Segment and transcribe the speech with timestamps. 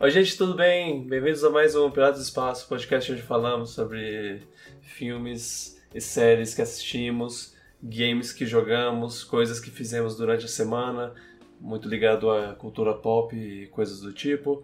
[0.00, 1.02] Oi, gente, tudo bem?
[1.02, 4.46] Bem-vindos a mais um Piratas do Espaço, podcast onde falamos sobre
[4.80, 11.12] filmes e séries que assistimos, games que jogamos, coisas que fizemos durante a semana,
[11.60, 14.62] muito ligado à cultura pop e coisas do tipo.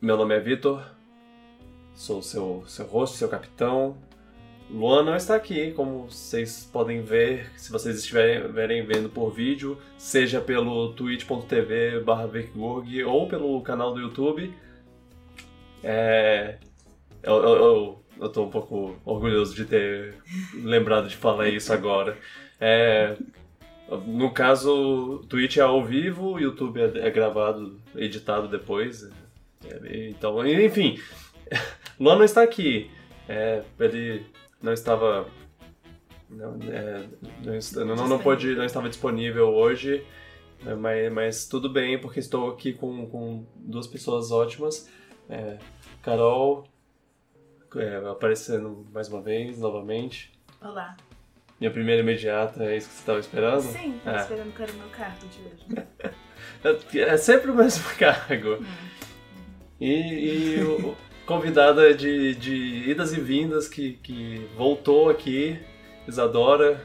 [0.00, 0.82] Meu nome é Vitor,
[1.94, 3.98] sou seu, seu host, seu capitão.
[4.70, 10.40] Luan não está aqui, como vocês podem ver, se vocês estiverem vendo por vídeo, seja
[10.40, 12.28] pelo twitch.tv barra
[13.06, 14.52] ou pelo canal do YouTube.
[15.82, 16.58] É...
[17.22, 20.14] Eu, eu, eu, eu tô um pouco orgulhoso de ter
[20.54, 22.18] lembrado de falar isso agora.
[22.60, 23.16] É...
[24.06, 29.08] No caso, Twitch é ao vivo, YouTube é, é gravado, editado depois.
[29.64, 31.00] É, então, enfim,
[31.98, 32.90] Luan não está aqui.
[33.26, 34.26] É, ele
[34.62, 35.28] não estava
[36.28, 37.06] não, é,
[37.76, 40.04] não, não, não, pôde, não estava disponível hoje,
[40.62, 44.88] né, mas, mas tudo bem, porque estou aqui com, com duas pessoas ótimas.
[45.28, 45.58] É,
[46.02, 46.64] Carol,
[47.76, 50.32] é, aparecendo mais uma vez, novamente.
[50.60, 50.96] Olá.
[51.58, 53.62] Minha primeira imediata, é isso que você estava esperando?
[53.62, 54.20] Sim, estava é.
[54.20, 56.98] esperando que era o meu cargo de hoje.
[57.08, 58.62] é sempre o mesmo cargo.
[58.62, 58.66] Hum.
[59.80, 60.96] E, e o,
[61.28, 65.60] convidada de, de idas e vindas que, que voltou aqui,
[66.08, 66.80] Isadora.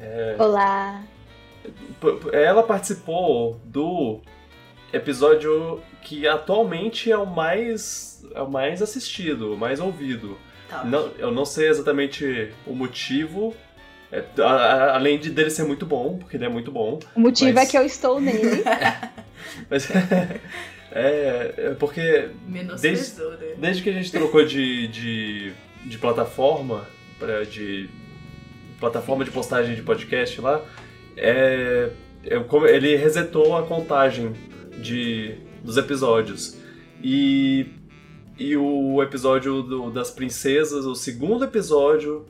[0.00, 1.02] É, Olá!
[2.32, 4.20] Ela participou do
[4.94, 10.38] episódio que atualmente é o mais, é o mais assistido, o mais ouvido.
[10.70, 10.82] Tá.
[10.82, 13.54] Não, eu não sei exatamente o motivo,
[14.10, 16.98] é, a, a, além de dele ser muito bom, porque ele é muito bom.
[17.14, 17.68] O motivo é mas...
[17.68, 18.64] é que eu estou nele.
[19.68, 19.86] mas
[20.94, 22.30] é, é porque.
[22.80, 23.54] Desde, né?
[23.58, 25.52] desde que a gente trocou de, de,
[25.84, 26.86] de plataforma,
[27.18, 27.90] pra, de
[28.78, 30.64] plataforma de postagem de podcast lá,
[31.16, 31.90] é,
[32.24, 34.32] é, ele resetou a contagem
[34.78, 36.60] de, dos episódios.
[37.02, 37.66] E,
[38.38, 42.24] e o episódio do, das princesas, o segundo episódio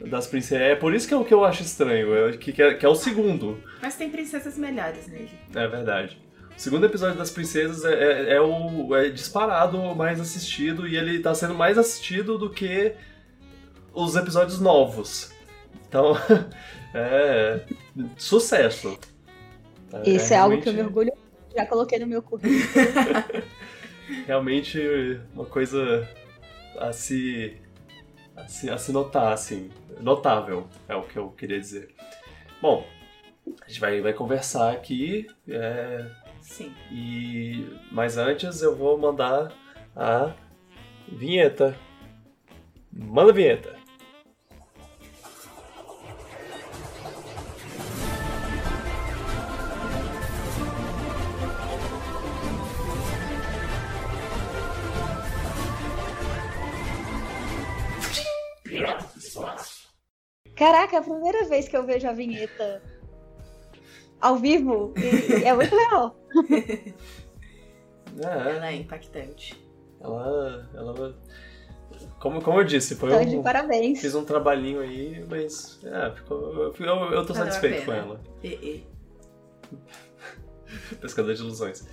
[0.00, 0.66] das princesas.
[0.66, 2.84] É por isso que é o que eu acho estranho, é, que, que, é, que
[2.84, 3.62] é o segundo.
[3.80, 5.30] Mas tem princesas melhores nele.
[5.54, 6.18] É verdade.
[6.58, 11.32] Segundo episódio das Princesas é, é, é, o é disparado mais assistido e ele tá
[11.32, 12.96] sendo mais assistido do que
[13.94, 15.30] os episódios novos.
[15.88, 16.16] Então,
[16.92, 17.60] é
[18.16, 18.98] sucesso.
[20.04, 21.12] Isso é, é algo que eu me orgulho,
[21.56, 22.58] já coloquei no meu currículo.
[24.26, 24.80] realmente
[25.34, 26.08] uma coisa
[26.76, 27.56] a se,
[28.34, 29.70] a se, a se notar, assim,
[30.00, 31.94] notável é o que eu queria dizer.
[32.60, 32.84] Bom,
[33.64, 35.28] a gente vai, vai conversar aqui.
[35.48, 36.04] É,
[36.48, 36.74] Sim.
[36.90, 39.52] E mas antes eu vou mandar
[39.94, 40.32] a
[41.06, 41.78] vinheta.
[42.90, 43.76] Manda a vinheta.
[60.56, 62.82] Caraca, é a primeira vez que eu vejo a vinheta
[64.20, 64.92] ao vivo.
[64.96, 66.17] E, é muito legal.
[68.20, 69.54] É, ela é impactante.
[70.00, 70.68] Ela.
[70.74, 71.14] ela
[72.18, 73.26] como, como eu disse, foi então, um.
[73.26, 74.00] De parabéns.
[74.00, 75.80] Fiz um trabalhinho aí, mas.
[75.84, 78.20] É, ficou, eu, eu, eu tô Valeu satisfeito com ela.
[78.42, 78.86] E, e.
[81.00, 81.86] Pescador de ilusões.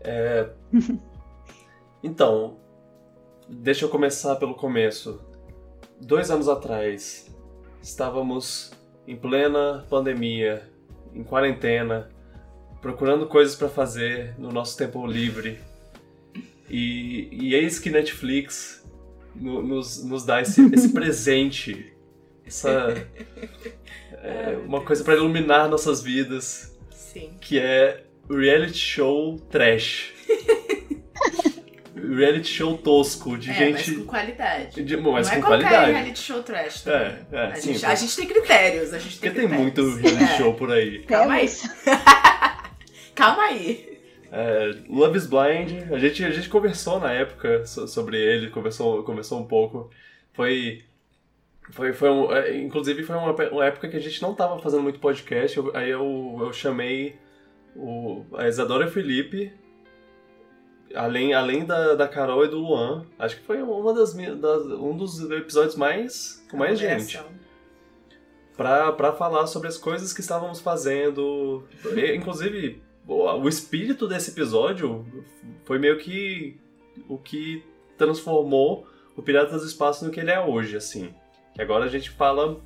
[0.00, 0.48] É...
[2.02, 2.56] então,
[3.48, 5.20] deixa eu começar pelo começo.
[6.00, 7.34] Dois anos atrás,
[7.82, 8.72] estávamos
[9.06, 10.70] em plena pandemia,
[11.12, 12.08] em quarentena,
[12.80, 15.58] procurando coisas para fazer no nosso tempo livre.
[16.68, 18.84] E, e eis que Netflix
[19.34, 21.92] no, nos, nos dá esse, esse presente,
[22.46, 23.06] essa
[24.22, 27.32] é, uma coisa para iluminar nossas vidas, Sim.
[27.40, 30.12] que é reality show trash.
[31.94, 33.90] reality show tosco, de é, gente.
[33.90, 34.82] Mas com qualidade.
[34.82, 35.92] De, mas não com é qualidade.
[35.92, 36.82] reality show trash.
[36.82, 37.00] Também.
[37.32, 38.94] É, é, a, sim, gente, a gente tem critérios.
[38.94, 39.74] A gente tem Porque critérios.
[39.74, 40.36] tem muito reality é.
[40.36, 41.02] show por aí.
[41.04, 41.48] Calma aí.
[43.14, 44.00] Calma aí.
[44.32, 49.40] É, Love is Blind, a gente, a gente conversou na época sobre ele, conversou, conversou
[49.40, 49.90] um pouco.
[50.32, 50.84] Foi.
[51.70, 54.82] Foi, foi um, é, inclusive foi uma, uma época que a gente não tava fazendo
[54.82, 57.16] muito podcast, eu, aí eu, eu chamei
[57.76, 59.52] o, a Isadora e o Felipe
[60.94, 64.96] além, além da, da Carol e do Luan, acho que foi uma das, das um
[64.96, 67.20] dos episódios mais com mais gente.
[68.56, 71.64] Pra, pra falar sobre as coisas que estávamos fazendo.
[72.14, 72.82] Inclusive,
[73.12, 75.04] o espírito desse episódio
[75.64, 76.56] foi meio que
[77.08, 77.62] o que
[77.98, 78.86] transformou
[79.16, 81.12] o Piratas do Espaço no que ele é hoje, assim.
[81.54, 82.60] Que agora a gente fala,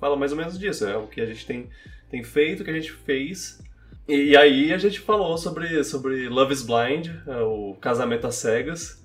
[0.00, 1.68] fala mais ou menos disso, é o que a gente tem,
[2.10, 3.62] tem feito, o que a gente fez
[4.08, 8.36] E, e aí a gente falou sobre, sobre Love is Blind, é, o casamento às
[8.36, 9.04] cegas,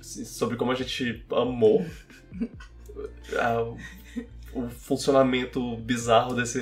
[0.00, 1.84] sobre como a gente amou
[3.38, 3.62] a,
[4.54, 6.60] o funcionamento bizarro desse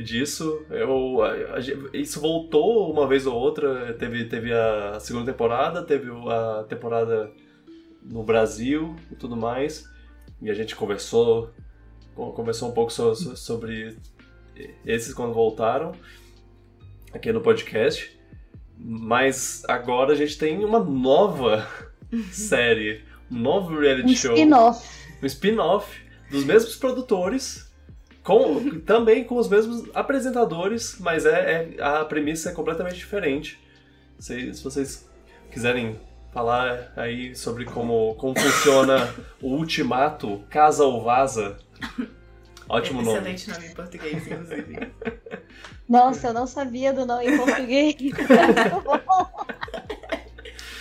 [0.00, 0.64] disso.
[0.70, 3.94] Eu, a, a, isso voltou uma vez ou outra.
[3.94, 7.30] Teve, teve a segunda temporada, teve a temporada
[8.02, 9.88] no Brasil e tudo mais.
[10.40, 11.50] E a gente conversou,
[12.14, 13.96] conversou um pouco so, so, sobre
[14.84, 15.92] esses quando voltaram
[17.12, 18.18] aqui no podcast.
[18.76, 21.68] Mas agora a gente tem uma nova
[22.32, 24.34] série, um novo reality um show.
[24.34, 24.88] Spin-off.
[25.22, 27.71] Um spin-off dos mesmos produtores,
[28.22, 33.60] com, também com os mesmos apresentadores, mas é, é a premissa é completamente diferente.
[34.18, 35.08] Se, se vocês
[35.50, 35.98] quiserem
[36.32, 41.58] falar aí sobre como, como funciona o ultimato Casa ou Vaza.
[42.68, 43.18] Ótimo nome.
[43.18, 44.92] Excelente nome em português, inclusive.
[45.88, 47.96] Nossa, eu não sabia do nome em português.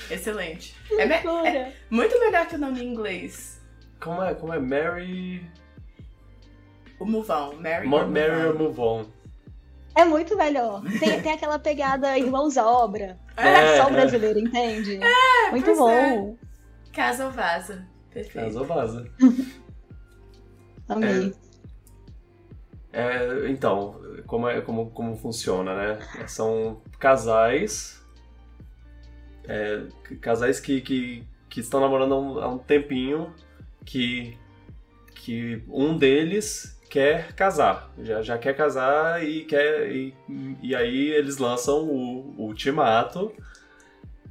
[0.09, 0.75] Excelente.
[0.97, 1.15] É, me
[1.47, 3.59] é, muito melhor que o nome em inglês.
[3.99, 4.33] Como é?
[4.33, 4.59] Como é?
[4.59, 5.45] Mary.
[7.01, 7.55] O Move On.
[7.59, 9.05] Mary, Mo Mary or Move On.
[9.95, 10.83] É muito melhor.
[10.99, 13.19] Tem, tem aquela pegada Irmãos à Obra.
[13.35, 14.41] É, só o brasileiro, é.
[14.43, 14.99] entende?
[15.01, 15.89] É, muito bom.
[15.89, 16.35] É.
[16.93, 17.87] Casa ou vaza.
[18.11, 18.45] Perfeito.
[18.45, 19.11] Casa ou vaza.
[20.87, 21.33] Amei.
[22.93, 26.27] É, é, então, como, é, como, como funciona, né?
[26.27, 27.99] São casais.
[29.47, 29.87] É,
[30.21, 33.33] casais que, que, que estão namorando há um, há um tempinho
[33.83, 34.37] que,
[35.15, 40.13] que um deles quer casar, já, já quer casar e quer e,
[40.61, 43.31] e aí eles lançam o, o ultimato,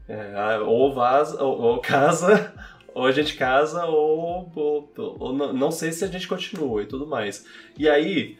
[0.07, 2.53] é, ou ou, ou, casa,
[2.93, 6.87] ou a gente casa, ou, ou, ou, não, não sei se a gente continua e
[6.87, 7.47] tudo mais.
[7.79, 8.37] E aí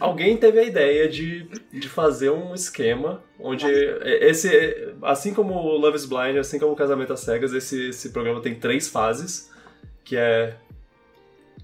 [0.00, 6.06] alguém teve a ideia de, de fazer um esquema onde esse, assim como Love is
[6.06, 9.52] Blind, assim como o Casamento às Cegas, esse, esse programa tem três fases,
[10.02, 10.56] que é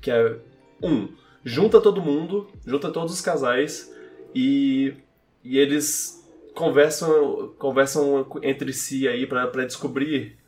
[0.03, 0.37] que é
[0.83, 3.93] um junta todo mundo, junta todos os casais
[4.35, 4.95] e,
[5.43, 6.23] e eles
[6.55, 10.39] conversam, conversam entre si aí para descobrir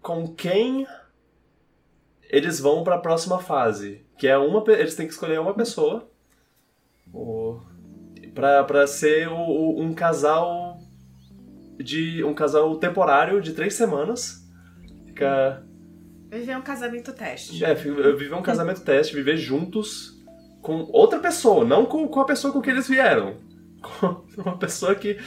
[0.00, 0.86] com quem
[2.28, 6.08] eles vão para a próxima fase, que é uma eles têm que escolher uma pessoa
[8.34, 10.78] para ser o, o, um casal
[11.78, 14.44] de um casal temporário de três semanas.
[15.06, 15.64] Fica
[16.34, 17.64] Viver um casamento teste.
[17.64, 20.20] É, viver um casamento teste, viver juntos
[20.60, 23.36] com outra pessoa, não com, com a pessoa com que eles vieram.
[23.84, 25.18] Com uma pessoa que.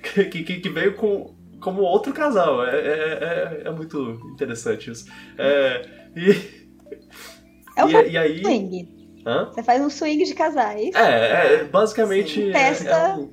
[0.00, 2.64] que, que, que veio com, como outro casal.
[2.64, 3.98] É, é, é, é muito
[4.32, 5.06] interessante isso.
[5.36, 6.30] É, e,
[7.76, 8.42] é o e, e aí.
[8.42, 9.22] Swing.
[9.26, 9.46] Hã?
[9.46, 10.94] Você faz um swing de casais.
[10.94, 12.48] É, é basicamente.
[12.48, 12.90] É, testa.
[12.90, 13.32] É, um,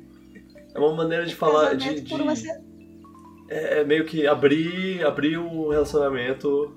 [0.74, 1.76] é, uma maneira de falar.
[1.76, 2.67] De, de, uma é,
[3.50, 6.76] é meio que abrir, abrir o relacionamento.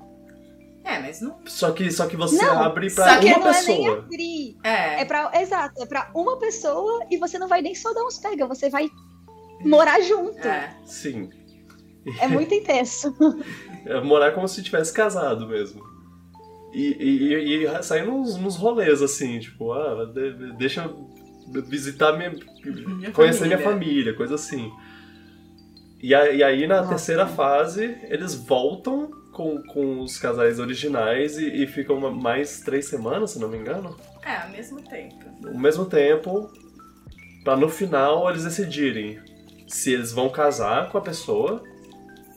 [0.85, 1.39] É, mas não.
[1.47, 3.77] Só que, só que você não, abre pra só que uma não pessoa.
[3.77, 4.57] É nem abrir.
[4.65, 5.01] É.
[5.03, 8.19] é pra, exato, é pra uma pessoa e você não vai nem só dar uns
[8.19, 8.89] pega, você vai
[9.65, 10.47] morar junto.
[10.47, 10.75] É.
[10.85, 11.31] Sim.
[12.19, 13.15] É muito intenso.
[13.85, 15.83] É morar como se tivesse casado mesmo.
[16.73, 20.05] E, e, e sair nos, nos rolês, assim, tipo, ah,
[20.59, 21.09] deixa eu
[21.63, 22.31] visitar minha.
[22.31, 23.57] minha conhecer família.
[23.57, 24.71] minha família, coisa assim.
[26.03, 26.89] E, a, e aí, na Nossa.
[26.91, 32.89] terceira fase, eles voltam com, com os casais originais e, e ficam uma, mais três
[32.89, 33.97] semanas, se não me engano.
[34.23, 35.25] É, ao mesmo tempo.
[35.47, 36.51] Ao mesmo tempo,
[37.45, 39.21] pra no final eles decidirem
[39.69, 41.63] se eles vão casar com a pessoa.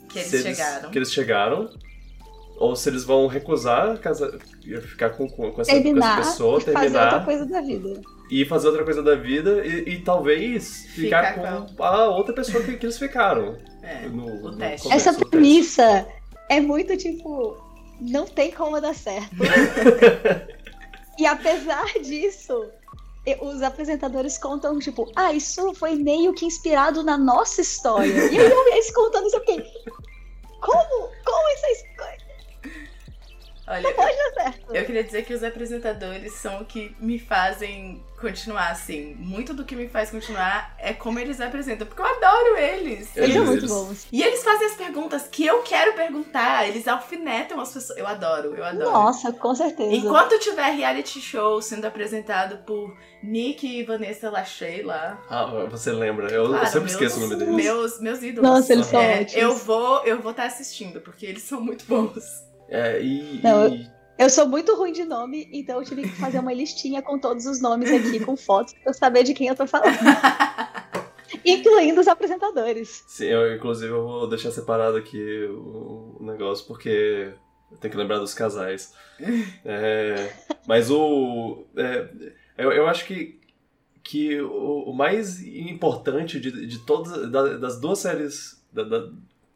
[0.10, 0.92] Que eles, eles chegaram.
[0.92, 1.70] Que eles chegaram.
[2.58, 4.32] Ou se eles vão recusar casar,
[4.84, 6.84] ficar com, com, essa, terminar, com essa pessoa, terminar.
[6.84, 8.02] Fazer outra coisa da vida
[8.34, 12.78] e fazer outra coisa da vida e, e talvez ficar com a outra pessoa que,
[12.78, 13.60] que eles ficaram.
[13.84, 14.88] É, no, o teste.
[14.88, 16.08] No Essa premissa
[16.50, 17.56] é muito tipo.
[18.02, 19.30] Não tem como dar certo.
[21.20, 22.66] e apesar disso,
[23.40, 28.12] os apresentadores contam, tipo, ah, isso foi meio que inspirado na nossa história.
[28.32, 29.44] E aí eles contando isso, eu
[30.60, 31.12] como?
[31.24, 31.94] Como isso é
[33.68, 34.76] Olha, não pode dar certo.
[34.76, 39.16] Eu queria dizer que os apresentadores são o que me fazem continuar, assim.
[39.20, 43.16] Muito do que me faz continuar é como eles apresentam, porque eu adoro eles.
[43.16, 44.08] Eles são muito bons.
[44.12, 48.00] E eles fazem as perguntas que eu quero perguntar, eles alfinetam as pessoas.
[48.00, 48.92] Eu adoro, eu adoro.
[48.92, 49.94] Nossa, com certeza.
[49.94, 55.22] Enquanto tiver reality show sendo apresentado por Nick e Vanessa Lachey lá.
[55.30, 56.32] Ah, você lembra?
[56.32, 57.54] Eu, claro, eu sempre meus, esqueço o nome deles.
[57.54, 58.50] Meus, meus ídolos.
[58.50, 61.86] Nossa, eles são é, Eu vou, eu vou estar tá assistindo, porque eles são muito
[61.86, 62.24] bons.
[62.70, 66.40] É, e, Não, e Eu sou muito ruim de nome, então eu tive que fazer
[66.40, 69.56] uma listinha com todos os nomes aqui, com fotos, pra eu saber de quem eu
[69.56, 69.98] tô falando.
[71.44, 73.04] Incluindo os apresentadores.
[73.08, 77.34] Sim, eu inclusive eu vou deixar separado aqui o negócio, porque
[77.72, 78.94] eu tenho que lembrar dos casais.
[79.66, 80.32] É,
[80.68, 81.66] mas o.
[81.76, 82.08] É,
[82.58, 83.40] eu, eu acho que,
[84.04, 87.30] que o, o mais importante de, de todas.
[87.32, 88.64] das duas séries.
[88.72, 89.10] Da, da,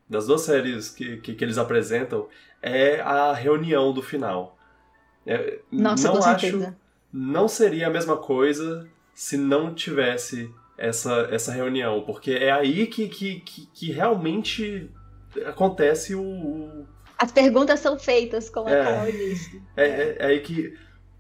[0.10, 2.30] das duas séries que, que, que, eles apresentam
[2.68, 4.58] é a reunião do final.
[5.26, 6.78] É, Nossa, não acho, certeza.
[7.12, 13.10] Não seria a mesma coisa se não tivesse essa, essa reunião, porque é aí que,
[13.10, 14.90] que, que, que realmente
[15.46, 19.62] acontece o, o, As perguntas são feitas, como é, a Carol disse.
[19.76, 20.74] É, é, é, aí que.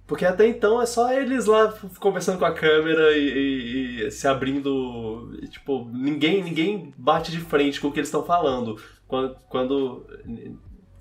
[0.06, 4.26] Porque até então é só eles lá conversando com a câmera e, e, e se
[4.26, 5.38] abrindo.
[5.42, 8.82] E, tipo, ninguém, ninguém bate de frente com o que eles estão falando.
[9.06, 10.06] Quando, quando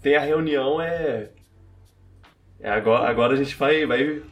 [0.07, 1.31] tem a reunião é.
[2.61, 4.23] é agora, agora a gente vai, vai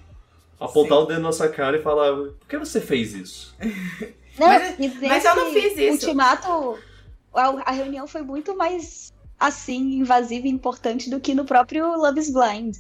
[0.61, 1.03] apontar Sim.
[1.03, 3.57] o dedo na nossa cara e falar: por que você fez isso?
[4.39, 6.07] Não, mas, mas eu não fiz isso.
[6.07, 6.77] Ultimato,
[7.33, 12.33] a reunião foi muito mais assim, invasiva e importante do que no próprio Love is
[12.33, 12.79] Blind.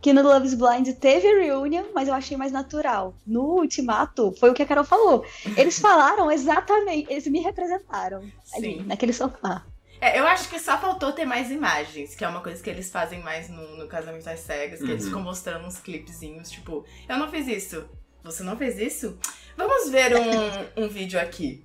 [0.00, 3.16] Que no Love is Blind teve reunião, mas eu achei mais natural.
[3.26, 5.24] No Ultimato, foi o que a Carol falou.
[5.56, 8.56] Eles falaram exatamente, eles me representaram Sim.
[8.56, 9.64] ali, naquele sofá.
[10.00, 12.90] É, eu acho que só faltou ter mais imagens, que é uma coisa que eles
[12.90, 14.90] fazem mais no, no Casamento às Cegas, que uhum.
[14.90, 17.88] eles ficam mostrando uns clipezinhos, tipo, eu não fiz isso.
[18.22, 19.18] Você não fez isso?
[19.56, 21.64] Vamos ver um, um vídeo aqui.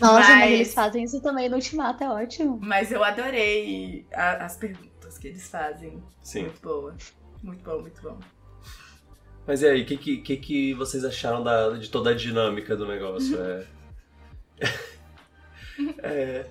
[0.00, 0.28] Nossa, mas...
[0.28, 0.52] mas...
[0.52, 2.58] eles fazem isso também no Ultimato, é ótimo.
[2.62, 6.02] Mas eu adorei a, as perguntas que eles fazem.
[6.22, 6.42] Sim.
[6.42, 6.96] Muito boa.
[7.42, 8.18] Muito bom, muito bom.
[9.46, 12.86] Mas e aí, o que, que, que, vocês acharam da, de toda a dinâmica do
[12.86, 13.38] negócio?
[13.40, 13.66] é...
[16.02, 16.46] é...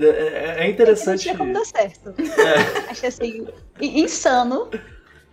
[0.00, 1.28] É, é interessante.
[1.28, 2.14] É não como dar certo.
[2.18, 2.90] É.
[2.90, 3.46] Achei assim,
[3.80, 4.68] insano,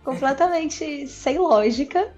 [0.04, 2.12] completamente sem lógica,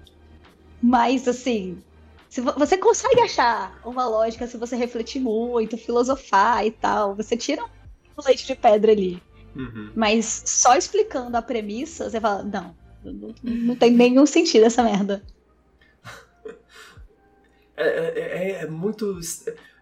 [0.81, 1.81] mas assim,
[2.29, 7.63] se você consegue achar uma lógica se você refletir muito, filosofar e tal, você tira
[7.63, 9.21] um leite de pedra ali.
[9.55, 9.91] Uhum.
[9.95, 15.21] Mas só explicando a premissa, você fala, não, não, não tem nenhum sentido essa merda.
[17.75, 19.19] É, é, é, é muito.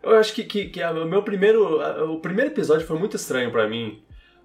[0.02, 1.82] Eu acho que, que, que o meu primeiro.
[2.12, 4.02] O primeiro episódio foi muito estranho para mim.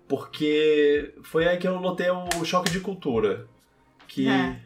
[0.08, 3.46] Porque foi aí que eu notei o choque de cultura.
[4.06, 4.28] Que.
[4.28, 4.60] É.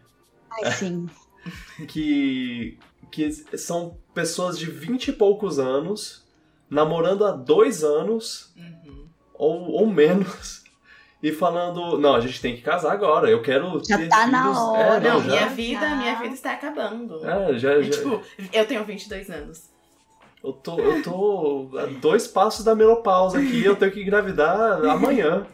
[0.50, 1.08] Ai, sim.
[1.86, 2.78] que.
[3.10, 6.28] Que são pessoas de vinte e poucos anos
[6.68, 9.06] namorando há dois anos uhum.
[9.32, 10.62] ou, ou menos
[11.22, 14.32] e falando, não, a gente tem que casar agora, eu quero já ter tá filhos.
[14.32, 14.82] Na hora.
[14.82, 17.26] É, não, não minha vida, minha vida está acabando.
[17.26, 17.90] É, já, já...
[17.90, 19.70] tipo, eu tenho 22 anos.
[20.42, 25.46] Eu tô, eu tô a dois passos da menopausa aqui, eu tenho que engravidar amanhã.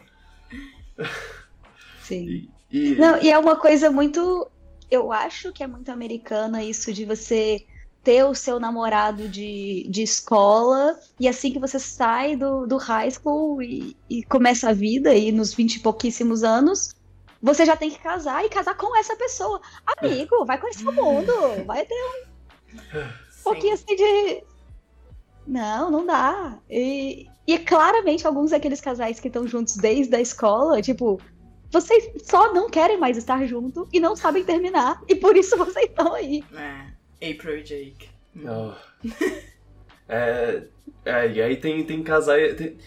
[2.03, 2.49] Sim.
[2.71, 2.95] E, e...
[2.95, 4.49] Não, e é uma coisa muito.
[4.91, 7.65] Eu acho que é muito americana isso de você
[8.03, 13.09] ter o seu namorado de, de escola e assim que você sai do, do high
[13.09, 16.95] school e, e começa a vida e nos vinte e pouquíssimos anos,
[17.41, 19.59] você já tem que casar e casar com essa pessoa.
[19.97, 21.33] Amigo, vai conhecer o mundo,
[21.65, 23.43] vai ter um Sim.
[23.43, 24.43] pouquinho assim de
[25.47, 26.57] não, não dá.
[26.69, 31.19] E, e claramente alguns daqueles casais que estão juntos desde a escola, tipo,
[31.71, 35.01] vocês só não querem mais estar junto e não sabem terminar.
[35.07, 36.43] E por isso vocês estão aí.
[36.53, 38.09] É, April e Jake.
[38.43, 38.73] Oh.
[40.07, 40.63] é,
[41.05, 42.55] é, e aí tem, tem casais.
[42.55, 42.77] Tem,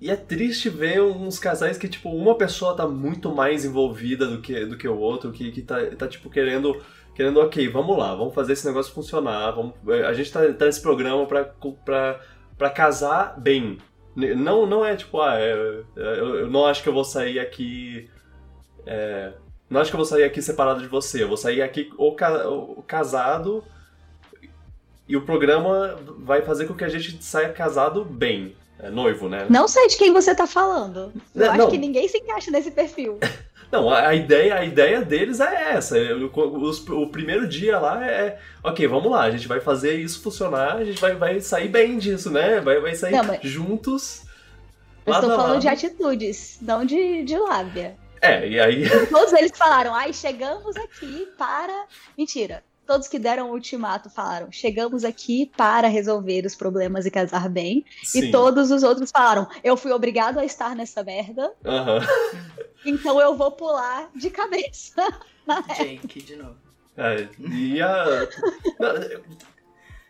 [0.00, 4.40] e é triste ver uns casais que, tipo, uma pessoa tá muito mais envolvida do
[4.40, 6.80] que, do que o outro, que, que tá, tá, tipo, querendo
[7.16, 9.72] querendo, ok, vamos lá, vamos fazer esse negócio funcionar, vamos,
[10.06, 11.44] a gente tá, tá nesse programa pra,
[11.82, 12.20] pra,
[12.58, 13.78] pra casar bem.
[14.14, 15.50] Não, não é tipo, ah, é,
[15.96, 18.08] é, eu, eu, não acho que eu vou sair aqui.
[18.86, 19.32] É,
[19.68, 22.16] não acho que eu vou sair aqui separado de você, eu vou sair aqui ou,
[22.44, 23.64] ou casado
[25.08, 28.56] e o programa vai fazer com que a gente saia casado bem.
[28.78, 29.46] É noivo, né?
[29.48, 31.12] Não sei de quem você tá falando.
[31.34, 31.70] Eu não, acho não.
[31.70, 33.18] que ninguém se encaixa nesse perfil.
[33.72, 35.96] Não, a, ideia, a ideia deles é essa.
[35.98, 40.76] O, o, primeiro dia lá é, ok, vamos lá, a gente vai fazer isso funcionar,
[40.76, 42.60] a gente vai, vai sair bem disso, né?
[42.60, 44.22] Vai, vai sair não, juntos.
[45.04, 45.60] Eu estou falando lado.
[45.60, 47.96] de atitudes, não de, de lábia.
[48.20, 48.88] É, e aí.
[49.10, 51.86] Todos eles falaram, ai, chegamos aqui para.
[52.16, 57.48] Mentira todos que deram o ultimato falaram: chegamos aqui para resolver os problemas e casar
[57.48, 57.84] bem.
[58.02, 58.26] Sim.
[58.26, 61.52] E todos os outros falaram: eu fui obrigado a estar nessa merda.
[61.64, 62.56] Uhum.
[62.84, 64.94] Então eu vou pular de cabeça.
[65.76, 66.54] Jake, de novo.
[66.96, 68.28] É, e a.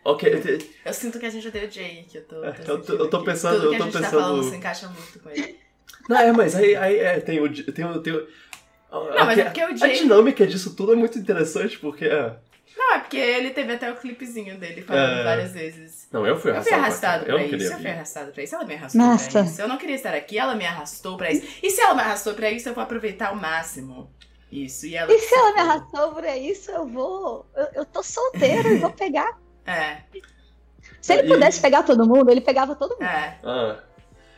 [0.04, 0.70] ok.
[0.84, 2.14] Eu sinto que a gente já deu Jake.
[2.14, 3.62] Eu tô, tô, eu tô, eu tô pensando.
[3.62, 4.10] Tudo que eu tô a gente pensando...
[4.10, 5.58] tá falando se encaixa muito com ele.
[6.06, 7.50] Não, é, mas aí, aí é, tem o.
[7.50, 8.26] Tem o, tem o
[8.90, 9.84] não, mas é porque o Jake...
[9.84, 12.04] A dinâmica disso tudo é muito interessante, porque.
[12.06, 12.36] É...
[12.76, 15.24] Não, é porque ele teve até o clipezinho dele falando é...
[15.24, 16.06] várias vezes.
[16.12, 16.74] Não, eu fui arrastado.
[16.74, 17.72] Eu fui arrastado pra, pra eu isso.
[17.72, 18.54] Eu fui arrastado pra isso.
[18.54, 19.30] Ela me arrastou Nossa.
[19.30, 19.60] pra isso.
[19.62, 21.46] Eu não queria estar aqui, ela me arrastou pra isso.
[21.62, 24.10] E se ela me arrastou pra isso, eu vou aproveitar ao máximo.
[24.52, 24.86] Isso.
[24.86, 27.46] E, ela e se ela me arrastou pra isso, eu vou.
[27.56, 29.38] Eu, eu tô solteira e vou pegar.
[29.66, 29.98] É.
[31.00, 33.02] Se ele pudesse pegar todo mundo, ele pegava todo mundo.
[33.02, 33.38] É.
[33.42, 33.78] Ah.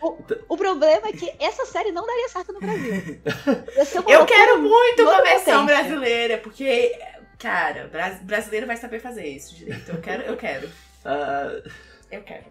[0.00, 0.16] O,
[0.50, 3.20] o, problema é que essa série não daria certo no Brasil.
[4.06, 6.96] Eu quero muito uma versão brasileira, porque,
[7.38, 7.90] cara,
[8.22, 9.90] brasileiro vai saber fazer isso direito.
[9.90, 10.66] Eu quero, eu quero.
[10.66, 11.70] Uh...
[12.10, 12.44] Eu quero.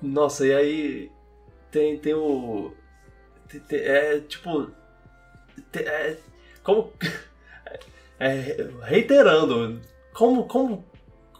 [0.00, 1.10] Nossa, e aí
[1.70, 2.72] tem, tem o.
[3.48, 4.70] Tem, tem, é tipo.
[5.70, 6.16] Tem, é,
[6.62, 6.92] como.
[8.24, 10.84] É, reiterando, como, como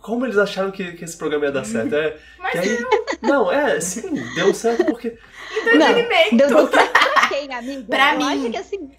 [0.03, 1.95] como eles acharam que, que esse programa ia dar certo?
[1.95, 2.85] É, Mas aí,
[3.23, 5.17] não, é, sim, deu certo porque.
[5.57, 6.37] Entretenimento.
[6.37, 7.85] Deu, deu certo pra quem, amiga?
[7.85, 8.25] Pra eu mim.
[8.25, 8.91] Acho que assim.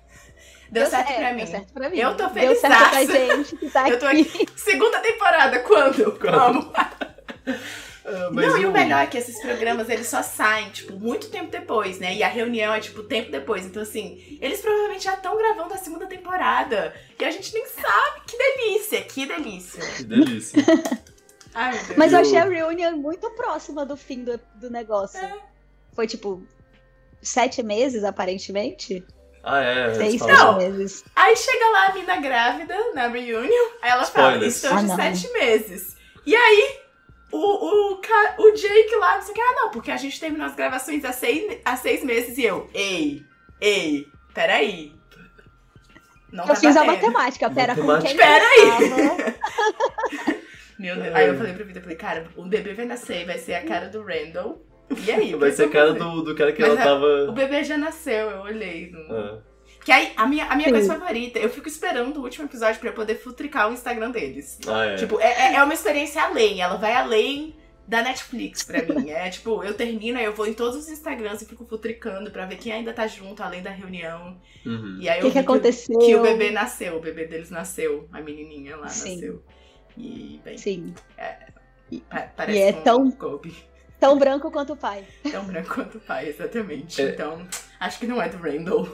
[0.74, 1.38] Deu, certo, é, pra mim.
[1.38, 1.98] deu certo pra mim.
[2.00, 2.50] Eu tô feliz.
[2.50, 4.50] Deu certo pra gente que tá Eu tô aqui.
[4.56, 6.20] Segunda temporada, quando?
[6.20, 6.32] Quando?
[6.32, 6.66] Vamos.
[6.66, 11.52] Uh, não, e o melhor é que esses programas eles só saem, tipo, muito tempo
[11.52, 12.16] depois, né?
[12.16, 13.68] E a reunião é, tipo, tempo depois.
[13.68, 16.92] Então, assim, eles provavelmente já estão gravando a segunda temporada.
[17.20, 18.22] E a gente nem sabe.
[18.26, 19.82] Que delícia, que delícia.
[19.96, 20.64] Que delícia.
[21.54, 25.20] Ai, Mas eu achei a reunião muito próxima do fim do, do negócio.
[25.20, 25.38] É.
[25.94, 26.42] Foi, tipo,
[27.22, 29.06] sete meses, aparentemente.
[29.44, 29.94] Ah, é.
[29.94, 30.22] Seis,
[30.58, 31.04] meses.
[31.16, 34.62] Aí chega lá a mina grávida na reunião, aí ela Spoilers.
[34.62, 34.96] fala, estou de Ah, não.
[34.96, 35.98] sete meses.
[36.26, 36.80] E aí,
[37.32, 38.02] o, o,
[38.40, 41.04] o Jake lá, não sei o que, ah, não, porque a gente terminou as gravações
[41.04, 43.22] há seis, há seis meses e eu, ei,
[43.60, 44.94] ei, peraí.
[46.32, 47.12] Não Eu tá fiz a batendo.
[47.12, 48.08] matemática, pera, com Matemática.
[48.08, 50.34] quem Pera eu tava?
[50.80, 51.16] Meu Deus.
[51.16, 53.88] Aí eu falei pra Vitor, falei, cara, o bebê vai nascer, vai ser a cara
[53.90, 54.60] do Randall.
[55.06, 55.34] E aí?
[55.36, 57.06] o Vai ser a cara do, do cara que Mas ela é- tava.
[57.30, 58.92] O bebê já nasceu, eu olhei.
[58.92, 59.42] no- Ah.
[59.84, 60.74] Que aí, a minha, a minha Sim.
[60.76, 64.58] coisa favorita, eu fico esperando o último episódio pra eu poder futricar o Instagram deles.
[64.68, 64.96] Ah, é.
[64.96, 69.10] Tipo, é, é- é uma experiência além, ela vai além da Netflix pra mim.
[69.10, 72.46] É tipo, eu termino, aí eu vou em todos os Instagrams e fico futricando pra
[72.46, 74.40] ver quem ainda tá junto, além da reunião.
[74.66, 75.00] Uhum.
[75.02, 76.00] E aí O eu que, que vi aconteceu?
[76.00, 79.16] que o bebê nasceu, o bebê deles nasceu, a menininha lá Sim.
[79.16, 79.44] nasceu.
[79.98, 80.94] E, bem, Sim.
[82.10, 83.54] pa- parece E é com tão- Kobe.
[84.08, 85.04] Tão branco quanto o pai.
[85.32, 87.02] Tão branco quanto o pai, exatamente.
[87.02, 87.10] É.
[87.10, 87.48] Então,
[87.80, 88.88] acho que não é do Randall.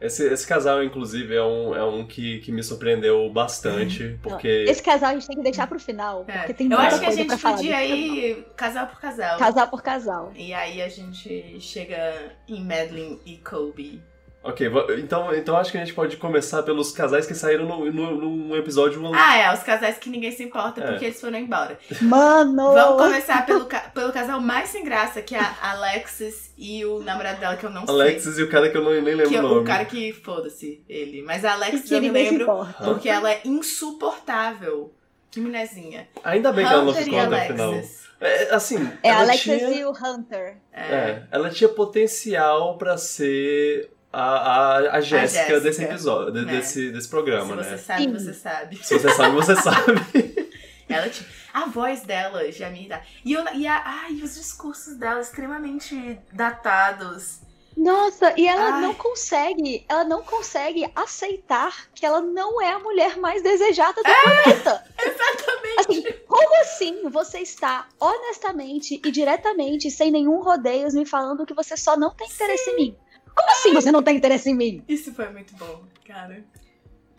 [0.00, 4.64] Esse, esse casal, inclusive, é um, é um que, que me surpreendeu bastante, porque.
[4.68, 6.38] Esse casal a gente tem que deixar pro final, É.
[6.38, 9.28] porque tem Eu muita acho que a gente podia ir casal por casal.
[9.28, 9.38] casal.
[9.38, 10.32] Casal por casal.
[10.34, 14.02] E aí a gente chega em Madeline e Kobe.
[14.44, 18.16] Ok, então, então acho que a gente pode começar pelos casais que saíram no, no,
[18.16, 19.00] num episódio.
[19.14, 20.86] Ah, é, os casais que ninguém se importa É.
[20.88, 21.78] porque eles foram embora.
[22.00, 22.72] Mano!
[22.72, 27.38] Vamos começar pelo, pelo casal mais sem graça, que é a Alexis e o namorado
[27.38, 29.14] dela, que eu não Alexis e o cara que eu não, nem sei.
[29.14, 29.60] lembro Que é o nome.
[29.60, 31.22] o cara que, foda-se, ele.
[31.22, 32.46] Mas a Alexis que eu me lembro
[32.84, 34.92] porque ela é insuportável.
[35.30, 36.08] Que minezinha.
[36.24, 37.68] Ainda bem que ela não Hunter ficou até o final.
[37.72, 38.02] Alexis.
[38.20, 40.56] É, assim, É Alexis tinha, e o Hunter.
[40.72, 40.80] É.
[40.80, 46.44] é, ela tinha potencial pra ser a, a, a Jéssica desse episódio, de- É.
[46.56, 47.76] desse, desse Se programa, você né?
[47.78, 48.12] sabe, Sim.
[48.12, 48.76] você sabe.
[48.84, 50.50] Se você sabe, você sabe.
[50.88, 51.28] Ela tinha.
[51.54, 53.02] A voz dela já me dá.
[53.24, 57.40] E, eu, e, a, ai, os discursos dela extremamente datados.
[57.76, 58.80] Nossa, e ela Ai.
[58.82, 64.02] não consegue, ela não consegue aceitar que ela não é a mulher mais desejada do
[64.02, 64.84] planeta.
[64.98, 65.80] Exatamente.
[65.80, 71.74] Assim, como assim você está honestamente e diretamente, sem nenhum rodeios, me falando que você
[71.76, 72.96] só não tem interesse em mim?
[73.34, 74.84] Como assim você não tem interesse em mim?
[74.88, 76.44] Isso foi muito bom, cara.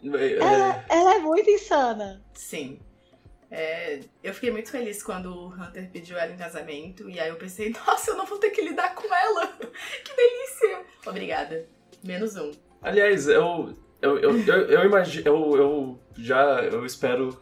[0.03, 2.21] É, Ela, ela é muito insana.
[2.33, 2.77] Sim.
[3.49, 7.09] É, eu fiquei muito feliz quando o Hunter pediu ela em casamento.
[7.09, 9.47] E aí eu pensei, nossa, eu não vou ter que lidar com ela.
[10.03, 10.81] Que delícia.
[11.05, 11.65] Obrigada.
[12.03, 12.51] Menos um.
[12.81, 13.73] Aliás, eu.
[14.01, 15.25] Eu, eu, eu, eu imagino.
[15.25, 16.61] Eu, eu já.
[16.63, 17.39] Eu espero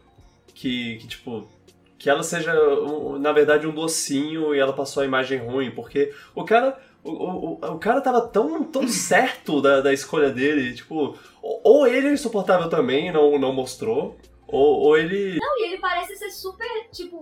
[0.54, 1.50] que, que, tipo.
[1.98, 6.14] Que ela seja, um- na verdade, um docinho e ela passou a imagem ruim, porque
[6.36, 6.80] o cara.
[7.04, 12.08] O, o, o cara tava tão, tão certo da, da escolha dele, tipo, ou ele
[12.10, 14.16] é insuportável também e não, não mostrou,
[14.48, 15.38] ou, ou ele.
[15.40, 17.20] Não, e ele parece ser super, tipo,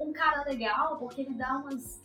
[0.00, 1.98] um cara legal, porque ele dá umas.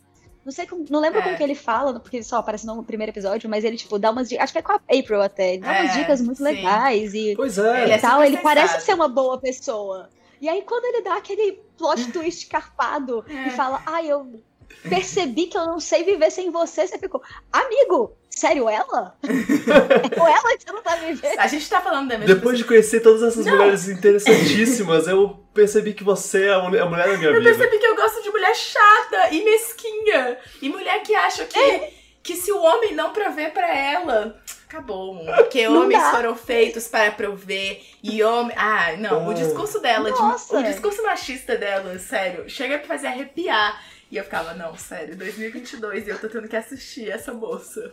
[0.44, 1.22] Não sei como, não lembro É.
[1.22, 4.10] como que ele fala, porque ele só aparece no primeiro episódio, mas ele, tipo, dá
[4.12, 4.44] umas dicas.
[4.44, 5.54] Acho que é com a April até.
[5.54, 6.44] Ele dá umas É, dicas muito sim.
[6.44, 7.82] legais e Pois é.
[7.82, 8.22] Ele é tal.
[8.22, 10.08] Ele parece ser uma boa pessoa.
[10.40, 13.48] E aí, quando ele dá aquele plot twist carpado É.
[13.48, 14.40] e fala, ai, eu
[14.88, 19.16] percebi que eu não sei viver sem você, você ficou, amigo, sério, ela?
[19.22, 21.38] é com ela que você não tá vivendo?
[21.38, 23.56] A gente tá falando da mesma Depois de conhecer todas essas Não.
[23.56, 27.44] mulheres interessantíssimas, eu percebi que você é a mulher, a da minha Eu vida.
[27.44, 30.38] percebi que eu gosto de mulher chata e mesquinha.
[30.60, 35.24] E mulher que acha que, que se o homem não prover para ela, acabou.
[35.36, 36.10] Porque não homens dá.
[36.10, 38.54] foram feitos para prover e homem.
[38.56, 40.54] Ah, não, o discurso dela, de...
[40.54, 43.80] o discurso machista dela, sério, chega pra fazer arrepiar.
[44.10, 47.92] E eu ficava, não, sério, 2022 e eu tô tendo que assistir essa moça.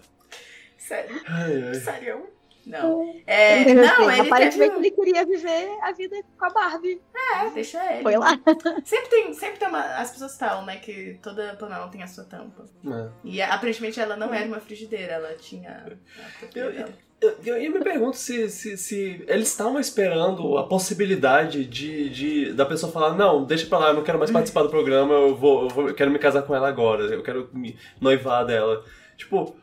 [0.77, 1.21] Sério.
[1.25, 1.73] Ai, ai.
[1.75, 2.29] Sério.
[2.65, 3.13] Não.
[3.27, 4.87] É, é não, ele aparentemente teve...
[4.87, 7.01] ele queria viver a vida com a Barbie.
[7.13, 8.03] É, deixa ele.
[8.03, 8.39] Foi lá.
[8.85, 9.81] Sempre tem, sempre tem uma.
[9.97, 12.65] As pessoas falam, né, que toda panela tem a sua tampa.
[12.85, 13.09] É.
[13.23, 15.85] E aparentemente ela não era uma frigideira, ela tinha.
[16.55, 16.93] Eu,
[17.45, 22.65] eu, eu, me pergunto se, se, se, eles estavam esperando a possibilidade de, de da
[22.65, 25.63] pessoa falar, não, deixa pra lá, eu não quero mais participar do programa, eu vou,
[25.63, 28.83] eu vou eu quero me casar com ela agora, eu quero me noivar dela.
[29.17, 29.55] Tipo,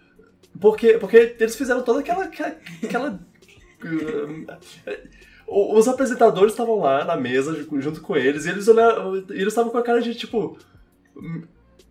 [0.59, 2.25] porque, porque eles fizeram toda aquela.
[2.83, 3.21] aquela
[5.47, 9.79] os apresentadores estavam lá na mesa junto com eles e eles olharam, eles estavam com
[9.79, 10.57] a cara de tipo.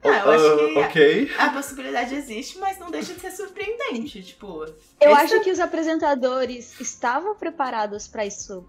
[0.04, 1.32] Ah, eu acho que okay.
[1.38, 4.66] a, a, possibilidade existe, mas não deixa de ser surpreendente, tipo.
[5.00, 8.66] Eu acho que os apresentadores estavam preparados para isso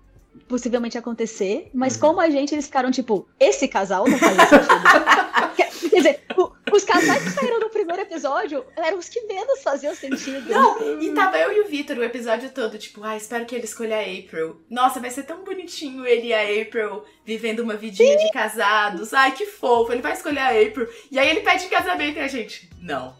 [0.48, 2.00] possivelmente acontecer, mas uhum.
[2.00, 5.90] como a gente, eles ficaram tipo, esse casal não faz sentido.
[5.90, 9.94] Quer dizer, o, os casais que saíram no primeiro episódio eram os que menos faziam
[9.94, 10.48] sentido.
[10.50, 13.64] Não, e tava eu e o Victor o episódio todo, tipo, ah, espero que ele
[13.64, 14.60] escolha a April.
[14.68, 18.26] Nossa, vai ser tão bonitinho ele e a April vivendo uma vidinha Sim.
[18.26, 19.12] de casados.
[19.14, 20.88] Ai, que fofo, ele vai escolher a April.
[21.10, 23.14] E aí ele pede casamento e a gente, não.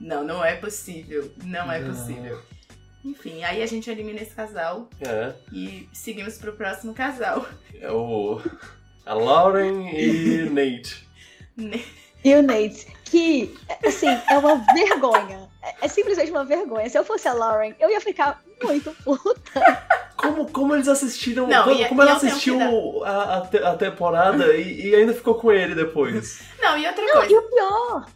[0.00, 1.32] Não, não é possível.
[1.44, 2.40] Não é possível.
[3.04, 4.88] Enfim, aí a gente elimina esse casal.
[5.00, 5.32] É.
[5.52, 7.46] E seguimos pro próximo casal.
[7.80, 8.40] É o.
[9.06, 11.08] A Lauren e Nate.
[12.24, 12.86] E o Nate.
[13.04, 15.48] Que, assim, é uma vergonha.
[15.62, 16.88] É, é simplesmente uma vergonha.
[16.88, 19.86] Se eu fosse a Lauren, eu ia ficar muito puta.
[20.16, 21.46] Como, como eles assistiram.
[21.46, 22.58] Não, como, e, como ela assistiu
[23.04, 26.40] a, a, temporada e, e, ainda ficou com ele depois.
[26.60, 27.32] Não, e outra Não, coisa.
[27.32, 28.06] E o pior,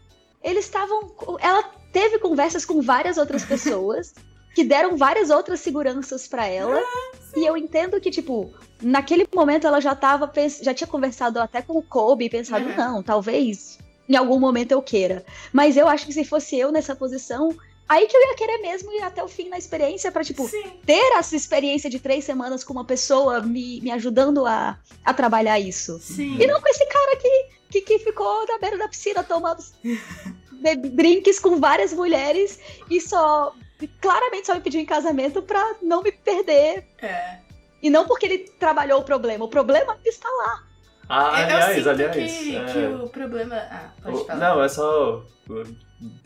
[0.43, 1.15] eles estavam.
[1.41, 1.63] Ela
[1.93, 4.15] teve conversas com várias outras pessoas
[4.55, 6.79] que deram várias outras seguranças para ela.
[6.79, 11.63] Ah, e eu entendo que, tipo, naquele momento ela já tava, já tinha conversado até
[11.63, 12.77] com o Kobe e pensado, uhum.
[12.77, 15.25] não, talvez em algum momento eu queira.
[15.53, 17.55] Mas eu acho que se fosse eu nessa posição,
[17.89, 20.81] aí que eu ia querer mesmo ir até o fim na experiência para tipo, Sim.
[20.85, 25.59] ter essa experiência de três semanas com uma pessoa me, me ajudando a, a trabalhar
[25.59, 25.99] isso.
[25.99, 26.39] Sim.
[26.41, 29.63] E não com esse cara que, que, que ficou na beira da piscina tomando
[30.95, 33.55] drinks com várias mulheres e só
[34.01, 36.87] claramente só me pediu em casamento pra não me perder.
[37.01, 37.39] É.
[37.83, 40.72] E não porque ele trabalhou o problema, o problema está lá.
[41.15, 42.17] Ah, aliás, aliás.
[42.17, 42.65] Que, é...
[42.65, 43.57] que o problema.
[43.57, 44.55] Ah, pode falar.
[44.55, 45.23] Não, é só.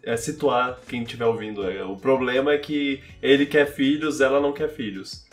[0.04, 1.68] É situar quem estiver ouvindo.
[1.68, 5.26] É, o problema é que ele quer filhos, ela não quer filhos.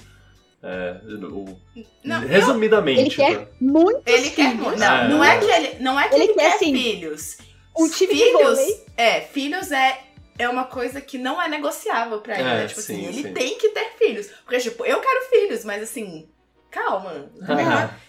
[0.63, 1.55] É, o...
[2.03, 3.01] não, Resumidamente.
[3.01, 3.51] Ele quer tá?
[3.61, 4.35] muitos ele filhos.
[4.35, 5.07] Quer, não, é.
[5.07, 7.37] não é que ele, não é que ele, ele quer, quer assim, filhos.
[7.77, 9.99] Um time filhos, de É, filhos é
[10.39, 12.49] é uma coisa que não é negociável pra ele.
[12.49, 12.67] É, né?
[12.67, 13.33] Tipo sim, assim, ele sim.
[13.33, 14.31] tem que ter filhos.
[14.43, 16.27] Porque, tipo, eu quero filhos, mas assim,
[16.73, 17.29] calma.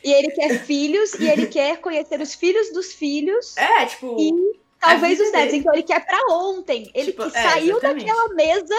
[0.02, 3.56] e ele quer filhos e ele quer conhecer os filhos dos filhos.
[3.56, 4.16] É, tipo.
[4.18, 4.32] E
[4.80, 5.54] talvez os netos.
[5.54, 6.90] Então ele quer pra ontem.
[6.94, 8.74] Ele tipo, que é, saiu daquela mesa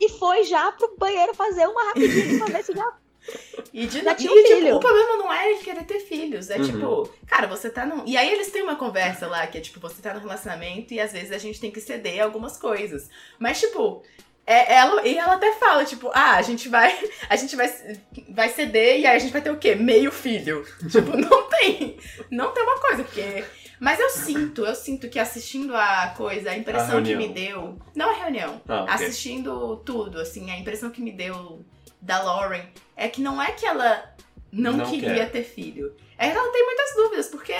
[0.00, 2.92] e foi já pro banheiro fazer uma rapidinho pra ver se já
[3.72, 6.50] e, de, e tipo, o problema não é ele querer ter filhos.
[6.50, 6.64] É uhum.
[6.64, 8.04] tipo, cara, você tá num.
[8.06, 11.00] E aí eles têm uma conversa lá que é tipo, você tá no relacionamento e
[11.00, 13.10] às vezes a gente tem que ceder algumas coisas.
[13.38, 14.02] Mas, tipo,
[14.48, 16.98] é, ela, e ela até fala, tipo, ah, a gente vai.
[17.28, 17.70] A gente vai,
[18.30, 19.74] vai ceder e aí a gente vai ter o quê?
[19.74, 20.64] Meio filho.
[20.90, 21.98] tipo, não tem.
[22.30, 23.44] Não tem uma coisa, porque.
[23.78, 27.78] Mas eu sinto, eu sinto que assistindo a coisa, a impressão a que me deu.
[27.94, 28.62] Não a reunião.
[28.66, 28.94] Ah, okay.
[28.94, 31.64] Assistindo tudo, assim, a impressão que me deu
[32.00, 32.62] da Lauren
[32.96, 34.14] é que não é que ela
[34.50, 35.30] não, não queria quer.
[35.30, 35.94] ter filho.
[36.16, 37.54] É que ela tem muitas dúvidas, porque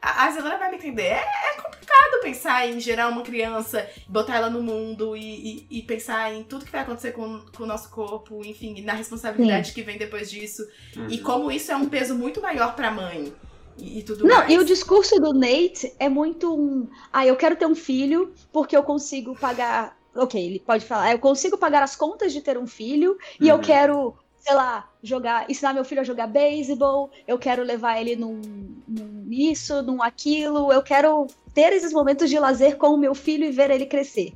[0.00, 1.02] a, a Zelena vai me entender.
[1.02, 5.82] É, é, complicado pensar em gerar uma criança, botar ela no mundo e, e, e,
[5.82, 9.74] pensar em tudo que vai acontecer com, com o nosso corpo, enfim, na responsabilidade Sim.
[9.74, 10.66] que vem depois disso.
[10.96, 11.08] Uhum.
[11.08, 13.32] E como isso é um peso muito maior pra mãe.
[13.78, 14.50] E, e tudo Não, mais.
[14.50, 16.88] e o discurso do Nate é muito um.
[17.12, 21.18] Ah, eu quero ter um filho porque eu consigo pagar ok, ele pode falar, eu
[21.18, 23.62] consigo pagar as contas de ter um filho e eu uhum.
[23.62, 28.40] quero, sei lá, jogar, ensinar meu filho a jogar beisebol, eu quero levar ele num,
[28.88, 33.44] num isso, num aquilo, eu quero ter esses momentos de lazer com o meu filho
[33.44, 34.32] e ver ele crescer.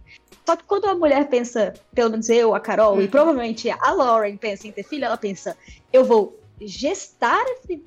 [0.46, 3.02] Só que quando a mulher pensa, pelo menos eu, a Carol, uhum.
[3.02, 5.56] e provavelmente a Lauren pensa em ter filho, ela pensa,
[5.92, 7.44] eu vou gestar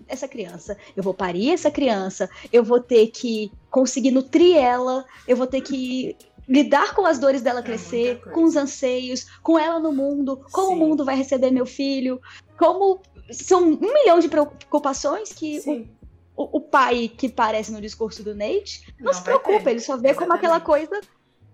[0.08, 5.38] essa criança, eu vou parir essa criança, eu vou ter que conseguir nutrir ela, eu
[5.38, 6.16] vou ter que
[6.48, 10.70] lidar com as dores dela é crescer, com os anseios, com ela no mundo, como
[10.70, 10.74] Sim.
[10.74, 12.22] o mundo vai receber meu filho,
[12.58, 15.60] como são um milhão de preocupações que
[16.36, 19.82] o, o, o, pai que parece no discurso do Nate não, não se preocupa, ele
[19.82, 20.20] só vê Exatamente.
[20.20, 21.02] como aquela coisa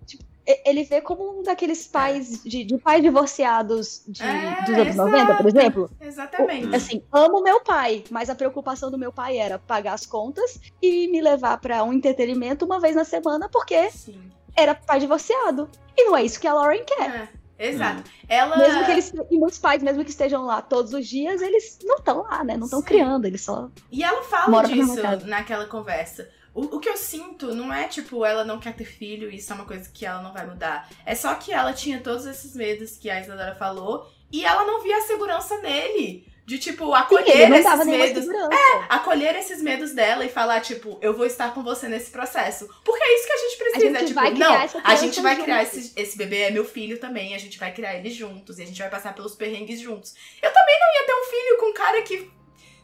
[0.05, 0.23] tipo,
[0.65, 5.35] ele vê como um daqueles pais de, de pais divorciados de, é, dos anos 90,
[5.35, 5.89] por exemplo.
[5.99, 6.75] Exatamente.
[6.75, 11.07] Assim, amo meu pai, mas a preocupação do meu pai era pagar as contas e
[11.07, 14.33] me levar para um entretenimento uma vez na semana, porque Sim.
[14.55, 15.69] Era pai divorciado.
[15.95, 17.09] E não é isso que a Lauren quer.
[17.09, 17.43] É.
[17.57, 18.01] Exato.
[18.01, 18.25] Hum.
[18.27, 18.57] Ela...
[18.57, 19.13] Mesmo que eles.
[19.29, 22.57] E muitos pais, mesmo que estejam lá todos os dias, eles não estão lá, né?
[22.57, 23.69] Não estão criando, eles só.
[23.91, 26.29] E ela fala disso naquela conversa.
[26.53, 29.51] O, o, que eu sinto não é tipo, ela não quer ter filho e isso
[29.51, 30.87] é uma coisa que ela não vai mudar.
[31.03, 34.83] É só que ela tinha todos esses medos que a Isadora falou e ela não
[34.83, 36.31] via a segurança nele.
[36.45, 38.27] De, tipo, acolher Sim, esses medos.
[38.27, 42.67] É, acolher esses medos dela e falar, tipo, eu vou estar com você nesse processo.
[42.83, 43.77] Porque é isso que a gente precisa.
[43.77, 46.99] A gente é, tipo, não, a gente vai criar esse, esse bebê, é meu filho
[46.99, 50.13] também, a gente vai criar ele juntos, e a gente vai passar pelos perrengues juntos.
[50.41, 52.29] Eu também não ia ter um filho com um cara que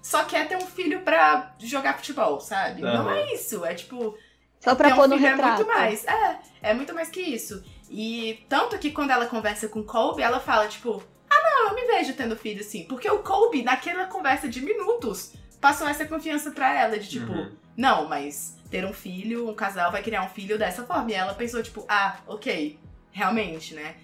[0.02, 2.82] só quer ter um filho pra jogar futebol, sabe?
[2.82, 2.94] Uhum.
[2.94, 3.66] Não é isso.
[3.66, 4.18] É tipo.
[4.60, 5.62] Só pra pôr um no retrato.
[5.62, 6.06] É muito mais.
[6.06, 7.64] É, é muito mais que isso.
[7.90, 11.04] E tanto que quando ela conversa com Colby, ela fala, tipo,
[11.50, 12.86] não, eu me vejo tendo filho sim.
[12.86, 17.52] Porque o Colby, naquela conversa de minutos, passou essa confiança pra ela, de tipo, uhum.
[17.76, 21.12] não, mas ter um filho, um casal vai criar um filho dessa forma.
[21.12, 22.78] E ela pensou, tipo, ah, ok,
[23.12, 23.96] realmente, né?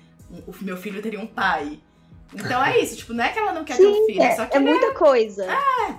[0.47, 1.79] O meu filho teria um pai.
[2.33, 4.35] Então é isso, tipo, não é que ela não quer Sim, ter um filho, é,
[4.35, 4.57] só que.
[4.57, 5.45] É muita coisa.
[5.45, 5.95] É.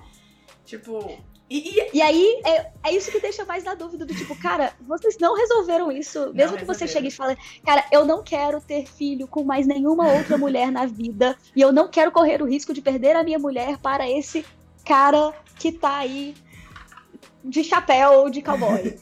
[0.64, 1.18] Tipo.
[1.48, 1.90] E, e...
[1.94, 5.36] e aí, é, é isso que deixa mais na dúvida do tipo, cara, vocês não
[5.36, 6.26] resolveram isso.
[6.26, 9.66] Não mesmo que você chegue e fale, cara, eu não quero ter filho com mais
[9.66, 11.36] nenhuma outra mulher na vida.
[11.54, 14.44] E eu não quero correr o risco de perder a minha mulher para esse
[14.84, 16.34] cara que tá aí
[17.44, 18.98] de chapéu ou de cowboy.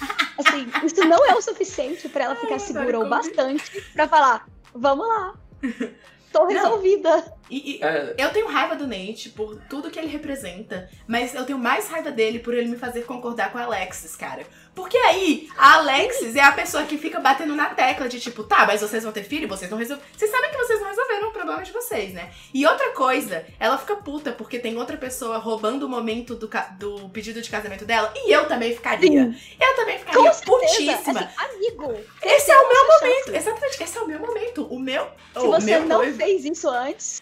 [0.38, 5.06] Assim, isso não é o suficiente para ela ficar segura o bastante para falar, vamos
[5.06, 5.34] lá.
[6.32, 7.16] Tô resolvida.
[7.16, 7.40] Não.
[7.50, 8.14] E, e é.
[8.16, 12.12] eu tenho raiva do Nate por tudo que ele representa, mas eu tenho mais raiva
[12.12, 14.44] dele por ele me fazer concordar com a Alexis, cara.
[14.74, 18.66] Porque aí, a Alexis é a pessoa que fica batendo na tecla de tipo, tá,
[18.66, 20.08] mas vocês vão ter filho, vocês não resolveram.
[20.16, 22.30] Vocês sabem que vocês não resolveram o problema de vocês, né?
[22.54, 27.08] E outra coisa, ela fica puta porque tem outra pessoa roubando o momento do, do
[27.10, 28.12] pedido de casamento dela.
[28.16, 29.32] E eu também ficaria.
[29.32, 29.56] Sim.
[29.60, 31.20] Eu também ficaria Com putíssima.
[31.20, 31.94] Assim, amigo.
[32.22, 33.34] Esse é o meu momento.
[33.34, 34.64] Exatamente, esse é o meu momento.
[34.66, 35.08] O meu.
[35.34, 37.20] Se você meu não fez isso antes.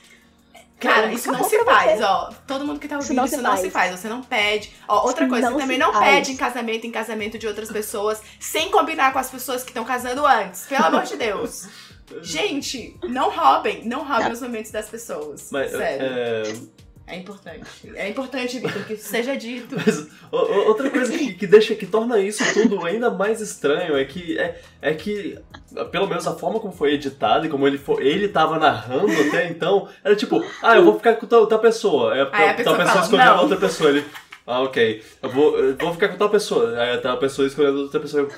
[0.79, 2.31] Cara, isso não se faz, ó.
[2.47, 3.61] Todo mundo que tá ouvindo, isso não, isso se, não faz.
[3.61, 4.01] se faz.
[4.01, 4.73] Você não pede.
[4.87, 6.05] Ó, outra isso coisa, você também não faz.
[6.05, 9.85] pede em casamento, em casamento de outras pessoas, sem combinar com as pessoas que estão
[9.85, 10.67] casando antes.
[10.67, 11.69] Pelo amor de Deus.
[12.23, 13.85] Gente, não roubem.
[13.85, 14.33] Não roubem não.
[14.33, 15.49] os momentos das pessoas.
[15.51, 16.07] Mas, sério.
[16.07, 16.43] É...
[17.09, 17.93] É importante.
[17.95, 19.77] É importante, Vitor, que isso seja dito.
[19.77, 24.39] Mas, outra coisa que, que, deixa, que torna isso tudo ainda mais estranho é que,
[24.39, 25.39] é, é que,
[25.91, 29.49] pelo menos a forma como foi editado e como ele, for, ele tava narrando até
[29.49, 32.13] então, era tipo, ah, eu vou ficar com tal, tal pessoa.
[32.13, 33.91] Aí a pessoa, tal pessoa escolheu outra pessoa.
[33.91, 34.05] Ele,
[34.47, 36.79] ah, ok, eu vou, eu vou ficar com tal pessoa.
[36.79, 38.25] Aí tal pessoa escolhendo outra pessoa.
[38.25, 38.33] Eu,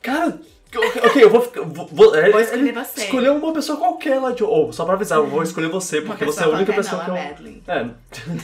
[0.00, 0.38] cara,
[0.78, 3.04] Ok, eu vou, vou, vou, é, vou escolher você.
[3.04, 4.42] Escolher uma pessoa qualquer lá de.
[4.44, 7.04] Ou, oh, só pra avisar, eu vou escolher você, porque você é a única pessoa
[7.04, 7.74] não, que eu.
[7.74, 7.90] É.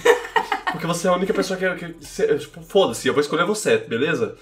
[0.72, 1.76] porque você é a única pessoa que eu.
[1.76, 1.92] Que,
[2.38, 4.36] tipo, foda-se, eu vou escolher você, beleza?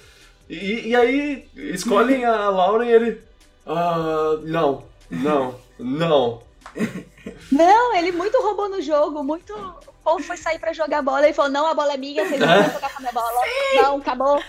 [0.49, 3.21] E, e aí, escolhem a Lauren e ele.
[3.67, 6.43] Ah, não, não, não.
[7.53, 9.53] Não, ele muito roubou no jogo, muito.
[9.55, 12.41] O povo foi sair pra jogar bola e falou: não, a bola é minha, vocês
[12.41, 13.43] não vão jogar com a minha bola.
[13.43, 13.77] Sim.
[13.77, 14.43] Não, acabou.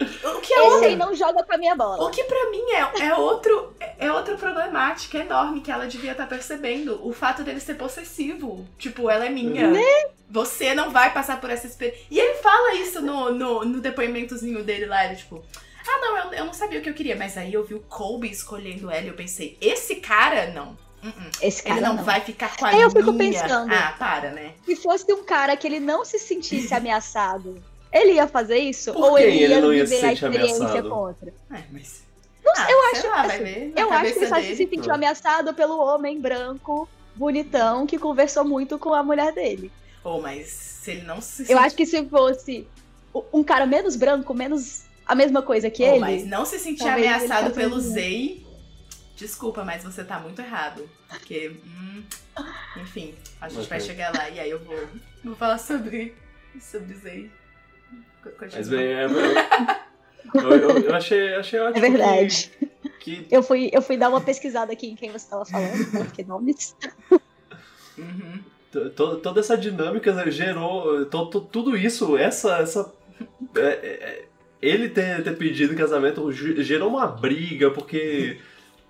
[0.00, 2.04] O que é Esse aí não joga com a minha bola.
[2.04, 6.24] O que pra mim é, é, outro, é outra problemática enorme que ela devia estar
[6.24, 7.00] tá percebendo.
[7.06, 8.66] O fato dele ser possessivo.
[8.76, 9.70] Tipo, ela é minha.
[9.70, 9.84] Né?
[10.28, 12.04] Você não vai passar por essa experiência.
[12.10, 15.06] E ele fala isso no, no, no depoimentozinho dele lá.
[15.06, 15.44] Ele, tipo,
[15.86, 17.14] ah, não, eu, eu não sabia o que eu queria.
[17.14, 20.76] Mas aí eu vi o Colby escolhendo ela e eu pensei, esse cara não.
[21.02, 21.38] Uh -uh.
[21.40, 22.86] Esse cara ele não, não, vai ficar com a é, minha.
[22.86, 23.72] Eu fico pensando.
[23.72, 24.54] Ah, para, né?
[24.64, 27.62] Se fosse um cara que ele não se sentisse ameaçado
[27.94, 28.92] ele ia fazer isso?
[28.92, 30.90] Por ou ele ia, ele ia viver a experiência ameaçado?
[30.90, 31.34] contra?
[31.52, 32.02] É, mas...
[32.44, 35.78] Não, ah, eu acho, lá, assim, eu acho que ele só se sentiu ameaçado pelo
[35.78, 39.72] homem branco, bonitão, que conversou muito com a mulher dele.
[40.02, 42.68] Oh, mas se ele não se Eu acho que se fosse
[43.32, 46.00] um cara menos branco, menos a mesma coisa que oh, ele.
[46.00, 48.44] Mas não se sentir ameaçado pelo Zay.
[49.16, 50.88] Desculpa, mas você tá muito errado.
[51.08, 52.02] Porque, hum,
[52.82, 53.70] enfim, a gente okay.
[53.70, 54.88] vai chegar lá e aí eu vou,
[55.22, 56.14] vou falar sobre,
[56.60, 56.94] sobre
[58.40, 59.04] Mas bem, é,
[60.34, 61.84] eu, eu, eu, achei, achei ótimo.
[61.84, 62.50] É verdade.
[63.00, 63.34] Que, que...
[63.34, 66.76] Eu, fui, eu fui dar uma pesquisada aqui em quem você estava falando, porque nomes.
[67.98, 68.40] Uhum.
[69.22, 71.06] Toda essa dinâmica gerou.
[71.06, 72.58] tudo isso, essa.
[72.58, 72.92] essa
[73.56, 74.24] é, é, é,
[74.60, 78.38] ele ter, ter pedido em casamento gerou uma briga, porque.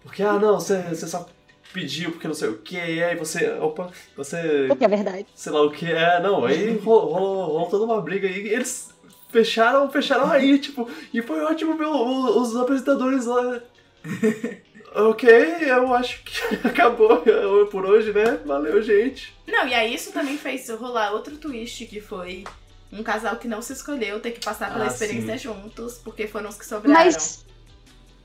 [0.02, 1.26] Porque, ah, não, você, você só
[1.72, 3.50] pediu porque não sei o que, e aí você.
[3.58, 4.66] Opa, você.
[4.68, 5.26] Porque é verdade.
[5.34, 8.93] Sei lá o que é, não, aí rolou, rolou, rolou toda uma briga e eles
[9.34, 13.60] fecharam, fecharam aí, tipo, e foi ótimo ver os apresentadores lá.
[14.96, 17.20] Ok, eu acho que acabou
[17.68, 18.38] por hoje, né?
[18.44, 19.34] Valeu, gente.
[19.44, 22.44] Não, e aí isso também fez rolar outro twist, que foi
[22.92, 25.48] um casal que não se escolheu ter que passar pela ah, experiência sim.
[25.48, 27.04] juntos, porque foram os que sobraram.
[27.06, 27.44] Mas.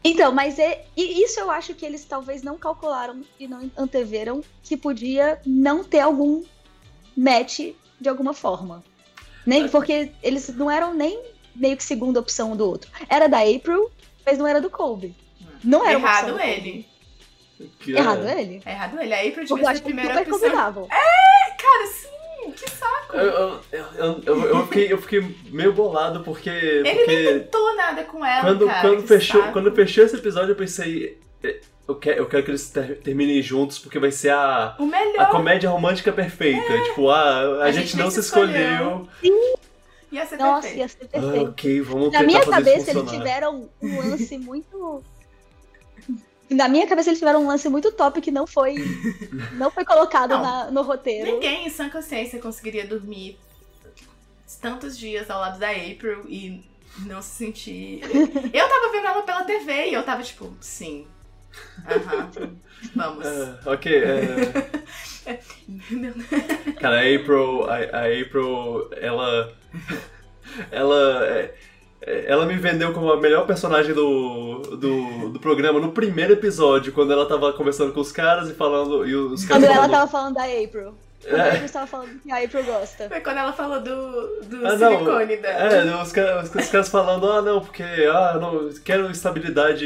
[0.04, 4.43] Então, mas é, e isso eu acho que eles talvez não calcularam e não anteveram
[4.62, 6.43] que podia não ter algum
[7.17, 8.84] match de alguma forma.
[9.45, 11.21] Nem, porque eles não eram nem
[11.56, 12.89] meio que segunda opção um do outro.
[13.10, 13.91] Era da April,
[14.25, 15.15] mas não era do Colby.
[15.63, 16.88] Não era Errado ele.
[17.80, 18.41] Que Errado é...
[18.41, 18.62] ele?
[18.65, 19.13] É errado ele.
[19.13, 20.39] A April devia ser a primeira opção.
[20.39, 20.88] Combinavam.
[20.89, 23.17] É, cara, sim, que saco.
[23.17, 26.49] Eu, eu, eu, eu, fiquei, eu fiquei meio bolado porque.
[26.49, 28.41] Ele porque nem tentou nada com ela.
[28.41, 31.19] Quando, cara, quando, fechou, quando fechou esse episódio, eu pensei.
[31.89, 34.78] Eu quero, eu quero que eles ter, terminem juntos porque vai ser a,
[35.17, 36.71] a comédia romântica perfeita.
[36.71, 36.84] É.
[36.84, 39.08] Tipo, ah, a, a gente, gente, não se escolheu.
[39.19, 39.56] Sim.
[40.12, 40.78] Ia ser Nossa, perfeito.
[40.78, 41.47] ia ser perfeito.
[41.47, 45.04] Ah, ok, vamos Na minha cabeça, eles tiveram um lance muito.
[46.47, 48.75] Na minha cabeça, eles tiveram um lance muito top que não foi,
[49.54, 51.32] não foi colocado não, na, no roteiro.
[51.32, 53.39] Ninguém em sã consciência conseguiria dormir
[54.62, 56.63] tantos dias ao lado da April e
[56.99, 58.02] não se sentir.
[58.54, 61.08] Eu tava vendo ela pela TV e eu tava tipo, sim.
[61.88, 62.29] Aham.
[62.95, 63.25] Vamos.
[63.25, 64.03] Uh, ok.
[65.29, 66.73] Uh...
[66.79, 69.53] Cara, a April, a, a April, ela.
[70.71, 71.51] Ela.
[72.01, 76.93] É, ela me vendeu como a melhor personagem do, do, do programa no primeiro episódio,
[76.93, 79.05] quando ela tava conversando com os caras e falando.
[79.05, 79.91] E os caras quando falando...
[79.91, 80.95] ela tava falando da April.
[81.21, 81.49] Quando é.
[81.49, 83.10] a gente tava falando que a April gosta.
[83.10, 85.73] Foi quando ela falou do, do ah, silicone não, dela.
[85.73, 89.86] É, os, caras, os caras falando, ah, não, porque, ah, não, quero estabilidade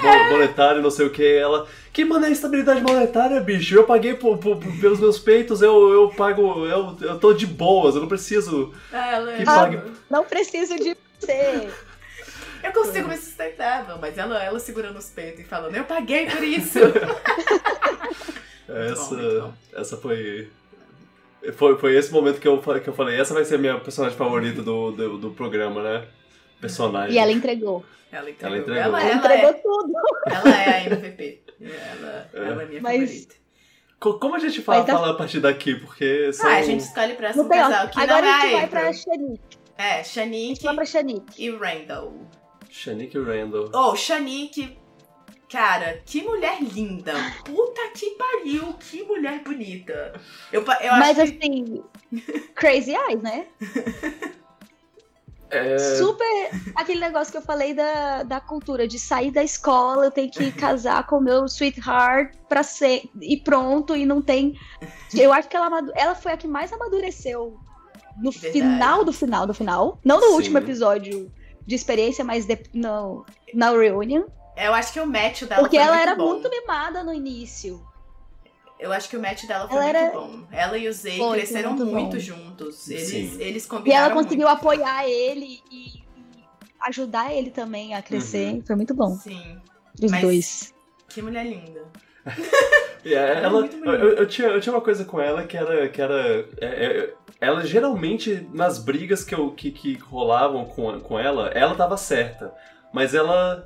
[0.00, 0.30] é.
[0.30, 1.36] monetária, não sei o que.
[1.36, 3.74] Ela, que mano é estabilidade monetária, bicho?
[3.74, 7.94] Eu paguei por, por, pelos meus peitos, eu, eu pago, eu, eu tô de boas,
[7.94, 9.32] eu não preciso ah, ela...
[9.32, 9.76] que pague.
[9.76, 11.68] Ah, não preciso de você.
[12.62, 16.30] Eu consigo me sustentar, não, mas ela, ela segurando os peitos e falando, eu paguei
[16.30, 16.78] por isso.
[18.68, 20.48] essa, bom, essa foi
[21.50, 24.16] foi, foi esse momento que eu, que eu falei, essa vai ser a minha personagem
[24.16, 26.06] favorita do, do, do programa, né?
[26.60, 27.14] Personagem.
[27.14, 27.84] E ela entregou.
[28.12, 28.56] Ela entregou.
[28.56, 29.92] Ela entregou, ela, ela entregou é, tudo.
[30.26, 31.42] Ela é a MVP.
[31.60, 33.10] Ela é, ela é minha Mas...
[33.10, 33.42] favorita.
[33.98, 34.92] Como a gente fala, tá...
[34.94, 35.76] fala a partir daqui?
[35.76, 36.50] Porque são...
[36.50, 38.92] Ah, a gente escolhe o próximo casal, que Agora não é a gente vai pra
[38.92, 39.58] Shanique.
[39.78, 40.64] É, Shanique.
[40.64, 41.44] vai pra Shanique.
[41.44, 42.12] E Randall.
[42.68, 43.70] Shanique e Randall.
[43.72, 44.76] Oh, Shanique
[45.52, 47.12] Cara, que mulher linda.
[47.44, 50.18] Puta que pariu, que mulher bonita.
[50.50, 51.22] Eu, eu Mas que...
[51.22, 51.84] assim,
[52.54, 53.46] crazy eyes, né?
[55.50, 55.76] É...
[55.98, 60.30] Super aquele negócio que eu falei da, da cultura, de sair da escola, eu tenho
[60.30, 63.02] que casar com o meu sweetheart pra ser.
[63.20, 64.58] E pronto, e não tem.
[65.14, 67.60] Eu acho que ela, ela foi a que mais amadureceu
[68.22, 68.52] no Verdade.
[68.52, 70.00] final do final do final.
[70.02, 70.32] Não no Sim.
[70.32, 71.30] último episódio
[71.66, 74.24] de experiência, mas de, no, na reunion.
[74.62, 76.28] Eu acho que o match dela Porque foi ela muito era bom.
[76.28, 77.84] muito mimada no início.
[78.78, 80.12] Eu acho que o match dela foi ela muito era...
[80.12, 80.46] bom.
[80.50, 82.88] Ela e o Zay foi, cresceram muito, muito juntos.
[82.88, 84.58] Eles, eles combinaram E ela conseguiu muito.
[84.58, 86.02] apoiar ele e
[86.80, 88.54] ajudar ele também a crescer.
[88.54, 88.62] Uhum.
[88.66, 89.16] Foi muito bom.
[89.16, 89.60] Sim.
[90.00, 90.74] Os Mas dois.
[91.08, 91.84] Que mulher linda.
[93.04, 95.88] yeah, ela, eu, eu, tinha, eu tinha uma coisa com ela que era.
[95.88, 101.18] Que era é, é, ela geralmente, nas brigas que, eu, que, que rolavam com, com
[101.18, 102.54] ela, ela tava certa.
[102.92, 103.64] Mas ela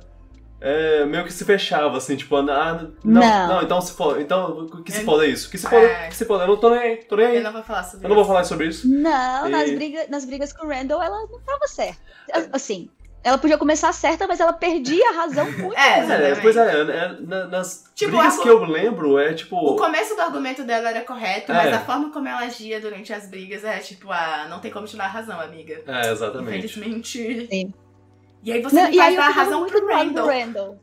[0.59, 4.65] é, meio que se fechava, assim, tipo, ah, não, não, não então se for, então,
[4.83, 5.49] que se for é isso?
[5.49, 6.07] Que se for, é.
[6.07, 7.37] que se for, eu não tô nem aí, tô nem aí.
[7.37, 8.87] Eu não vou falar sobre Eu não vou falar sobre isso.
[8.87, 9.51] Não, e...
[9.51, 12.01] nas, briga, nas brigas com o Randall, ela não tava certa.
[12.51, 12.89] Assim,
[13.23, 15.77] ela podia começar certa, mas ela perdia a razão muito.
[15.77, 18.41] É, é pois é, é, nas tipo, brigas a...
[18.41, 19.57] que eu lembro, é tipo...
[19.57, 21.55] O começo do argumento dela era correto, é.
[21.55, 24.87] mas a forma como ela agia durante as brigas é tipo, ah, não tem como
[24.87, 25.83] te dar razão, amiga.
[25.85, 26.65] É, exatamente.
[26.65, 27.47] Infelizmente...
[27.47, 27.73] Sim.
[28.47, 30.25] E aí você não, faz dar a razão pro Randall.
[30.25, 30.79] Randall.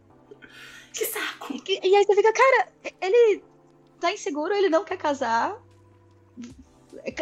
[0.93, 1.55] Que saco!
[1.67, 2.69] E, e, aí você fica, cara,
[3.01, 3.43] ele
[3.99, 5.57] tá inseguro, ele não quer casar.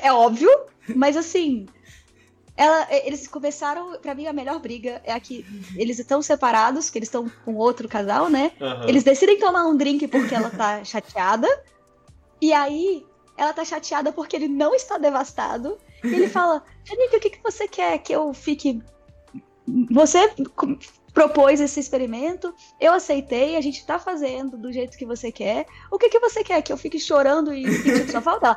[0.00, 0.50] É óbvio,
[0.96, 1.66] mas assim.
[2.56, 6.98] Ela, eles começaram, para mim, a melhor briga é a que eles estão separados, que
[6.98, 8.50] eles estão com outro casal, né?
[8.60, 8.88] Uhum.
[8.88, 11.48] Eles decidem tomar um drink porque ela tá chateada.
[12.40, 15.78] E aí, ela tá chateada porque ele não está devastado.
[16.02, 18.82] E ele fala: Janine, o que, que você quer que eu fique
[19.90, 20.32] você
[21.12, 25.66] propôs esse experimento, eu aceitei, a gente tá fazendo do jeito que você quer.
[25.90, 26.62] O que que você quer?
[26.62, 28.56] Que eu fique chorando e sentindo sua falta?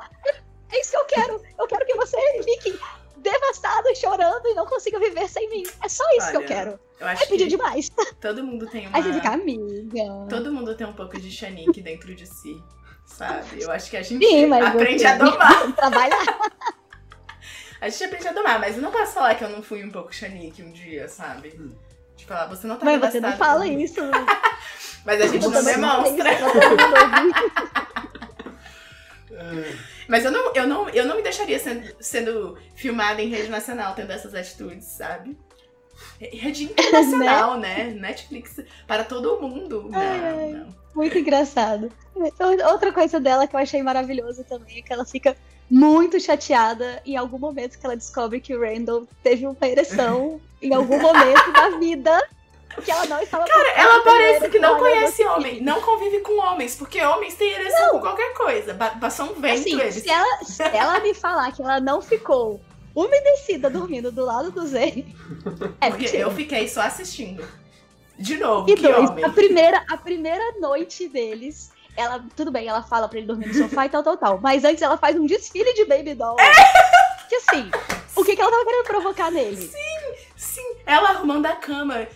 [0.71, 1.41] É isso que eu quero.
[1.59, 2.79] Eu quero que você fique
[3.17, 5.63] devastado, chorando e não consiga viver sem mim.
[5.83, 6.79] É só isso Olha, que eu quero.
[6.99, 7.89] Eu acho é pedir demais.
[8.21, 8.97] Todo mundo tem uma.
[8.97, 10.27] Aí você fica amiga.
[10.29, 12.61] Todo mundo tem um pouco de Shanique dentro de si.
[13.05, 13.61] Sabe?
[13.61, 15.73] Eu acho que a gente Sim, aprende a domar.
[15.75, 16.25] Trabalhar.
[17.85, 20.11] A gente aprende a domar, mas não posso falar que eu não fui um pouco
[20.11, 21.53] Shanique um dia, sabe?
[21.55, 21.71] Hum.
[22.17, 24.01] De falar, você não tá Mas você não fala isso.
[25.05, 26.31] Mas a gente não demonstra.
[30.09, 33.93] Mas eu não, eu, não, eu não me deixaria sendo, sendo filmada em rede nacional
[33.93, 35.37] tendo essas atitudes, sabe?
[36.19, 37.91] Rede internacional, né?
[37.91, 39.91] Netflix para todo mundo.
[39.91, 40.75] Não, não.
[40.95, 41.91] Muito engraçado.
[42.67, 45.37] Outra coisa dela que eu achei maravilhosa também é que ela fica
[45.69, 50.73] muito chateada em algum momento que ela descobre que o Randall teve uma ereção em
[50.73, 52.29] algum momento da vida
[52.83, 56.75] que ela não estava Cara, ela parece que não conhece homem, não convive com homens,
[56.75, 57.91] porque homens têm ereção não.
[57.93, 58.73] com qualquer coisa.
[58.73, 59.95] Passou um vento assim, eles.
[59.95, 62.59] Se ela, se ela me falar que ela não ficou
[62.93, 65.05] umedecida dormindo do lado do Zé.
[65.81, 66.23] É porque mentira.
[66.23, 67.47] eu fiquei só assistindo.
[68.17, 69.25] De novo, e que dois, homem.
[69.25, 73.53] A primeira, a primeira noite deles, ela, tudo bem, ela fala pra ele dormir no
[73.53, 74.39] sofá e tal, tal, tal.
[74.41, 76.39] Mas antes ela faz um desfile de baby doll.
[76.39, 76.53] É.
[77.27, 77.71] Que assim,
[78.15, 79.57] o que, que ela tava querendo provocar nele?
[79.57, 80.75] Sim, sim.
[80.85, 82.07] Ela arrumando a cama.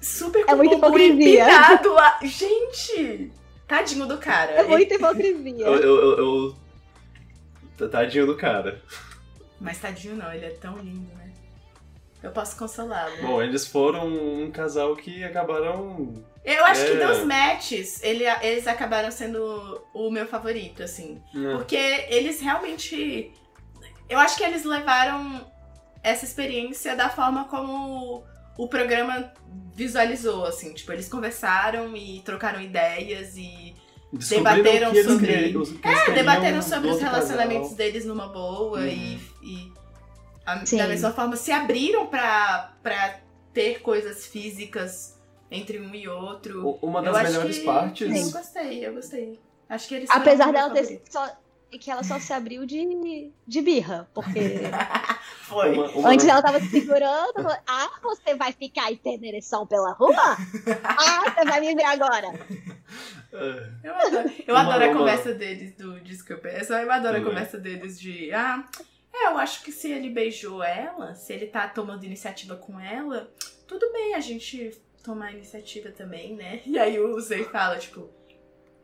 [0.00, 1.46] Super com é muito hipocrisia.
[1.92, 2.18] lá.
[2.22, 3.32] Gente!
[3.66, 4.52] Tadinho do cara.
[4.52, 5.66] É muita hipocrisia.
[5.66, 6.56] Eu, eu, eu,
[7.78, 7.88] eu...
[7.88, 8.82] Tadinho do cara.
[9.60, 11.32] Mas tadinho não, ele é tão lindo, né?
[12.22, 13.16] Eu posso consolá-lo.
[13.22, 16.22] Bom, eles foram um casal que acabaram.
[16.44, 16.90] Eu acho é...
[16.90, 21.22] que dos matches, ele, eles acabaram sendo o meu favorito, assim.
[21.34, 21.52] É.
[21.52, 21.76] Porque
[22.08, 23.32] eles realmente.
[24.08, 25.46] Eu acho que eles levaram
[26.02, 28.24] essa experiência da forma como
[28.56, 29.32] o programa
[29.74, 30.72] visualizou, assim.
[30.72, 33.74] Tipo, eles conversaram e trocaram ideias e
[34.12, 35.54] debateram sobre.
[35.82, 37.76] é, debateram sobre os relacionamentos casal.
[37.76, 38.86] deles numa boa uhum.
[38.86, 39.72] e, e
[40.44, 43.20] a, da mesma forma se abriram pra, pra
[43.52, 45.19] ter coisas físicas
[45.50, 46.78] entre um e outro.
[46.82, 48.26] Uma das eu melhores que, partes.
[48.26, 49.40] Eu gostei, eu gostei.
[49.68, 51.28] Acho que eles Apesar dela ter só,
[51.70, 54.40] que ela só se abriu de, de birra, porque.
[55.42, 55.72] Foi.
[55.72, 56.10] Uma, uma...
[56.10, 60.36] Antes ela tava se segurando, ah, você vai ficar tendo ereção pela rua?
[60.84, 62.28] ah, você vai me ver agora.
[63.32, 66.48] Eu adoro, eu uma, adoro a conversa deles do Desculpa.
[66.48, 68.32] Eu adoro a conversa deles de.
[68.32, 68.64] Ah,
[69.12, 73.32] é, eu acho que se ele beijou ela, se ele tá tomando iniciativa com ela,
[73.66, 74.72] tudo bem a gente
[75.02, 76.60] tomar iniciativa também, né?
[76.66, 78.08] E aí o Zay fala, tipo,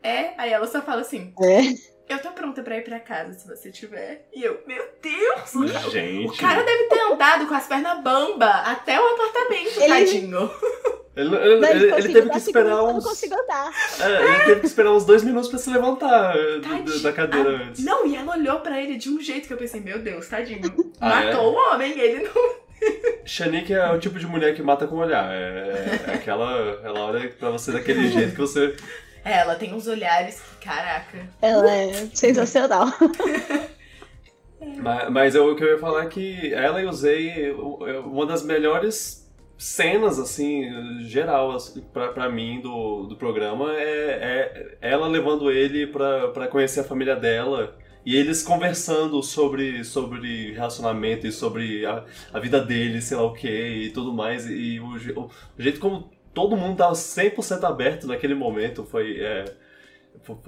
[0.03, 0.33] é?
[0.37, 1.33] Aí ela só fala assim.
[1.41, 1.97] É.
[2.07, 4.29] Eu tô pronta pra ir pra casa se você tiver.
[4.33, 5.91] E eu, meu Deus!
[5.91, 6.29] Gente.
[6.29, 9.87] O cara deve ter andado com as pernas bamba até o apartamento, ele...
[9.87, 10.51] tadinho.
[11.17, 12.89] Ele, ele, não, ele, ele teve que esperar uns.
[12.89, 13.71] Eu não consigo andar.
[13.99, 16.99] É, ele teve que esperar uns dois minutos pra se levantar tadinho.
[17.01, 17.83] da cadeira ah, antes.
[17.83, 20.93] Não, e ela olhou pra ele de um jeito que eu pensei, meu Deus, tadinho.
[21.01, 21.25] Ah, é?
[21.25, 21.47] matou é?
[21.47, 22.66] o homem, ele não.
[23.25, 25.31] Shanique é o tipo de mulher que mata com o olhar.
[25.31, 26.79] É, é aquela.
[26.83, 28.75] Ela olha pra você daquele jeito que você.
[29.23, 31.27] É, ela tem uns olhares que, caraca.
[31.41, 32.87] Ela é sensacional.
[34.81, 38.25] mas, mas eu, o que eu ia falar é que ela e o Zay, uma
[38.25, 40.63] das melhores cenas, assim,
[41.01, 46.47] geral, assim, pra, pra mim, do, do programa, é, é ela levando ele pra, pra
[46.47, 47.75] conhecer a família dela.
[48.07, 53.33] E eles conversando sobre, sobre relacionamento e sobre a, a vida dele, sei lá o
[53.33, 54.45] que, e tudo mais.
[54.49, 55.29] E o, o,
[55.59, 58.85] jeito como todo mundo tava 100% aberto naquele momento.
[58.85, 59.19] Foi.
[59.19, 59.43] É,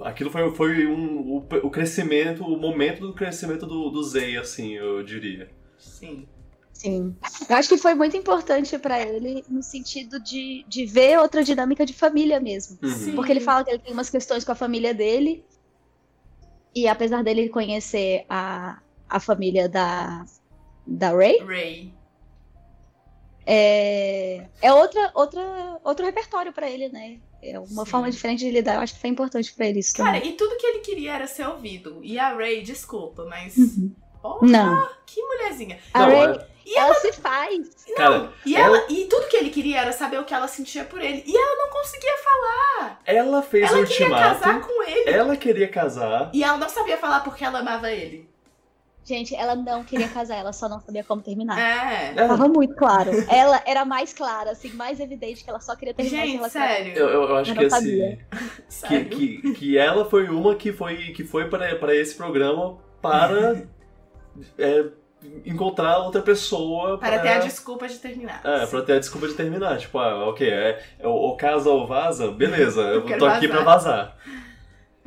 [0.00, 4.76] aquilo foi, foi um, o, o, crescimento, o momento do crescimento do, do Zay, assim,
[4.76, 5.50] eu diria.
[5.76, 6.26] Sim.
[6.72, 7.14] Sim.
[7.46, 11.84] Eu acho que foi muito importante para ele no sentido de, de ver outra dinâmica
[11.84, 12.78] de família mesmo.
[12.82, 13.14] Uhum.
[13.14, 15.44] Porque ele fala que ele tem umas questões com a família dele.
[16.74, 20.24] E apesar dele conhecer a, a família da,
[20.86, 22.00] da Ray, Ray.
[23.46, 25.40] É, é outra, outra,
[25.82, 27.18] outro repertório para ele, né?
[27.42, 27.90] É uma Sim.
[27.90, 28.74] forma diferente de lidar.
[28.74, 30.30] Eu acho que foi importante para ele isso Cara, também.
[30.30, 31.98] e tudo que ele queria era ser ouvido.
[32.02, 33.56] E a Ray, desculpa, mas.
[33.56, 33.92] Uhum.
[34.20, 34.88] Porra, não.
[35.06, 35.78] que mulherzinha.
[35.94, 37.58] A Ray, e ela, ela, se faz.
[37.88, 38.76] Não, Cara, e, ela...
[38.76, 38.86] ela...
[38.92, 41.24] e tudo que ele queria era saber o que ela sentia por ele.
[41.26, 43.00] E ela não conseguia falar.
[43.06, 44.12] Ela fez ela o ultimato.
[44.12, 44.79] Ela queria casar com ele.
[45.06, 46.30] Ela queria casar.
[46.32, 48.30] E ela não sabia falar porque ela amava ele.
[49.02, 51.58] Gente, ela não queria casar, ela só não sabia como terminar.
[51.58, 52.12] É.
[52.14, 53.10] Tava muito claro.
[53.28, 56.92] Ela era mais clara, assim, mais evidente que ela só queria terminar Gente, esse sério.
[56.92, 58.18] Eu, eu acho que assim.
[58.86, 63.64] que, que, que ela foi uma que foi, que foi para, para esse programa para
[64.58, 64.84] é,
[65.44, 66.98] encontrar outra pessoa.
[66.98, 68.42] Para, para ter a desculpa de terminar.
[68.44, 69.78] É, para ter a desculpa de terminar.
[69.78, 73.62] Tipo, ah, ok, é, é ou casa ou vaza, beleza, eu, eu tô aqui para
[73.62, 74.16] vazar.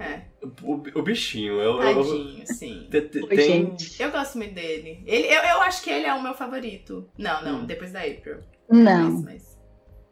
[0.04, 0.22] É.
[0.62, 1.78] O, o bichinho, eu.
[1.78, 2.88] Tadinho, eu, sim.
[2.92, 3.78] Te, te, Oi, tem...
[4.00, 5.04] Eu gosto muito dele.
[5.06, 7.10] Ele, eu, eu acho que ele é o meu favorito.
[7.18, 7.66] Não, não, hum.
[7.66, 8.40] depois da April.
[8.70, 9.12] Não.
[9.12, 9.60] Mas, mas,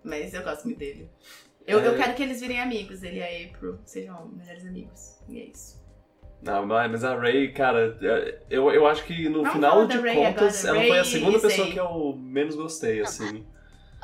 [0.03, 1.09] mas, eu gosto muito dele.
[1.67, 1.87] Eu, é...
[1.87, 5.19] eu quero que eles virem amigos, ele e a April sejam melhores amigos.
[5.27, 5.81] E é isso.
[6.41, 7.97] Não, mas a Ray, cara,
[8.49, 11.79] eu, eu acho que no Vamos final de contas, ela foi a segunda pessoa que
[11.79, 13.45] eu menos gostei, assim.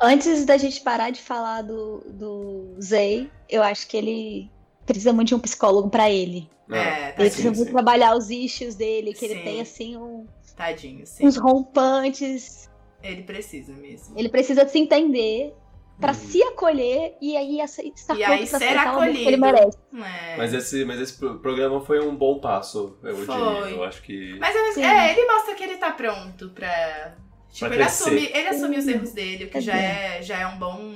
[0.00, 4.50] Antes da gente parar de falar do, do Zay, eu acho que ele
[4.88, 6.48] precisa muito de um psicólogo para ele.
[6.70, 9.26] É, ele precisa muito trabalhar os issues dele, que sim.
[9.26, 10.26] ele tem assim um,
[10.56, 11.26] Tadinho, sim.
[11.26, 12.68] uns rompantes.
[13.02, 14.18] Ele precisa mesmo.
[14.18, 15.54] Ele precisa se entender
[16.00, 16.14] para hum.
[16.14, 19.18] se acolher e aí estar e aí ser acolhido.
[19.18, 19.78] que ele merece.
[19.94, 20.36] É.
[20.36, 23.36] Mas esse, mas esse programa foi um bom passo, eu foi.
[23.36, 23.76] diria.
[23.76, 24.36] Eu acho que.
[24.38, 27.16] Mas é, ele mostra que ele tá pronto pra
[27.52, 30.58] Tipo, ele assume, ele assume os erros dele, o que já é, já é um
[30.58, 30.94] bom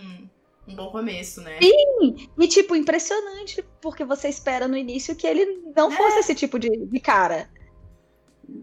[0.67, 1.59] um bom começo, né?
[1.61, 2.29] Sim!
[2.39, 5.45] E, tipo, impressionante, porque você espera no início que ele
[5.77, 5.97] não é.
[5.97, 7.51] fosse esse tipo de, de cara.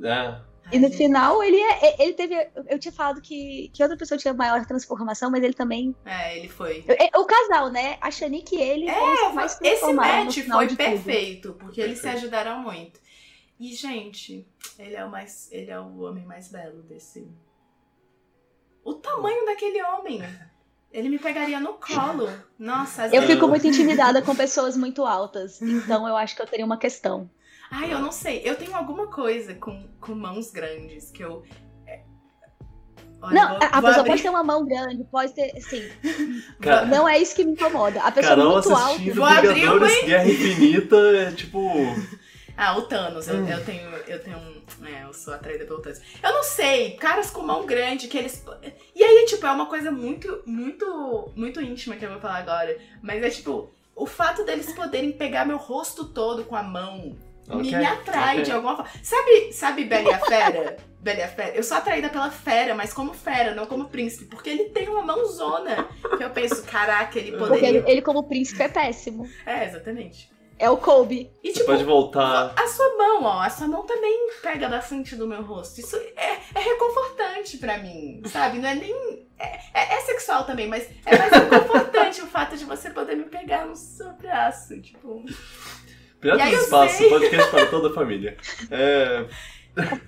[0.03, 0.49] É.
[0.71, 2.35] E no final ele é, ele teve.
[2.67, 5.95] Eu tinha falado que, que outra pessoa tinha maior transformação, mas ele também.
[6.05, 6.85] É, ele foi.
[7.15, 7.97] O, o casal, né?
[7.99, 8.87] A Shanique e ele.
[8.87, 11.59] É, mais esse match foi perfeito, tudo.
[11.59, 12.99] porque eles se ajudaram muito.
[13.59, 14.47] E, gente,
[14.77, 15.51] ele é o mais.
[15.51, 17.27] Ele é o homem mais belo desse,
[18.83, 20.21] o tamanho daquele homem.
[20.91, 22.29] Ele me pegaria no colo.
[22.57, 25.61] Nossa, Eu fico muito intimidada com pessoas muito altas.
[25.61, 27.29] Então eu acho que eu teria uma questão.
[27.71, 28.41] Ai, eu não sei.
[28.43, 31.43] Eu tenho alguma coisa com, com mãos grandes que eu.
[31.85, 32.01] É,
[33.21, 34.09] olha, não, vou, a vou pessoa abrir.
[34.09, 35.51] pode ter uma mão grande, pode ter.
[35.61, 35.87] Sim.
[36.59, 38.01] Cara, não é isso que me incomoda.
[38.01, 39.13] A pessoa Carol muito alta.
[39.13, 41.59] Vou abrir o Guerra Infinita é tipo.
[42.59, 43.25] Ah, o Thanos.
[43.29, 43.47] Eu, hum.
[43.47, 43.89] eu tenho.
[44.05, 44.85] Eu tenho um.
[44.85, 46.01] É, eu sou atraída pelo Thanos.
[46.21, 48.43] Eu não sei, caras com mão grande que eles.
[48.93, 52.77] E aí, tipo, é uma coisa muito, muito, muito íntima que eu vou falar agora.
[53.01, 57.15] Mas é tipo, o fato deles poderem pegar meu rosto todo com a mão
[57.47, 57.71] okay.
[57.71, 58.43] me, me atrai okay.
[58.43, 58.91] de alguma forma.
[59.01, 60.77] Sabe, sabe Bela e a Fera?
[60.99, 61.55] Bela e a Fera?
[61.55, 64.25] Eu sou atraída pela fera, mas como fera, não como príncipe.
[64.25, 65.87] Porque ele tem uma mãozona.
[66.17, 67.47] Que eu penso, caraca, ele poderia.
[67.47, 69.25] Porque ele, ele como príncipe é péssimo.
[69.45, 70.29] É, exatamente.
[70.59, 71.31] É o Kobe.
[71.41, 72.53] E, tipo, pode voltar.
[72.53, 73.39] A sua mão, ó.
[73.39, 75.79] A sua mão também pega da frente do meu rosto.
[75.79, 78.59] Isso é, é reconfortante para mim, sabe?
[78.59, 79.25] Não é nem.
[79.39, 83.23] É, é, é, sexual também, mas é mais reconfortante o fato de você poder me
[83.23, 84.79] pegar no seu braço.
[84.81, 85.23] Tipo.
[86.19, 87.09] Pirata do Espaço, sei...
[87.09, 88.35] podcast para toda a família.
[88.69, 89.25] É.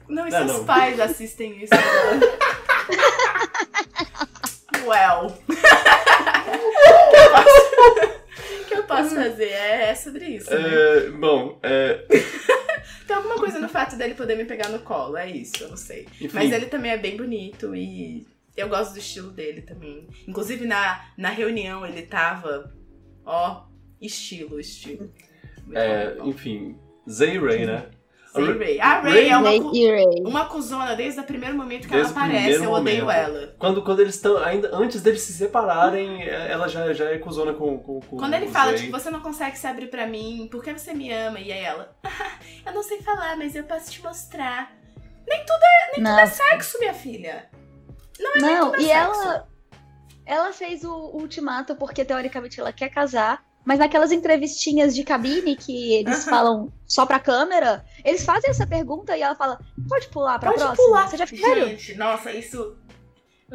[0.09, 0.65] Não, e seus não.
[0.65, 1.73] pais assistem isso.
[4.85, 5.33] well.
[8.71, 9.49] que eu posso fazer?
[9.49, 10.49] É, é sobre isso.
[10.49, 10.57] Né?
[10.59, 12.05] É, bom, é.
[13.05, 15.77] Tem alguma coisa no fato dele poder me pegar no colo, é isso, eu não
[15.77, 16.07] sei.
[16.19, 16.29] Enfim.
[16.33, 20.07] Mas ele também é bem bonito e eu gosto do estilo dele também.
[20.27, 22.73] Inclusive na, na reunião ele tava,
[23.25, 23.65] ó,
[23.99, 25.11] estilo, estilo.
[25.73, 26.77] É, enfim,
[27.09, 27.89] Zay Ray, né?
[28.33, 28.79] Sim, Ray.
[28.79, 30.23] A Ray, Ray é uma, Ray.
[30.25, 33.19] uma cuzona desde o primeiro momento que desde ela aparece, eu odeio momento.
[33.19, 33.55] ela.
[33.59, 37.77] Quando, quando eles estão, ainda antes deles se separarem, ela já, já é cuzona com,
[37.77, 40.71] com, com Quando ele fala, tipo, você não consegue se abrir pra mim, por que
[40.71, 41.39] você me ama?
[41.39, 44.71] E aí ela, ah, eu não sei falar, mas eu posso te mostrar.
[45.27, 47.49] Nem tudo é, nem tudo é sexo, minha filha.
[48.19, 49.21] Não é não, nem tudo é e sexo.
[49.23, 49.51] ela
[50.25, 55.93] ela fez o ultimato porque teoricamente ela quer casar mas naquelas entrevistinhas de cabine que
[55.93, 60.51] eles falam só pra câmera, eles fazem essa pergunta e ela fala: pode pular pra
[60.51, 60.87] pode próxima?
[60.87, 61.09] Pular.
[61.09, 61.25] Você já?
[61.25, 62.75] Gente, nossa, isso.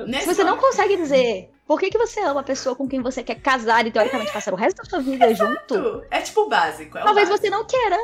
[0.06, 3.00] Nesse Se você não consegue dizer por que, que você ama a pessoa com quem
[3.00, 5.74] você quer casar e teoricamente passar o resto da sua vida Exato.
[5.74, 6.04] junto.
[6.10, 6.98] É tipo o básico.
[6.98, 7.48] É talvez o básico.
[7.48, 7.96] você não queira.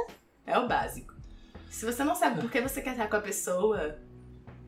[0.47, 1.15] É o básico.
[1.71, 3.99] Se você não sabe por que você quer estar com a pessoa.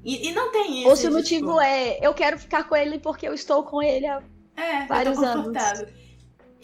[0.04, 0.88] E, e não tem isso.
[0.88, 1.60] Ou se o motivo tipo...
[1.60, 4.22] é eu quero ficar com ele porque eu estou com ele há
[4.56, 5.56] é, vários anos.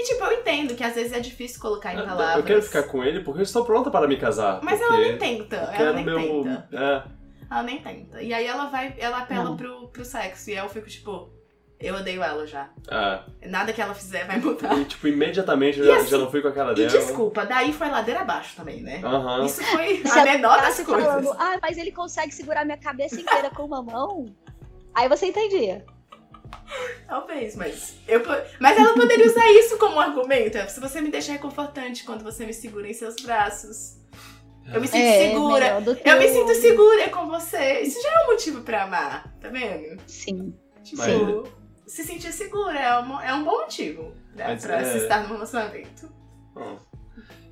[0.01, 2.37] E tipo, eu entendo que às vezes é difícil colocar em palavras.
[2.37, 4.61] Eu quero ficar com ele porque eu estou pronta para me casar.
[4.63, 5.57] Mas ela nem tenta.
[5.57, 6.17] Ela nem meu...
[6.17, 6.69] tenta.
[6.73, 7.21] É.
[7.51, 8.23] Ela nem tenta.
[8.23, 10.49] E aí ela vai, ela apela pro, pro sexo.
[10.49, 11.31] E aí eu fico, tipo,
[11.79, 12.71] eu odeio ela já.
[12.91, 13.49] É.
[13.49, 14.79] Nada que ela fizer vai mudar.
[14.79, 16.89] E, tipo, imediatamente eu já, assim, já não fui com a cara dela.
[16.89, 19.03] E desculpa, daí foi ladeira abaixo também, né?
[19.05, 19.45] Uhum.
[19.45, 21.05] Isso foi a menor das coisas.
[21.05, 24.35] Falando, ah, mas ele consegue segurar minha cabeça inteira com uma mão?
[24.95, 25.85] Aí você entendia.
[27.07, 27.97] Talvez, mas.
[28.07, 28.23] Eu,
[28.61, 30.57] mas ela poderia usar isso como argumento.
[30.57, 33.99] É, se você me deixa reconfortante quando você me segura em seus braços.
[34.73, 35.83] Eu me sinto é, segura.
[36.05, 37.81] Eu me sinto segura com você.
[37.81, 40.01] Isso já é um motivo pra amar, tá vendo?
[40.07, 40.55] Sim.
[40.85, 41.45] Tipo, Sim.
[41.87, 44.85] se sentir segura é um, é um bom motivo né, pra é...
[44.85, 46.09] se estar no relacionamento.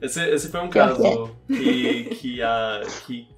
[0.01, 3.28] Esse, esse foi um caso que, que, a, que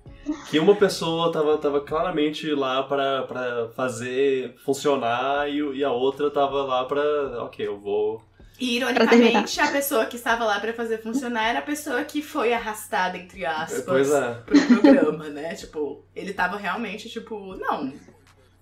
[0.50, 6.62] que uma pessoa tava, tava claramente lá para fazer funcionar e, e, a outra tava
[6.64, 8.22] lá para ok, eu vou.
[8.58, 12.52] E ironicamente, a pessoa que estava lá para fazer funcionar era a pessoa que foi
[12.52, 14.34] arrastada, entre aspas, é.
[14.34, 15.54] pro programa, né?
[15.54, 17.90] Tipo, ele tava realmente, tipo, não,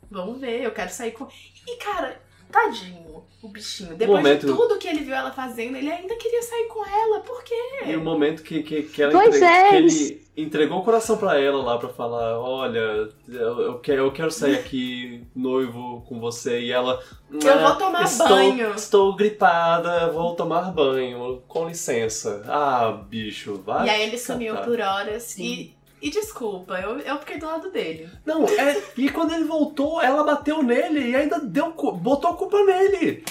[0.08, 1.26] vamos ver, eu quero sair com.
[1.66, 2.20] E, cara,
[2.50, 3.08] Tadinho
[3.42, 3.94] o bichinho.
[3.94, 4.46] Depois momento...
[4.46, 7.20] de tudo que ele viu ela fazendo, ele ainda queria sair com ela.
[7.20, 7.54] Por quê?
[7.86, 9.44] E o momento que, que, que, ela entre...
[9.44, 9.68] é.
[9.68, 14.12] que ele entregou o coração para ela lá para falar: Olha, eu, eu, quero, eu
[14.12, 16.60] quero sair aqui noivo com você.
[16.60, 17.00] E ela.
[17.30, 18.74] Eu ah, vou tomar estou, banho.
[18.74, 21.42] Estou gripada, vou tomar banho.
[21.46, 22.42] Com licença.
[22.48, 23.86] Ah, bicho, vai.
[23.86, 25.44] E aí ele sumiu por horas Sim.
[25.44, 25.77] e.
[26.00, 28.08] E desculpa, eu, eu fiquei do lado dele.
[28.24, 28.82] Não, é.
[28.96, 33.24] E quando ele voltou, ela bateu nele e ainda deu, botou a culpa nele.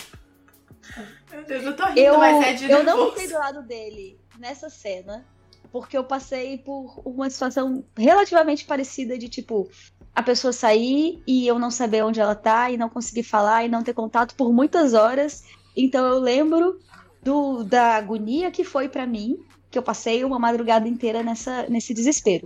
[1.32, 4.20] Meu Deus, eu tô rindo, eu, mas é de Eu não fiquei do lado dele
[4.38, 5.26] nessa cena,
[5.72, 9.70] porque eu passei por uma situação relativamente parecida de tipo.
[10.14, 13.70] A pessoa sair e eu não saber onde ela tá, e não conseguir falar, e
[13.70, 15.44] não ter contato por muitas horas.
[15.76, 16.80] Então eu lembro
[17.22, 19.38] do, da agonia que foi para mim
[19.70, 22.46] que eu passei uma madrugada inteira nessa, nesse desespero.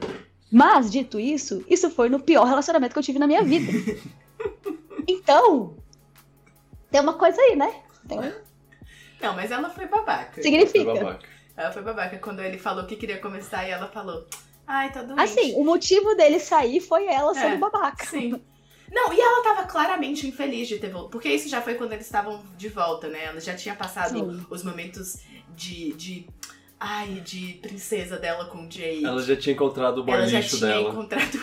[0.51, 3.71] Mas, dito isso, isso foi no pior relacionamento que eu tive na minha vida.
[5.07, 5.77] então,
[6.89, 7.73] tem uma coisa aí, né?
[8.07, 8.19] Tem...
[9.21, 10.41] Não, mas ela foi babaca.
[10.41, 10.91] Significa.
[10.91, 11.29] Foi babaca.
[11.55, 14.25] Ela foi babaca quando ele falou que queria começar e ela falou:
[14.65, 15.21] Ai, tá doente.
[15.21, 18.05] Assim, o motivo dele sair foi ela sendo é, babaca.
[18.05, 18.41] Sim.
[18.91, 21.11] Não, e ela tava claramente infeliz de ter voltado.
[21.11, 23.25] Porque isso já foi quando eles estavam de volta, né?
[23.25, 24.45] Ela já tinha passado sim.
[24.49, 25.21] os momentos
[25.55, 26.27] de, de
[26.83, 29.05] Ai, de princesa dela com o Jay.
[29.05, 30.89] Ela já tinha encontrado o boy Ela já tinha dela.
[30.89, 31.37] encontrado.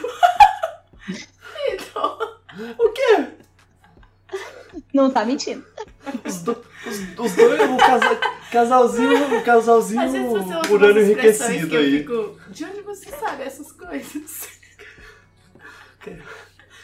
[1.71, 2.19] então...
[2.77, 3.29] O quê?
[4.93, 5.65] Não tá mentindo.
[6.25, 6.51] Os, do,
[6.85, 8.21] os, os dois, o casa,
[8.51, 10.03] casalzinho, o casalzinho
[10.73, 11.99] urânio enriquecido aí.
[11.99, 14.49] Fico, de onde você sabe essas coisas?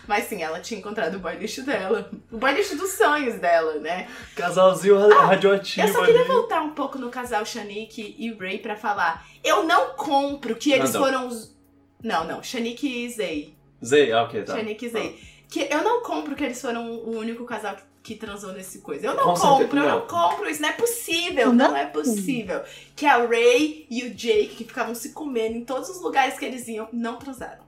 [0.06, 2.10] Mas sim, ela tinha encontrado o boy lixo dela.
[2.30, 4.08] O boy lixo dos sonhos dela, né?
[4.34, 5.86] Casalzinho ah, radioativo.
[5.86, 6.28] Eu só queria ali.
[6.28, 9.26] voltar um pouco no casal Shanique e Ray pra falar.
[9.42, 11.06] Eu não compro que eles não, não.
[11.06, 11.56] foram os.
[12.02, 12.42] Não, não.
[12.42, 13.54] Shanique e Zay.
[13.84, 14.56] Zay, ah, ok, tá.
[14.56, 15.18] Shanique e Zay.
[15.20, 15.34] Ah.
[15.48, 19.06] Que eu não compro que eles foram o único casal que transou nesse coisa.
[19.06, 19.98] Eu não Com compro, certeza, eu não.
[20.00, 20.06] não.
[20.06, 21.70] compro, isso não é possível, não.
[21.70, 22.62] não é possível.
[22.94, 26.44] Que a Ray e o Jake, que ficavam se comendo em todos os lugares que
[26.44, 27.64] eles iam, não transaram.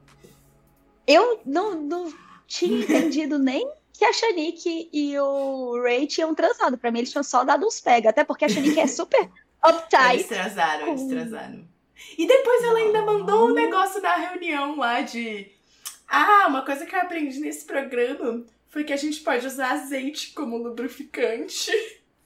[1.06, 2.12] Eu não, não
[2.46, 6.78] tinha entendido nem que a Shanique e o Ray tinham transado.
[6.78, 8.10] Pra mim, eles tinham só dado uns pega.
[8.10, 9.30] Até porque a Shanique é super
[9.64, 10.14] uptight.
[10.14, 11.68] Eles transaram, eles transaram.
[12.16, 15.50] E depois ela ainda mandou um negócio na reunião lá de.
[16.06, 20.32] Ah, uma coisa que eu aprendi nesse programa foi que a gente pode usar azeite
[20.32, 21.72] como lubrificante.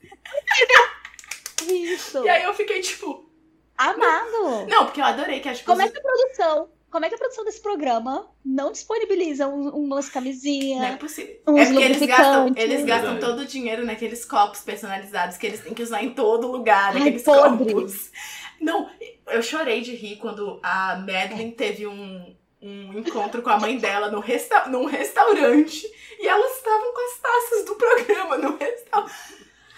[1.67, 2.23] Isso.
[2.23, 3.29] E aí eu fiquei tipo.
[3.77, 4.67] Amado!
[4.67, 5.65] Não, porque eu adorei que acho que.
[5.65, 9.69] Como é que a produção como é que a produção desse programa não disponibiliza um,
[9.69, 10.81] umas camisinhas?
[10.81, 11.35] Não é possível.
[11.57, 15.73] é porque eles gastam, eles gastam todo o dinheiro naqueles copos personalizados que eles têm
[15.73, 17.73] que usar em todo lugar, naqueles podre.
[17.73, 18.11] copos.
[18.59, 18.89] Não,
[19.27, 24.11] eu chorei de rir quando a Madeline teve um, um encontro com a mãe dela
[24.11, 25.87] no resta num restaurante
[26.19, 29.13] e elas estavam com as taças do programa no restaurante.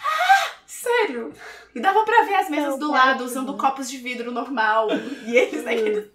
[0.04, 1.32] Ah, sério?
[1.76, 4.90] E dava pra ver as mesas não, do lado usando copos de vidro normal.
[5.26, 6.12] E eles naquele.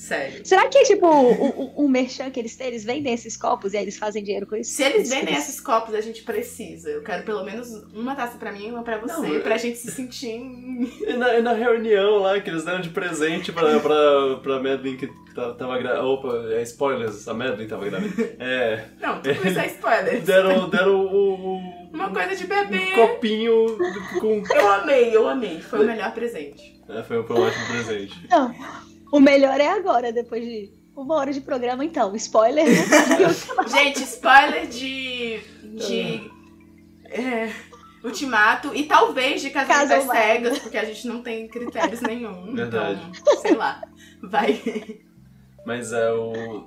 [0.00, 0.40] Sério.
[0.46, 3.76] Será que, tipo, o, o, o merchan que eles têm, eles vendem esses copos e
[3.76, 4.72] aí eles fazem dinheiro com isso?
[4.72, 6.88] Se eles vendem esses copos, a gente precisa.
[6.88, 9.58] Eu quero pelo menos uma taça pra mim e uma pra você, Não, pra eu...
[9.58, 10.40] gente se sentir.
[11.06, 14.96] E na, e na, reunião lá, que eles deram de presente pra, pra, pra Madeline
[14.96, 16.02] que tava grávida.
[16.02, 18.10] Opa, é spoilers, a Madeline tava grávida.
[18.40, 18.84] É.
[19.00, 20.24] Não, tudo isso é spoilers.
[20.24, 21.90] Deram, deram o, o.
[21.92, 22.94] Uma coisa de bebê.
[22.94, 23.78] Um copinho
[24.18, 24.42] com.
[24.54, 25.60] Eu amei, eu amei.
[25.60, 26.80] Foi o melhor presente.
[26.88, 28.26] É, foi um ótimo presente.
[28.30, 28.54] Não.
[29.10, 32.14] O melhor é agora, depois de uma hora de programa, então.
[32.16, 32.74] Spoiler, né?
[33.68, 35.40] Gente, spoiler de.
[35.76, 36.30] de.
[37.04, 37.52] É,
[38.04, 42.54] ultimato e talvez de casamento às cegas, porque a gente não tem critérios nenhum.
[42.54, 43.00] Verdade.
[43.20, 43.82] Então, sei lá.
[44.22, 45.00] Vai.
[45.64, 46.64] Mas é o.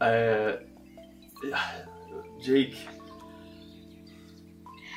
[0.00, 0.62] É.
[2.40, 2.76] Jake.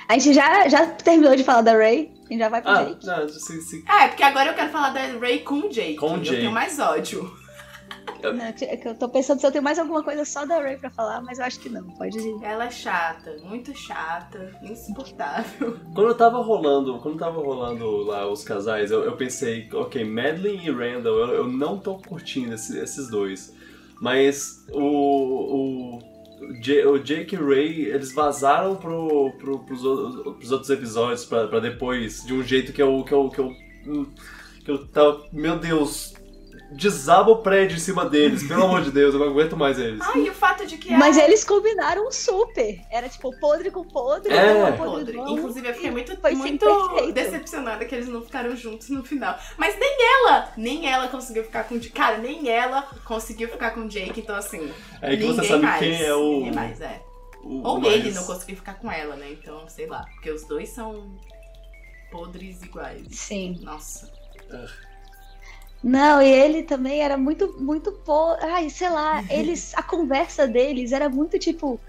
[0.07, 2.11] A gente já, já terminou de falar da Ray.
[2.29, 3.05] A gente já vai pro ah, Jake.
[3.07, 3.83] Não, se, se...
[3.87, 5.95] É, porque agora eu quero falar da Ray com o Jake.
[5.95, 6.35] Com o Jake.
[6.35, 7.33] Eu tenho mais ódio.
[8.21, 8.53] Não, é
[8.85, 11.39] eu tô pensando se eu tenho mais alguma coisa só da Ray pra falar, mas
[11.39, 11.83] eu acho que não.
[11.91, 12.43] Pode ir.
[12.43, 15.79] Ela é chata, muito chata, insuportável.
[15.95, 20.67] Quando eu tava rolando, quando tava rolando lá os casais, eu, eu pensei, ok, Madeline
[20.67, 23.55] e Randall, eu, eu não tô curtindo esse, esses dois.
[23.99, 26.08] Mas o, o
[26.41, 31.59] o Jake e o Ray, eles vazaram pro, pro, pros, pros outros episódios pra, pra
[31.59, 33.55] depois, de um jeito que eu, que eu, que eu,
[34.63, 36.13] que eu tava, meu Deus,
[36.71, 40.01] desaba o prédio em cima deles, pelo amor de Deus, eu não aguento mais eles.
[40.01, 40.91] Ah, e o fato de que.
[40.95, 42.79] Mas eles combinaram super.
[42.91, 44.71] Era tipo podre com podre, é.
[44.73, 45.13] podre.
[45.13, 45.17] podre.
[45.17, 49.37] Inclusive, eu fiquei muito, muito decepcionada que eles não ficaram juntos no final.
[49.57, 51.79] Mas nem ela, nem ela conseguiu ficar com.
[51.93, 54.71] Cara, nem ela conseguiu ficar com o Jake, então assim.
[55.01, 56.53] É que você sabe mais, quem é o.
[56.53, 57.01] mais, é.
[57.43, 59.31] o Ou mais- ele não conseguiu ficar com ela, né?
[59.31, 60.05] Então, sei lá.
[60.13, 61.15] Porque os dois são
[62.11, 63.07] podres iguais.
[63.11, 63.59] Sim.
[63.61, 64.11] Nossa.
[65.83, 68.35] Não, e ele também era muito, muito pô.
[68.41, 69.73] Ai, sei lá, eles.
[69.75, 71.79] A conversa deles era muito tipo.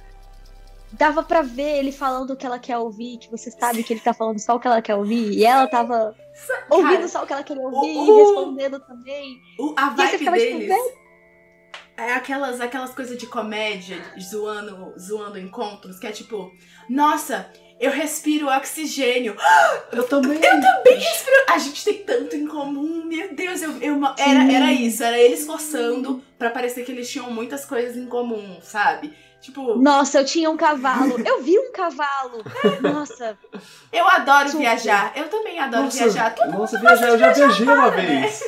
[0.92, 4.00] Dava pra ver ele falando o que ela quer ouvir, que você sabe que ele
[4.00, 6.16] tá falando só o que ela quer ouvir, e ela tava
[6.68, 9.40] ouvindo Cara, só o que ela queria ouvir o- e respondendo também.
[9.58, 10.74] o- a vibe tipo, deles
[11.96, 16.50] é aquelas, aquelas coisas de comédia, zoando, zoando encontros, que é tipo,
[16.88, 19.34] nossa, eu respiro oxigênio.
[19.92, 20.36] Eu também.
[20.36, 21.36] Eu também respiro.
[21.48, 25.44] A gente tem tanto em comum, meu Deus, eu, eu- era, era isso, era eles
[25.46, 29.12] forçando pra parecer que eles tinham muitas coisas em comum, sabe?
[29.40, 31.18] Tipo, Nossa, eu tinha um cavalo.
[31.26, 32.44] Eu vi um cavalo.
[32.82, 33.36] Nossa,
[33.90, 34.60] eu adoro Super.
[34.60, 35.12] viajar.
[35.16, 36.34] Eu também adoro Nossa, viajar.
[36.34, 38.42] Todo nossa, viajar, eu já viajei uma vez.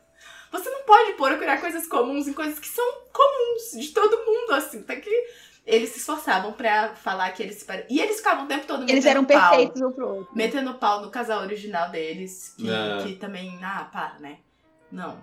[0.50, 4.82] Você não pode procurar coisas comuns em coisas que são comuns de todo mundo, assim.
[4.82, 5.10] Tá que
[5.66, 7.84] eles se esforçavam pra falar que eles se pare...
[7.88, 9.50] E eles ficavam o tempo todo eles metendo eram pau.
[9.50, 10.28] perfeitos um pro outro.
[10.34, 12.54] Metendo pau no casal original deles.
[12.56, 13.02] Que, É.
[13.04, 13.58] que também.
[13.62, 14.38] Ah, para, né?
[14.90, 15.18] Não.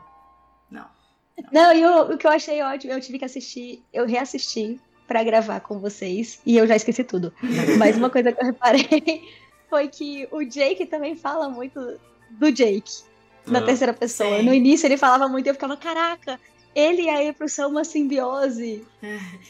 [1.52, 5.24] Não, e o, o que eu achei ótimo, eu tive que assistir, eu reassisti pra
[5.24, 7.32] gravar com vocês e eu já esqueci tudo.
[7.78, 9.22] Mas uma coisa que eu reparei
[9.70, 12.00] foi que o Jake também fala muito
[12.32, 13.04] do Jake
[13.46, 13.62] na Ah.
[13.66, 14.38] terceira pessoa.
[14.40, 14.44] Sim.
[14.46, 16.40] No início ele falava muito e eu ficava, caraca,
[16.80, 18.86] ele e a April são uma simbiose.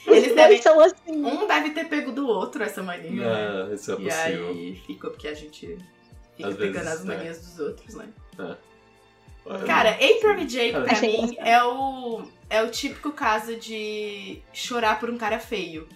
[0.07, 0.61] Os Eles devem.
[0.61, 0.95] são assim.
[1.25, 3.11] Um deve ter pego do outro essa mania.
[3.11, 3.71] né?
[3.71, 4.47] É, isso é e possível.
[4.49, 5.77] aí ficou porque a gente
[6.37, 7.15] fica Às pegando vezes, as né?
[7.17, 8.07] manias dos outros, né?
[8.39, 8.55] É.
[9.65, 14.41] Cara, April e Jake, Cara, pra achei mim, é o, é o típico caso de
[14.53, 15.87] chorar por um cara feio.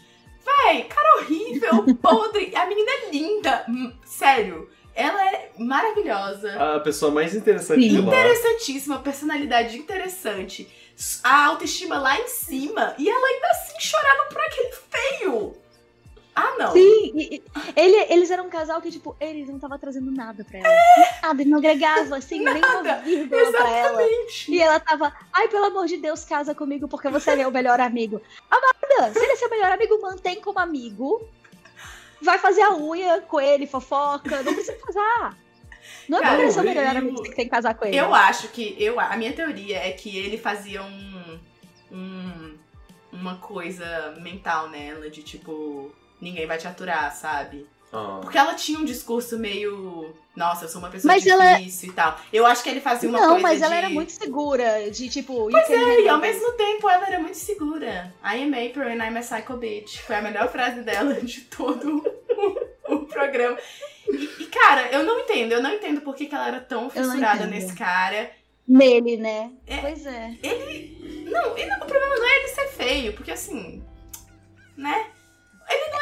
[0.46, 2.56] Véi, cara horrível, podre.
[2.56, 3.66] A menina é linda.
[4.06, 4.70] Sério.
[4.96, 6.76] Ela é maravilhosa.
[6.76, 7.90] A pessoa mais interessante Sim.
[7.90, 8.08] de lá.
[8.08, 10.68] Interessantíssima, personalidade interessante.
[11.24, 12.96] A autoestima lá em cima.
[12.98, 15.56] E ela ainda assim chorava por aquele feio.
[16.34, 16.72] Ah, não.
[16.72, 17.44] Sim, e-
[17.76, 20.70] ele- eles eram um casal que, tipo, eles não tava trazendo nada pra ela.
[21.22, 24.02] Nada, ele não agregava, assim, nem uma Nada, vírgula pra ela.
[24.02, 24.52] Exatamente.
[24.52, 27.82] E ela tava, ai, pelo amor de Deus, casa comigo porque você é meu melhor
[27.82, 28.22] amigo.
[28.50, 31.28] Amada, se ele é seu melhor amigo, mantém como amigo.
[32.22, 34.42] Vai fazer a unha com ele, fofoca.
[34.44, 35.38] Não precisa casar.
[36.12, 37.96] Não é porque ele é eu- melhor amigo que tem que casar com ele.
[37.98, 38.76] Eu acho que.
[38.78, 41.40] Eu, a minha teoria é que ele fazia um.
[41.92, 42.58] um-
[43.14, 45.92] uma coisa mental nela, de tipo.
[46.20, 47.66] Ninguém vai te aturar, sabe?
[47.94, 48.20] Ah.
[48.22, 50.14] Porque ela tinha um discurso meio.
[50.36, 52.18] Nossa, eu sou uma pessoa Mas ela- difícil e tal.
[52.32, 53.42] Eu acho que ele fazia uma não, coisa.
[53.42, 53.78] mas ela de...
[53.80, 55.50] era muito segura, de tipo.
[55.52, 58.14] Pois é, e ao mesmo tempo ela era muito segura.
[58.24, 59.98] I am April and I'm a psycho bitch.
[60.00, 62.02] Foi a melhor frase dela de todo
[62.88, 63.58] o, o programa.
[64.12, 65.52] E, e, cara, eu não entendo.
[65.52, 68.32] Eu não entendo por que, que ela era tão não fissurada nesse cara.
[68.68, 69.52] Nele, né?
[69.66, 69.78] É.
[69.78, 70.38] Pois é.
[70.44, 71.26] Ele.
[71.30, 73.84] Não, e não, o problema não é ele ser feio, porque assim.
[74.78, 75.08] Né?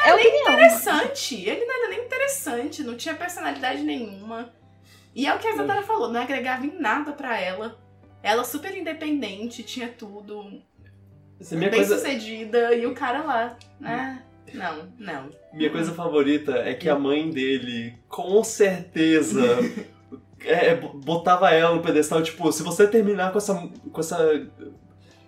[0.04, 0.42] É opinião.
[0.42, 1.34] Interessante.
[1.36, 4.52] Ele não era nem interessante, não tinha personalidade nenhuma.
[5.14, 7.78] E é o que a Isadora falou, não agregava em nada pra ela.
[8.22, 10.62] Ela super independente, tinha tudo,
[11.40, 14.22] Essa é minha bem coisa, sucedida, e o cara lá, né?
[14.54, 15.30] Não, não.
[15.52, 19.40] minha coisa favorita é que a mãe dele, com certeza,
[20.44, 23.54] é, botava ela no pedestal, tipo, se você terminar com essa,
[23.92, 24.46] com essa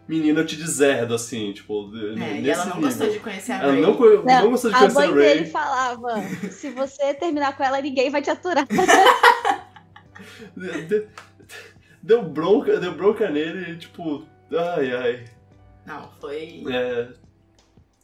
[0.09, 2.89] menina, eu te deserdo, assim, tipo, É, nesse e ela não nível.
[2.91, 3.81] gostou de conhecer a Ela Ray.
[3.81, 5.25] não, não, Não, gostou de A conhecer mãe o Ray.
[5.39, 6.21] dele falava:
[6.51, 8.67] se você terminar com ela, ninguém vai te aturar.
[10.57, 11.09] De-
[12.03, 15.25] Deu bronca, deu bronca nele, tipo, ai, ai.
[15.87, 17.09] Não, foi É,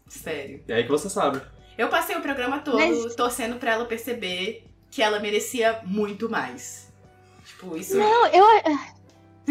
[0.09, 0.63] sério.
[0.69, 1.41] é aí que você sabe.
[1.77, 6.93] Eu passei o programa todo Mas- torcendo pra ela perceber que ela merecia muito mais.
[7.45, 7.97] Tipo, isso.
[7.97, 8.45] Não, eu,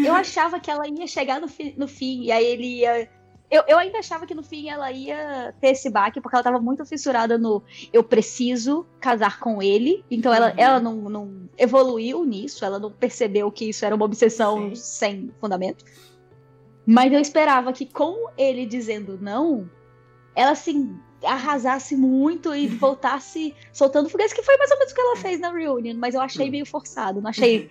[0.04, 3.08] eu achava que ela ia chegar no, fi- no fim, e aí ele ia.
[3.50, 6.60] Eu, eu ainda achava que no fim ela ia ter esse baque, porque ela tava
[6.60, 7.62] muito fissurada no
[7.94, 10.04] eu preciso casar com ele.
[10.10, 10.54] Então ela, Uhum.
[10.58, 14.74] ela não, não evoluiu nisso, ela não percebeu que isso era uma obsessão Sim.
[14.74, 15.82] sem fundamento.
[16.86, 19.68] Mas eu esperava que com ele dizendo não,
[20.38, 25.00] ela assim arrasasse muito e voltasse soltando foguetes, que foi mais ou menos o que
[25.00, 27.68] ela fez na reunion, mas eu achei meio forçado, não achei.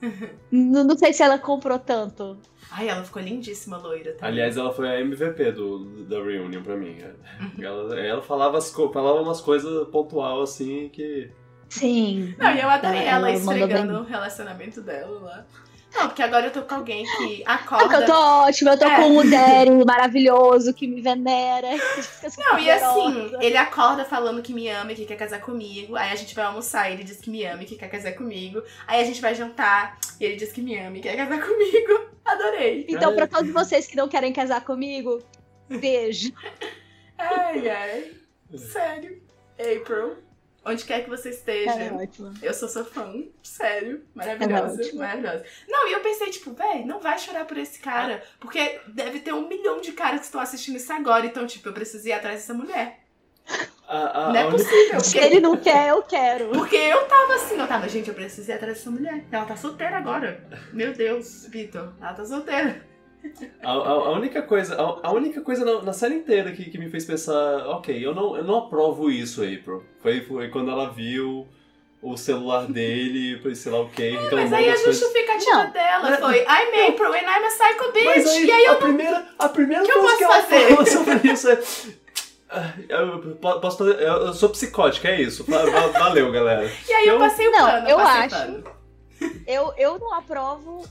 [0.50, 2.38] não, não sei se ela comprou tanto.
[2.70, 4.12] Ai, ela ficou lindíssima, loira.
[4.12, 4.28] Também.
[4.28, 6.98] Aliás, ela foi a MVP do, da reunion pra mim.
[7.60, 11.30] Ela, ela falava, as, falava umas coisas pontual assim que.
[11.68, 12.34] Sim.
[12.38, 15.46] Não, e eu adorei ela, Ela esfregando o relacionamento dela lá.
[15.94, 18.06] Não, porque agora eu tô com alguém que Ah, porque eu acorda.
[18.06, 18.96] tô ótima, eu tô É.
[18.96, 21.68] com um Derry maravilhoso que me venera.
[22.38, 25.94] Não, e assim, ele acorda falando que me ama e que quer casar comigo.
[25.96, 28.12] Aí a gente vai almoçar e ele diz que me ama e que quer casar
[28.12, 28.62] comigo.
[28.86, 32.06] Aí a gente vai jantar e ele diz que me ama e quer casar comigo.
[32.24, 32.86] Adorei.
[32.88, 35.22] Então, pra todos vocês que não querem casar comigo,
[35.68, 36.32] beijo.
[37.18, 38.12] Ai, ai.
[38.56, 39.20] Sério.
[39.58, 40.16] April.
[40.64, 41.72] Onde quer que você esteja.
[41.72, 42.32] É ótimo.
[42.40, 43.12] Eu sou seu fã.
[43.42, 44.04] Sério.
[44.14, 44.82] Maravilhosa.
[44.82, 45.44] É maravilhosa.
[45.68, 48.22] Não, e eu pensei, tipo, véi, não vai chorar por esse cara.
[48.38, 51.26] Porque deve ter um milhão de caras que estão assistindo isso agora.
[51.26, 53.00] Então, tipo, eu preciso ir atrás dessa mulher.
[53.88, 55.00] Não é possível.
[55.00, 56.48] Se Porque, ele não quer, eu quero.
[56.50, 59.24] porque eu tava assim, eu tava, gente, eu preciso ir atrás dessa mulher.
[59.30, 60.42] Ela tá solteira agora.
[60.72, 61.92] Meu Deus, Vitor.
[62.00, 62.86] Ela tá solteira.
[63.62, 66.76] A, a- a única coisa, a, a única coisa na, na série inteira que, que
[66.78, 69.84] me fez pensar, ok, eu não, eu não aprovo isso, April.
[70.00, 71.46] Foi, foi quando ela viu
[72.02, 74.98] o celular dele, foi sei lá o que, Mas reclamou aí a coisas.
[74.98, 75.70] justificativa Não.
[75.70, 78.04] dela Mas- foi I'm April and I'm a psycho bitch.
[78.06, 80.68] Mas aí, e aí eu a primeira, a primeira que eu coisa que ela fazer?
[80.68, 81.62] fala sobre isso é.
[82.50, 85.44] "Ah, Eu, po- posso fazer, eu sou psicótica, é isso.
[85.44, 86.68] Va- va- Valeu, galera.
[86.88, 87.88] E aí eu Eu- passei o Não, pano.
[87.88, 88.64] eu acho- pano.
[89.46, 90.84] Eu, eu não aprovo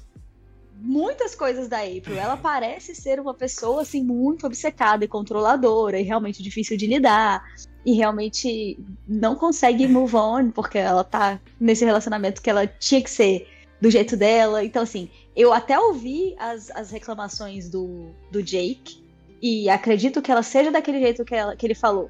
[0.81, 2.17] muitas coisas da April.
[2.17, 7.43] Ela parece ser uma pessoa assim muito obcecada e controladora e realmente difícil de lidar.
[7.85, 13.09] E realmente não consegue move on porque ela tá nesse relacionamento que ela tinha que
[13.09, 13.47] ser
[13.79, 14.63] do jeito dela.
[14.63, 19.03] Então, assim, eu até ouvi as, as reclamações do, do Jake
[19.41, 22.09] e acredito que ela seja daquele jeito que, ela, que ele falou.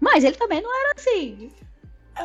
[0.00, 1.50] Mas ele também não era assim.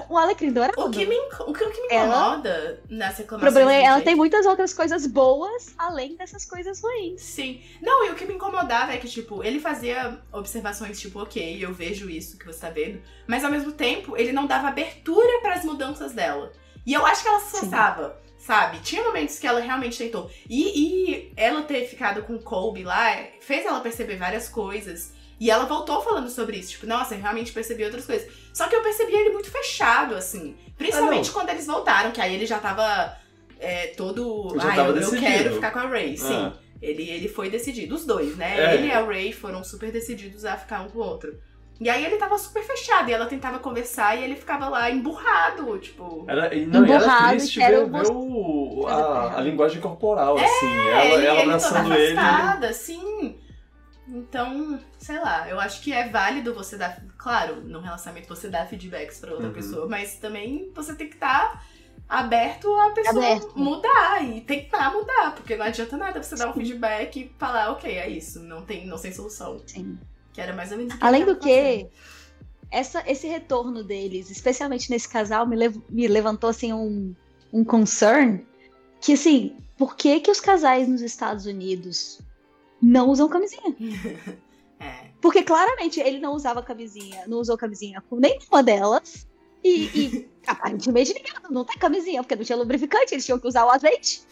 [0.10, 0.80] Um alecrim dourado.
[0.80, 3.84] O que me, o que, o que me Ela- incomoda nas O reclamações problema é
[3.84, 7.22] ela tem muitas outras coisas boas além dessas coisas ruins.
[7.22, 7.62] Sim.
[7.82, 11.74] Não, e o que me incomodava é que, tipo, ele fazia observações, tipo, ok, eu
[11.74, 15.56] vejo isso que você tá vendo, mas ao mesmo tempo ele não dava abertura para
[15.56, 16.52] as mudanças dela.
[16.86, 17.56] E eu acho que ela se Sim.
[17.58, 18.80] esforçava, sabe?
[18.80, 20.30] Tinha momentos que ela realmente tentou.
[20.50, 20.62] E,
[21.10, 25.14] e ela ter ficado com o Colby lá fez ela perceber várias coisas.
[25.40, 28.30] E ela voltou falando sobre isso, tipo, nossa, eu realmente percebi outras coisas.
[28.54, 30.56] Só que eu percebi ele muito fechado, assim.
[30.78, 33.18] Principalmente quando eles voltaram, que aí ele já tava
[33.60, 34.54] é, todo.
[34.60, 36.34] Já ah, tava eu, eu decidido." quero ficar com a Ray, sim.
[36.34, 36.54] Ah.
[36.82, 38.58] Ele, ele foi decidido, os dois, né?
[38.58, 38.76] É.
[38.76, 41.38] Ele e a Ray foram super decididos a ficar um com o outro.
[41.80, 45.78] E aí ele tava super fechado, e ela tentava conversar e ele ficava lá emburrado,
[45.80, 46.26] tipo.
[46.28, 50.38] Era, e não, e era Emburrado, triste quero ver, ver o, a, a linguagem corporal,
[50.38, 50.68] assim.
[50.68, 52.20] É, Ela, ele, ela ele abraçando ele.
[52.20, 53.38] afastada, sim.
[54.12, 57.02] Então, sei lá, eu acho que é válido você dar.
[57.18, 59.54] Claro, num relacionamento você dá feedbacks pra outra Uhum.
[59.54, 61.64] pessoa, mas também você tem que estar
[62.08, 63.54] aberto a pessoa Aberto.
[63.60, 67.98] mudar e tentar mudar, porque não adianta nada você dar um feedback e falar, ok,
[67.98, 69.62] é isso, não tem, não tem solução.
[69.68, 69.98] Sim.
[70.34, 71.88] Que era mais ou menos que Além do tava fazendo.
[71.90, 71.90] que,
[72.72, 77.14] essa, esse retorno deles, especialmente nesse casal, me, lev- me levantou assim um,
[77.54, 78.40] um concern
[79.02, 82.20] que assim, por que que os casais nos Estados Unidos
[82.82, 83.76] não usam camisinha?
[84.82, 85.10] É.
[85.20, 89.28] Porque claramente ele não usava camisinha, não usou camisinha com nenhuma delas.
[89.62, 93.66] E, e aparentemente ninguém não tem camisinha, porque não tinha lubrificante, eles tinham que usar
[93.66, 94.24] o azeite.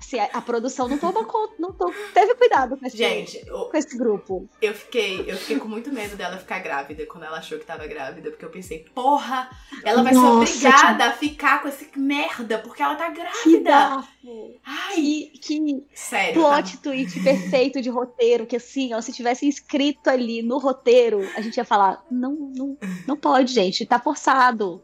[0.00, 3.76] Assim, a, produção não tomou conta, não to- teve cuidado com esse, Gente, eu, com
[3.76, 4.48] esse grupo.
[4.60, 7.86] eu fiquei, eu fiquei com muito medo dela ficar grávida quando ela achou que tava
[7.86, 9.48] grávida, porque eu pensei, porra,
[9.84, 13.20] ela vai Nossa, ser obrigada a ficar com esse merda, porque ela tá Que
[13.60, 13.70] grávida.
[13.70, 14.54] bafo!
[14.64, 16.42] Ai, Que, que sério.
[16.42, 16.48] tá?
[16.62, 21.42] plot twist perfeito de roteiro, que assim, ó, se tivesse escrito ali no roteiro, a
[21.42, 22.76] gente ia falar, não, não,
[23.06, 24.82] não pode, gente, tá forçado.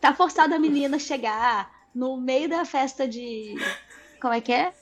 [0.00, 3.54] Tá forçado a menina chegar no meio da festa de.
[4.20, 4.72] Como é que é?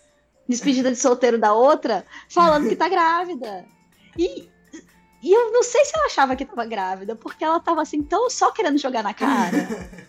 [0.48, 3.66] Despedida de solteiro da outra, falando que tá grávida.
[4.16, 4.48] E,
[5.22, 8.28] e eu não sei se ela achava que tava grávida, porque ela tava assim, tão
[8.30, 9.68] só querendo jogar na cara.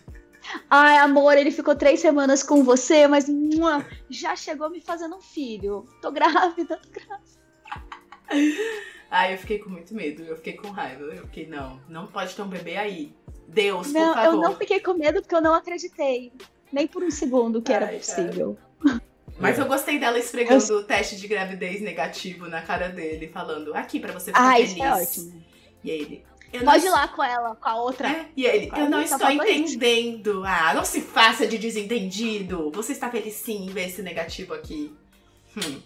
[0.68, 5.20] Ai, amor, ele ficou três semanas com você, mas mua, já chegou me fazendo um
[5.20, 5.86] filho.
[6.00, 7.30] Tô grávida, tô grávida.
[9.10, 11.02] Ai, eu fiquei com muito medo, eu fiquei com raiva.
[11.02, 13.14] Eu fiquei, não, não pode ter um bebê aí.
[13.48, 14.34] Deus, Não, por favor.
[14.34, 16.32] eu não fiquei com medo porque eu não acreditei.
[16.72, 18.56] Nem por um segundo que era Ai, possível.
[19.40, 23.98] Mas eu gostei dela esfregando o teste de gravidez negativo na cara dele, falando, aqui
[23.98, 24.70] pra você ficar Ah, feliz.
[24.72, 25.42] isso é ótimo.
[25.82, 26.24] E aí ele.
[26.52, 28.08] Eu Pode ir não lá com ela, com a outra.
[28.10, 30.42] É, E ele, eu não estou entendendo.
[30.44, 32.70] Ah, não se faça de desentendido.
[32.74, 34.92] Você está feliz sim em ver esse negativo aqui.
[35.56, 35.80] Hum.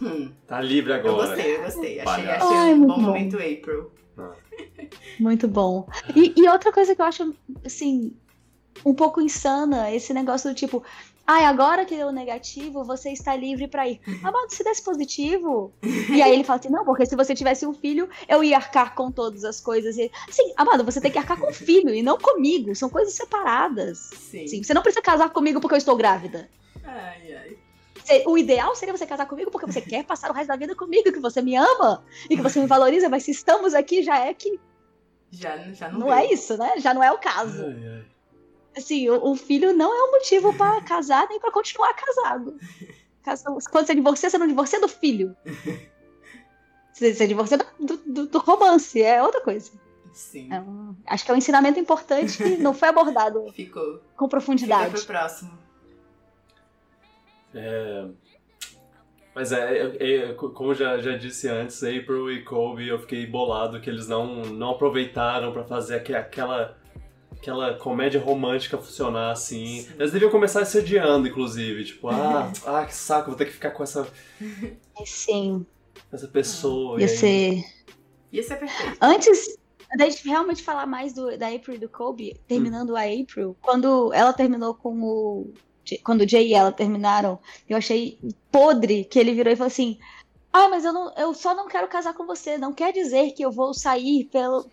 [0.00, 0.32] Hum.
[0.46, 1.26] Tá livre Eu agora.
[1.34, 2.00] gostei, eu gostei.
[2.00, 3.00] Achei, achei Ai, um bom bom.
[3.00, 3.90] momento April.
[5.18, 5.88] Muito bom.
[6.14, 7.34] E, e outra coisa que eu acho,
[7.64, 8.12] assim,
[8.84, 10.82] um pouco insana, esse negócio do tipo,
[11.26, 14.00] ai, agora que deu negativo, você está livre pra ir.
[14.22, 15.72] Amado, se desse positivo.
[15.82, 18.94] E aí ele fala assim, não, porque se você tivesse um filho, eu ia arcar
[18.94, 19.96] com todas as coisas.
[19.98, 22.74] E, sim, amado, você tem que arcar com o filho e não comigo.
[22.74, 23.98] São coisas separadas.
[24.14, 24.46] Sim.
[24.46, 26.48] Sim, você não precisa casar comigo porque eu estou grávida.
[26.84, 27.56] Ai, ai.
[28.04, 30.74] Você- O ideal seria você casar comigo porque você quer passar o resto da vida
[30.76, 34.18] comigo, que você me ama e que você me valoriza, mas se estamos aqui, já
[34.24, 34.60] é que
[35.32, 36.74] Já, já não não é isso, né?
[36.78, 37.64] Já não é o caso.
[37.66, 38.04] Ai, ai.
[38.76, 42.58] Assim, o, o filho não é um motivo pra casar nem pra continuar casado.
[43.22, 45.34] Casa- Quando você divorcia, você não divorcia do filho.
[46.92, 49.70] Você, você divorcia do, do- do romance, é outra coisa.
[50.12, 50.52] Sim.
[50.52, 54.00] É um, acho que é um ensinamento importante que não foi abordado Ficou.
[54.16, 54.86] com profundidade.
[54.86, 55.58] Fica pro próximo.
[57.54, 58.06] É...
[59.34, 63.78] Mas é, é, é, como já, já disse antes, April e Kobe, eu fiquei bolado
[63.82, 66.78] que eles não, não aproveitaram para fazer aquela,
[67.46, 69.82] aquela comédia romântica funcionar assim.
[69.82, 69.92] Sim.
[69.96, 71.84] Eles deviam começar se odiando, inclusive.
[71.84, 74.08] Tipo, ah, ah, que saco, vou ter que ficar com essa.
[75.04, 75.64] Sim.
[76.12, 77.00] Essa pessoa.
[77.00, 77.64] Ia ser.
[78.32, 78.98] Ia ser perfeito.
[79.00, 79.58] Antes,
[79.96, 82.96] da gente realmente falar mais do, da April e do Kobe, terminando hum.
[82.96, 85.52] a April, quando ela terminou com o
[86.02, 87.38] quando o Jay e ela terminaram,
[87.68, 88.18] eu achei
[88.50, 90.00] podre que ele virou e falou assim:
[90.52, 92.58] Ah, mas eu, não, eu só não quero casar com você.
[92.58, 94.68] Não quer dizer que eu vou sair pelo,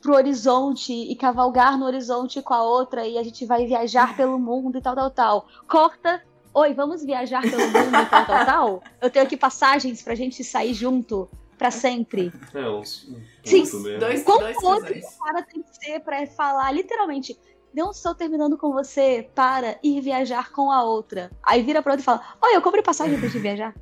[0.00, 4.38] pro horizonte e cavalgar no horizonte com a outra e a gente vai viajar pelo
[4.38, 5.46] mundo e tal, tal, tal.
[5.68, 6.22] Corta.
[6.54, 8.82] Oi, vamos viajar pelo mundo e tal, tal, tal.
[9.00, 12.32] Eu tenho aqui passagens pra gente sair junto para sempre.
[12.54, 13.08] É, uns.
[13.08, 13.98] Um Sim, mesmo.
[13.98, 15.18] dois, Como dois outro casais.
[15.18, 17.38] cara tem que ser pra falar, literalmente,
[17.74, 21.30] não estou terminando com você para ir viajar com a outra.
[21.42, 23.74] Aí vira pra outra e fala: Oi, eu comprei passagem pra gente viajar.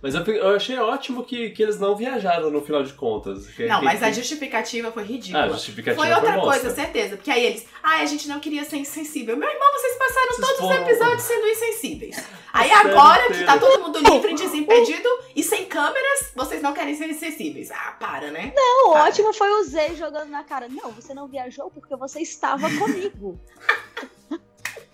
[0.00, 3.46] Mas eu, eu achei ótimo que, que eles não viajaram no final de contas.
[3.48, 5.42] Que- Não, que- mas a que- justificativa foi ridícula.
[5.44, 7.16] Ah, a justificativa Foi outra coisa, certeza.
[7.16, 9.36] Porque aí eles, ah, a gente não queria ser insensível.
[9.36, 12.16] Meu irmão, vocês passaram Vocês todos foram- os episódios sendo insensíveis.
[12.54, 17.08] Aí agora que tá todo mundo livre, desimpedido e sem câmeras, vocês não querem ser
[17.08, 17.70] insensíveis.
[17.70, 18.52] Ah, para, né?
[18.54, 19.08] Não, o Cara.
[19.08, 20.68] ótimo foi o Zay jogando na cara.
[20.68, 23.40] Não, você não viajou porque você estava comigo.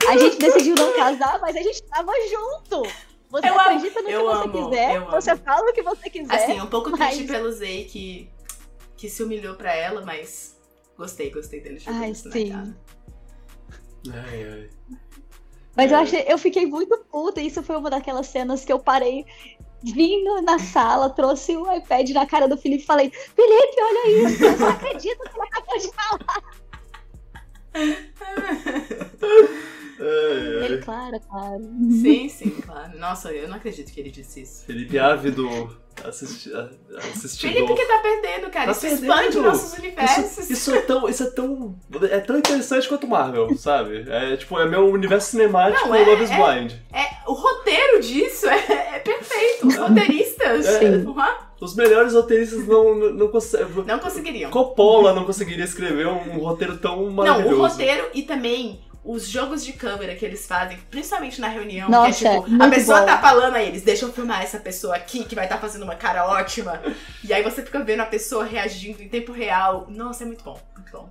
[0.09, 2.89] A gente decidiu não casar, mas a gente estava junto.
[3.31, 5.43] Você Eu amo, acredita no que eu você amo, quiser, eu você amo.
[5.45, 6.35] fala o que você quiser.
[6.35, 8.31] Assim, um pouco mas- triste pelo Zay que,
[8.97, 10.59] que se humilhou pra ela, mas
[10.97, 12.53] gostei, gostei dele jogando Ai, isso sim.
[14.12, 14.70] Ai, ai.
[15.76, 16.03] Mas eu É.
[16.03, 17.41] achei, eu fiquei muito puta.
[17.41, 19.24] Isso foi uma daquelas cenas que eu parei
[19.83, 24.45] vindo na sala, trouxe o iPad na cara do Felipe e falei: Felipe, olha isso,
[24.45, 26.43] eu não acredito que ele acabou de falar.
[30.01, 30.64] Ai, ai.
[30.64, 31.62] Ele, claro, claro.
[32.03, 32.99] Sim, sim, claro.
[32.99, 34.64] Nossa, eu não acredito que ele disse isso.
[34.64, 35.49] Felipe ávido
[36.05, 36.51] assisti,
[36.96, 37.53] assistidor.
[37.53, 38.66] Felipe que tá perdendo, cara.
[38.66, 39.03] Tá isso perdendo.
[39.11, 40.38] expande nossos universos.
[40.38, 41.78] Isso, isso é tão, isso é tão,
[42.11, 44.05] é tão interessante quanto Marvel, sabe?
[44.09, 46.72] É tipo, é meu universo cinemático Não, é- Love is é- Blind.
[46.92, 49.66] É, o roteiro disso é, é perfeito.
[49.66, 50.88] Os roteiristas É.
[50.99, 51.14] uhum,
[51.61, 53.84] Os melhores roteiristas não, não, não conseguem.
[53.84, 54.51] não conseguiriam.
[54.53, 57.57] Coppola não conseguiria escrever um roteiro tão Não, maravilhoso.
[57.57, 62.18] o roteiro e também os jogos de câmera que eles fazem, principalmente na reunião, Nossa,
[62.18, 63.06] que é tipo, a muito pessoa bom.
[63.06, 65.94] tá falando a eles, deixa eu filmar essa pessoa aqui que vai estar fazendo uma
[65.94, 66.78] cara ótima.
[67.24, 69.86] E aí você fica vendo a pessoa reagindo em tempo real.
[69.88, 71.09] Nossa, é muito bom, muito bom.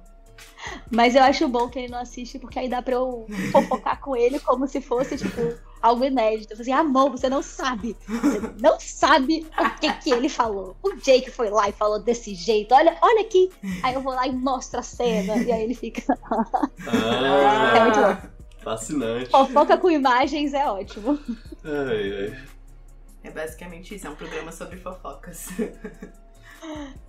[0.91, 4.15] Mas eu acho bom que ele não assiste, porque aí dá pra eu fofocar com
[4.15, 5.41] ele como se fosse, tipo,
[5.81, 6.53] algo inédito.
[6.53, 7.95] Eu falei assim, amor, você não sabe.
[8.07, 10.75] Você não sabe o que que ele falou.
[10.83, 12.73] O Jake foi lá e falou desse jeito.
[12.73, 13.51] Olha, olha aqui.
[13.83, 15.37] Aí eu vou lá e mostro a cena.
[15.37, 16.17] E aí ele fica.
[16.31, 18.29] Ah, É muito bom.
[18.63, 19.29] fascinante.
[19.29, 21.19] Fofoca com imagens é ótimo.
[21.63, 22.37] Ai, ai.
[23.23, 25.49] É basicamente isso, é um programa sobre fofocas.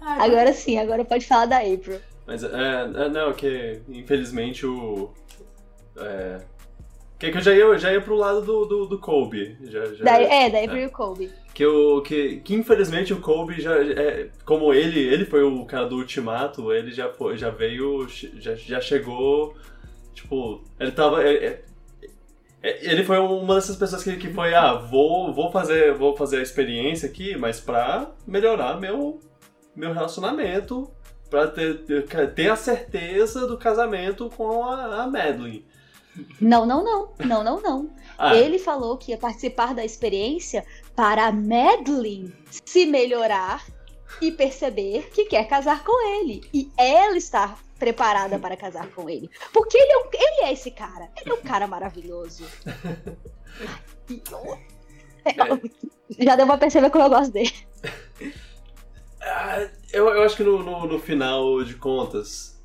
[0.00, 2.00] Ai, Agora sim, agora pode falar da April.
[2.26, 5.10] Mas é, é, não, que infelizmente o.
[5.96, 6.40] É,
[7.18, 9.56] que, que eu já ia, já ia pro lado do, do, do Kobe.
[9.62, 11.30] Já, já, Da, é, da April e Kobe.
[11.52, 13.74] que, o, que, que infelizmente o Kobe já.
[13.76, 18.06] É, como ele, ele foi o cara do ultimato, ele já, foi, já veio.
[18.08, 19.56] Já, já chegou.
[20.14, 21.22] Tipo, ele tava.
[21.24, 21.64] é, é,
[22.62, 26.38] é, ele foi uma dessas pessoas que, que foi, ah, vou, vou, fazer, vou fazer
[26.38, 29.20] a experiência aqui, mas pra melhorar meu,
[29.74, 30.90] meu relacionamento,
[31.30, 35.64] pra ter, ter, ter a certeza do casamento com a, a Madeline.
[36.40, 37.12] Não, não, não.
[37.26, 37.90] Não, não, não.
[38.16, 40.64] Ah, Ele falou que ia participar da experiência
[40.96, 43.64] para a Madeline se melhorar
[44.20, 46.42] e perceber que quer casar com ele.
[46.52, 49.30] E ela estar preparada para casar com ele.
[49.52, 51.08] Porque ele é, um- ele é esse cara.
[51.20, 52.44] Ele é um cara maravilhoso.
[56.18, 57.52] Já deu pra perceber como eu gosto dele.
[59.20, 62.58] ah, eu, eu acho que no, no, no final de contas,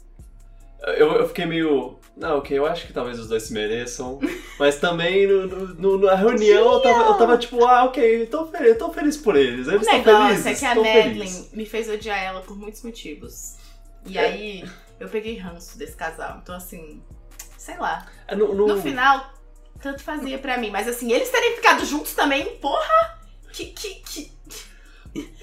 [0.97, 1.99] eu, eu fiquei meio.
[2.15, 4.19] Não, ok, eu acho que talvez os dois se mereçam.
[4.59, 8.45] Mas também no, no- no- na reunião eu tava, eu tava tipo, ah, ok, tô
[8.47, 9.67] feliz, tô feliz por eles.
[9.67, 10.45] O Eles estão negócio felizes.
[10.45, 13.55] é que a Madeline me fez odiar ela por muitos motivos.
[14.05, 14.21] E É.
[14.25, 16.39] aí eu peguei ranço desse casal.
[16.43, 17.01] Então, assim,
[17.57, 18.05] sei lá.
[18.27, 19.33] É, no, no- No final,
[19.81, 20.69] tanto fazia pra mim.
[20.69, 23.17] Mas assim, eles terem ficado juntos também, porra!
[23.51, 23.65] Que.
[23.65, 24.31] que, que...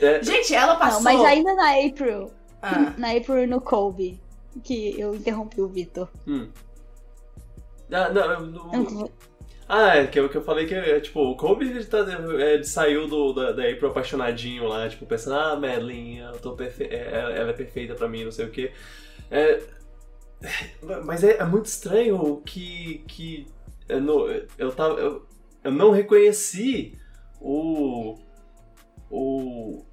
[0.01, 1.03] é, Gente, ela passou.
[1.03, 2.31] Não, mas ainda na April.
[2.63, 4.21] Ah, Na April e no Kobe.
[4.65, 6.09] Que eu interrompi o Vitor.
[7.93, 8.33] ah, não,
[8.75, 9.11] Eu-
[9.73, 12.55] Ah, é que eu, que eu falei que é, tipo, o Kobe ele, tá, é,
[12.55, 16.83] ele saiu do, da, da April apaixonadinho lá, tipo, pensando, ah, Madeline, eu tô perfe
[16.85, 18.73] é, ela ela é perfeita pra mim, não sei o quê.
[19.31, 19.63] É,
[21.05, 23.47] mas é, é, muito estranho que, que
[23.89, 24.27] eu, não,
[24.59, 25.25] eu, tava, eu,
[25.63, 26.99] eu não reconheci
[27.41, 28.17] o.
[29.09, 29.85] O.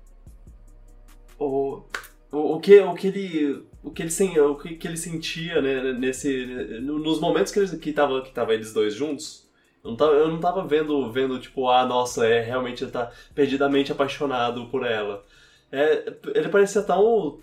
[1.40, 1.84] O.
[2.32, 3.67] O, que, o que ele.
[3.88, 6.46] O que ele, o que, que ele sentia né, nesse,
[6.82, 9.48] nos momentos que, ele, que, tava, que tava eles dois juntos,
[9.82, 13.10] eu não tava, eu não tava vendo, vendo, tipo, ah, nossa, é, realmente ele tá
[13.34, 15.24] perdidamente apaixonado por ela.
[15.72, 17.40] É, ele parecia tão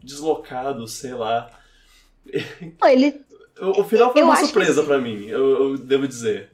[0.00, 1.50] deslocado, sei lá.
[2.84, 3.20] Ele...
[3.60, 6.52] O, o final foi uma surpresa para mim, eu, eu, devo dizer.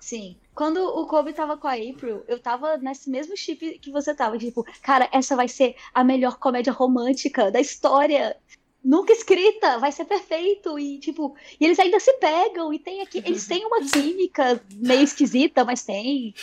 [0.00, 0.36] Sim.
[0.54, 4.38] Quando o Kobe tava com a April, eu tava nesse mesmo chip que você tava.
[4.38, 8.36] Tipo, cara, essa vai ser a melhor comédia romântica da história.
[8.82, 10.78] Nunca escrita, vai ser perfeito.
[10.78, 12.72] E, tipo, e eles ainda se pegam.
[12.72, 16.34] E tem aqui, eles têm uma química meio esquisita, mas tem.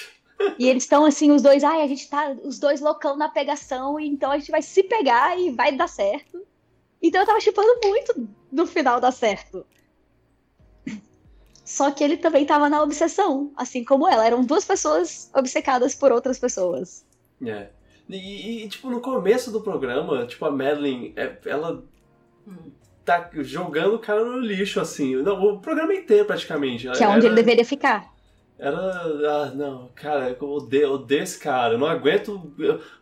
[0.57, 3.99] E eles estão assim, os dois, ai, a gente tá os dois loucão na pegação,
[3.99, 6.45] então a gente vai se pegar e vai dar certo.
[7.01, 9.65] Então eu tava chipando muito no final dar certo.
[11.71, 14.25] Só que ele também tava na obsessão, assim como ela.
[14.25, 17.05] Eram duas pessoas obcecadas por outras pessoas.
[17.41, 17.69] É.
[18.09, 21.81] E, e tipo, no começo do programa, tipo, a Madeline, é, ela
[22.45, 22.71] hum.
[23.05, 25.15] tá jogando o cara no lixo, assim.
[25.15, 26.89] Não, o programa inteiro, praticamente.
[26.91, 28.13] Que é onde ele deveria ficar.
[28.61, 28.77] Era.
[28.77, 31.73] Ah, não, cara, eu odeio, odeio esse cara.
[31.73, 32.53] Eu não aguento.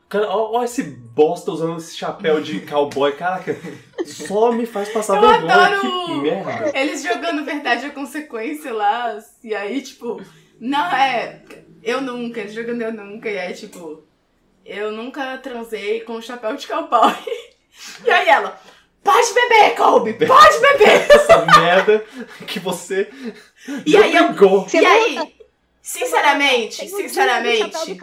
[0.08, 3.12] Cara, olha esse bosta usando esse chapéu de cowboy.
[3.12, 3.58] Caraca,
[4.06, 5.54] só me faz passar eu vergonha.
[5.54, 6.80] Adoro que merda.
[6.80, 9.20] Eles jogando verdade a consequência lá.
[9.44, 10.22] E aí, tipo.
[10.58, 11.42] Não, é.
[11.84, 12.40] Eu nunca.
[12.40, 13.30] Eles jogando eu nunca.
[13.30, 14.02] E aí, tipo.
[14.66, 17.14] Eu nunca transei com chapéu de cowboy.
[18.04, 18.60] E aí ela.
[19.02, 20.14] Pode beber, Colby!
[20.28, 21.10] Pode beber!
[21.10, 22.04] Essa merda
[22.46, 23.10] que você.
[23.86, 24.68] E aí eu.
[24.74, 25.39] E aí.
[25.90, 27.98] Sinceramente, sinceramente.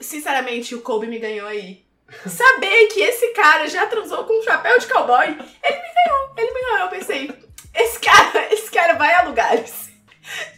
[0.00, 1.84] Sinceramente, o Kobe me ganhou aí.
[2.26, 6.54] Saber que esse cara já transou com um chapéu de cowboy, ele me ganhou, ele
[6.54, 6.78] me ganhou.
[6.78, 7.30] Eu pensei,
[7.74, 9.90] esse cara, esse cara vai a lugares.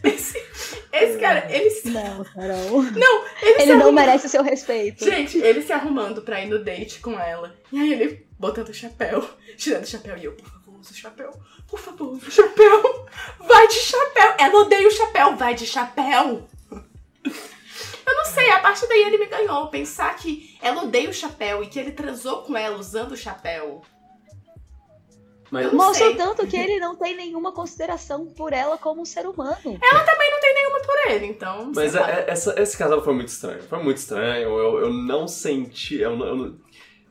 [0.01, 0.41] Esse,
[0.93, 1.89] esse cara, ele se...
[1.89, 2.83] Não, Carol.
[2.83, 5.03] Não, ele, ele não merece o seu respeito.
[5.03, 7.53] Gente, ele se arrumando pra ir no date com ela.
[7.69, 10.17] E aí ele botando o chapéu, tirando o chapéu.
[10.17, 11.31] E eu, por favor, usa o chapéu.
[11.73, 13.07] Por favor, chapéu.
[13.39, 14.35] Vai de chapéu.
[14.37, 15.35] Ela odeia o chapéu.
[15.35, 16.47] Vai de chapéu.
[18.05, 19.69] Eu não sei, a partir daí ele me ganhou.
[19.69, 23.81] Pensar que ela odeia o chapéu e que ele transou com ela usando o chapéu.
[25.49, 29.79] Mas Mostra tanto que ele não tem nenhuma consideração por ela como um ser humano.
[29.81, 31.71] Ela também não tem nenhuma por ele, então.
[31.73, 33.63] Mas é, essa, esse casal foi muito estranho.
[33.63, 34.59] Foi muito estranho.
[34.59, 35.99] Eu, eu não senti.
[35.99, 36.55] Eu, eu, eu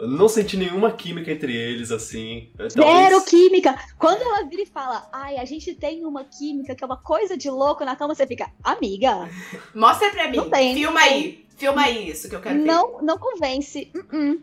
[0.07, 2.51] não senti nenhuma química entre eles, assim.
[2.57, 2.75] Talvez...
[2.75, 3.79] Zero química!
[3.99, 7.37] Quando ela vira e fala, ai, a gente tem uma química que é uma coisa
[7.37, 9.29] de louco na cama, você fica, amiga.
[9.75, 10.39] Mostra pra mim.
[10.39, 11.47] Não tem, Filma não aí.
[11.57, 12.65] Filma aí isso que eu quero ver.
[12.65, 13.91] Não, não convence.
[13.95, 14.43] Uh -uh.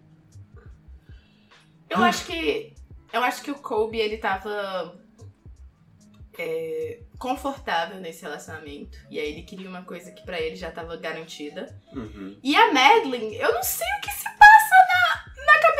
[1.89, 2.73] Eu acho que.
[3.11, 4.95] Eu acho que o Kobe, ele tava.
[6.37, 8.97] É, confortável nesse relacionamento.
[9.11, 11.77] E aí ele queria uma coisa que para ele já tava garantida.
[11.93, 12.37] Uhum.
[12.41, 14.38] E a Madeline, eu não sei o que se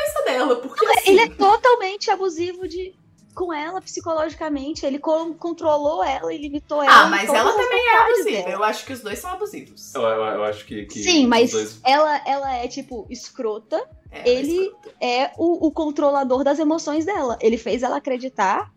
[0.09, 1.11] cabeça dela, porque assim...
[1.11, 2.93] Ele é totalmente abusivo de
[3.35, 7.03] com ela psicologicamente, ele controlou ela e limitou ela.
[7.03, 8.37] Ah, mas ela também é abusiva.
[8.37, 8.49] Dela.
[8.49, 9.95] Eu acho que os dois são abusivos.
[9.95, 11.79] Eu, eu, eu acho que, que Sim, mas dois...
[11.85, 13.81] ela, ela é tipo escrota.
[14.11, 14.95] É, ele é, escrota.
[14.99, 17.37] é o, o controlador das emoções dela.
[17.39, 18.73] Ele fez ela acreditar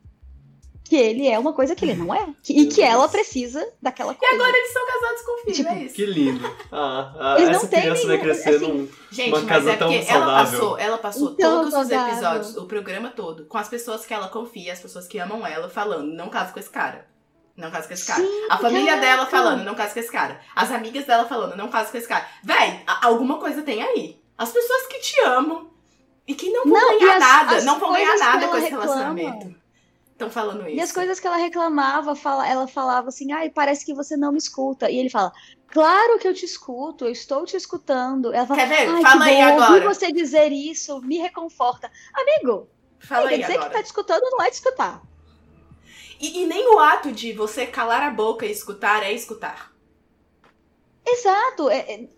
[0.85, 2.27] que ele é uma coisa que ele não é.
[2.43, 4.35] Que, e que ela precisa daquela coisa.
[4.35, 5.95] E agora eles são casados com filho, tipo, é isso.
[5.95, 6.53] Que lindo.
[6.75, 10.19] Ah, ah essa criança vai crescer assim, num, gente, numa casa é tão saudável.
[10.19, 14.15] Ela passou, ela passou então, todos os episódios, o programa todo, com as pessoas que
[14.15, 17.07] ela confia, as pessoas que amam ela, falando, não casa com esse cara.
[17.55, 18.23] Não casa com esse cara.
[18.23, 19.07] Sim, a família caraca.
[19.07, 20.41] dela falando, não casa com esse cara.
[20.57, 22.27] As amigas dela falando, não casa com esse cara.
[22.43, 24.19] Véi, alguma coisa tem aí.
[24.39, 25.71] As pessoas que te amam
[26.27, 28.71] e que não vão não, ganhar as, nada, as não vão ganhar nada com esse
[28.71, 28.85] reclama.
[28.85, 29.62] relacionamento
[30.23, 30.77] estão falando isso.
[30.77, 34.33] E as coisas que ela reclamava, fala, ela falava assim, ai, parece que você não
[34.33, 34.91] me escuta.
[34.91, 35.33] E ele fala,
[35.67, 38.33] claro que eu te escuto, eu estou te escutando.
[38.33, 39.03] Ela fala, Quer ver?
[39.03, 39.73] Fala aí bom, agora.
[39.73, 41.91] Ouvir você dizer isso me reconforta.
[42.15, 42.69] Amigo,
[43.01, 43.69] fala aí dizer agora.
[43.69, 45.03] que tá te escutando não é te escutar.
[46.21, 49.73] E, e nem o ato de você calar a boca e escutar é escutar.
[51.05, 51.69] Exato.
[51.69, 52.09] É, é...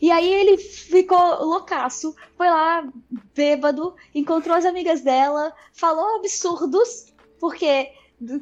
[0.00, 2.86] E aí ele ficou loucaço, foi lá,
[3.34, 7.90] bêbado, encontrou as amigas dela, falou absurdos porque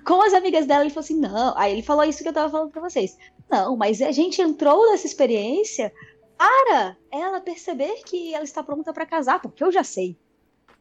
[0.05, 1.57] com as amigas dela, ele falou assim: não.
[1.57, 3.17] Aí ele falou isso que eu tava falando pra vocês.
[3.51, 5.93] Não, mas a gente entrou nessa experiência
[6.37, 10.17] para ela perceber que ela está pronta para casar, porque eu já sei.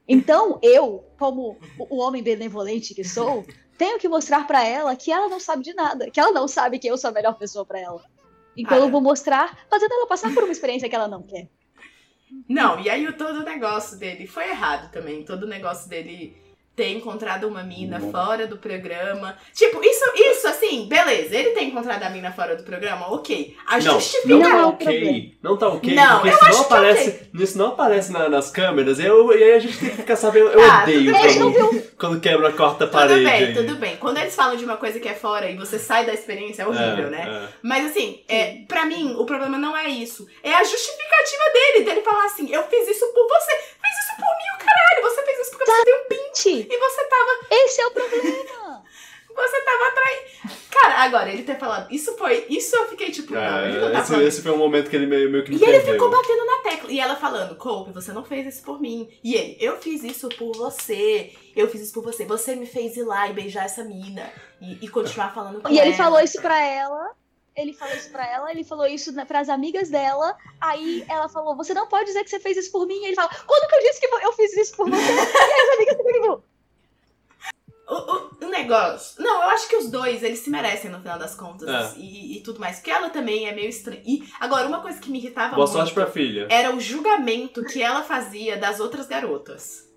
[0.07, 3.45] Então, eu, como o homem benevolente que sou,
[3.77, 6.77] tenho que mostrar para ela que ela não sabe de nada, que ela não sabe
[6.77, 8.03] que eu sou a melhor pessoa para ela.
[8.55, 11.49] Então, ah, eu vou mostrar, fazendo ela passar por uma experiência que ela não quer.
[12.47, 15.23] Não, e aí todo o negócio dele foi errado também.
[15.23, 16.35] Todo o negócio dele
[16.75, 19.37] ter encontrado uma mina fora do programa.
[19.53, 21.35] Tipo, isso, isso assim, beleza.
[21.35, 23.55] Ele ter encontrado a mina fora do programa, ok.
[23.67, 25.33] A Não, não tá ok.
[25.43, 28.97] Não tá ok, Não, porque isso não que aparece, isso não aparece na- nas câmeras.
[28.97, 30.49] E, eu, e aí a gente tem que ficar sabendo.
[30.49, 33.23] Eu Ah, odeio quando, quando quebra a quarta Tudo parede.
[33.23, 33.53] bem, aí.
[33.53, 33.97] tudo bem.
[33.97, 36.67] Quando eles falam de uma coisa que é fora e você sai da experiência, é
[36.67, 37.43] horrível, É, né?
[37.45, 37.53] é.
[37.61, 40.25] Mas assim, é, pra mim, o problema não é isso.
[40.41, 43.51] É a justificativa dele, dele falar assim, eu fiz isso por você.
[43.51, 45.01] Fez isso por mim, o caralho.
[45.03, 47.81] Você fez isso porque você tem um pin Gente, e você tava, esse é o
[47.93, 48.83] problema.
[49.35, 50.33] você tava atrás.
[50.69, 53.99] Cara, agora, ele ter falado, isso foi, isso eu fiquei tipo, não, ele não tá
[53.99, 54.27] esse, falando.
[54.27, 55.93] esse foi um momento que ele meio, meio que me E ele perdeu.
[55.93, 56.91] ficou batendo na tecla.
[56.91, 59.09] E ela falando, Cope, você não fez isso por mim.
[59.23, 61.31] E ele, eu fiz isso por você.
[61.55, 62.25] Eu fiz isso por você.
[62.25, 64.29] Você me fez ir lá e beijar essa mina.
[64.61, 65.97] E, e continuar falando com E ele ela.
[65.97, 67.11] falou isso pra ela.
[67.55, 70.35] Ele falou isso pra ela, ele falou isso na- pras amigas dela.
[70.59, 72.95] Aí ela falou: Você não pode dizer que você fez isso por mim.
[72.99, 74.99] E ele fala: Quando que eu disse que eu fiz isso por você?
[74.99, 76.43] e as amigas ficam tipo:
[77.87, 79.21] O, o- o negócio.
[79.21, 81.67] Não, eu acho que os dois, eles se merecem no final das contas.
[81.67, 81.99] É.
[81.99, 82.77] E, e tudo mais.
[82.77, 84.01] Porque ela também é meio estranha.
[84.05, 86.47] E agora, uma coisa que me irritava Boa muito sorte pra filha.
[86.49, 89.91] era o julgamento que ela fazia das outras garotas.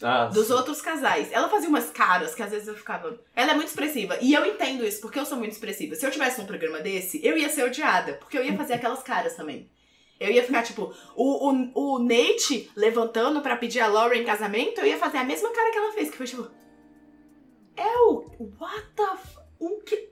[0.00, 0.52] Ah, dos sim.
[0.52, 1.28] outros casais.
[1.32, 3.18] Ela fazia umas caras que às vezes eu ficava.
[3.34, 4.16] Ela é muito expressiva.
[4.20, 5.96] E eu entendo isso, porque eu sou muito expressiva.
[5.96, 8.14] Se eu tivesse um programa desse, eu ia ser odiada.
[8.14, 9.68] Porque eu ia fazer aquelas caras também.
[10.20, 14.80] Eu ia ficar, tipo, o, o, o Nate levantando pra pedir a Laura em casamento,
[14.80, 16.48] eu ia fazer a mesma cara que ela fez, que foi tipo.
[17.78, 18.24] É o.
[18.60, 19.38] What the f.
[19.58, 20.08] O que.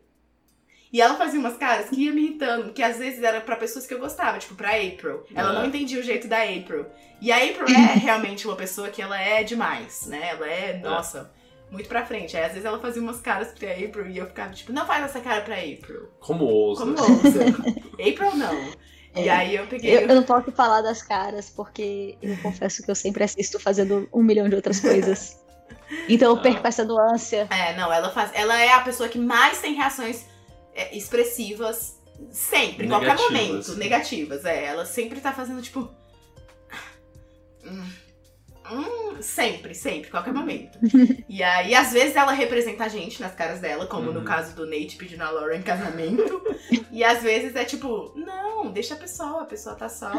[0.92, 3.86] E ela fazia umas caras que ia me irritando, que às vezes era pra pessoas
[3.86, 5.24] que eu gostava, tipo pra April.
[5.34, 6.86] Ela não entendia o jeito da April.
[7.20, 10.30] E a April é realmente uma pessoa que ela é demais, né?
[10.30, 11.30] Ela é, nossa,
[11.70, 12.36] muito pra frente.
[12.36, 15.04] Aí às vezes ela fazia umas caras pra April e eu ficava tipo, não faz
[15.04, 16.08] essa cara pra April.
[16.20, 16.84] Como ousa.
[16.84, 17.44] Como ousa?
[17.92, 18.72] April não.
[19.16, 19.30] E É.
[19.30, 19.96] aí eu peguei.
[19.96, 24.08] eu, eu não posso falar das caras, porque eu confesso que eu sempre assisto fazendo
[24.12, 25.38] um milhão de outras coisas.
[26.08, 27.36] Então eu perco essa nuance.
[27.36, 28.30] É, não, ela faz.
[28.34, 30.24] Ela é a pessoa que mais tem reações
[30.74, 32.00] é, expressivas
[32.30, 33.74] sempre, em qualquer momento.
[33.76, 34.64] Negativas, é.
[34.64, 35.88] Ela sempre tá fazendo, tipo.
[38.70, 40.78] Hum, sempre, sempre, qualquer momento.
[41.28, 44.24] e aí, às vezes, ela representa a gente nas caras dela, como no Uhum.
[44.24, 46.42] caso do Nate pedindo a Laura em casamento.
[46.90, 50.10] e às vezes é tipo, não, deixa a pessoa, a pessoa tá só.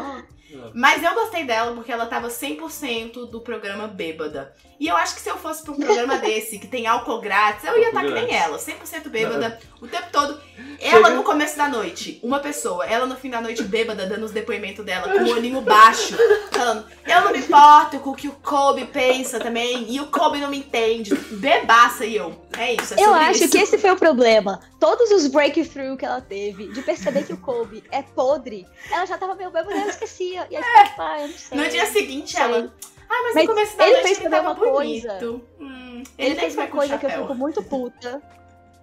[0.74, 4.54] Mas eu gostei dela porque ela tava 100% do programa bêbada.
[4.80, 7.64] E eu acho que se eu fosse pra um programa desse, que tem álcool grátis,
[7.64, 10.40] eu ia estar que nem ela, 100% bêbada, o tempo todo.
[10.80, 14.30] Ela no começo da noite, uma pessoa, ela no fim da noite bêbada, dando os
[14.30, 16.16] depoimentos dela, com o olhinho baixo,
[16.52, 20.38] falando, eu não me importo com o que o Kobe pensa também, e o Kobe
[20.38, 21.14] não me entende.
[21.14, 22.34] Bebaça e eu.
[22.56, 23.50] É isso, é Eu acho isso.
[23.50, 24.60] que esse foi o problema.
[24.80, 29.16] Todos os breakthrough que ela teve, de perceber que o Kobe é podre, ela já
[29.18, 30.46] tava meio bêbada e ela esquecia.
[30.50, 31.58] E aí ficou tipo, ah, eu não sei.
[31.58, 32.72] No dia seguinte, ela.
[33.10, 35.06] Ah, mas, Mas no começo da ele noite fez ele tava uma bonito.
[35.08, 35.40] coisa.
[35.58, 38.22] Hum, Ele, nem fez uma coisa que eu fico muito puta,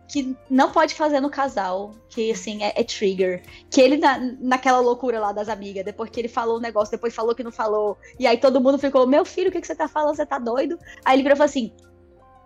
[0.07, 3.43] que não pode fazer no casal, que assim, é, é trigger.
[3.69, 7.13] Que ele, na, naquela loucura lá das amigas, depois que ele falou o negócio, depois
[7.15, 9.75] falou que não falou, e aí todo mundo ficou, meu filho, o que, que você
[9.75, 10.15] tá falando?
[10.15, 10.77] Você tá doido?
[11.03, 11.73] Aí ele virou e falou assim.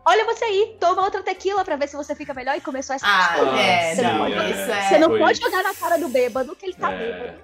[0.06, 3.06] Olha você aí, toma outra tequila pra ver se você fica melhor e começou essa
[3.06, 4.82] Ah, é, Você não, não pode- isso é.
[4.90, 6.98] Você não pode jogar na cara do bêbado que ele tá É.
[6.98, 7.40] bêbado.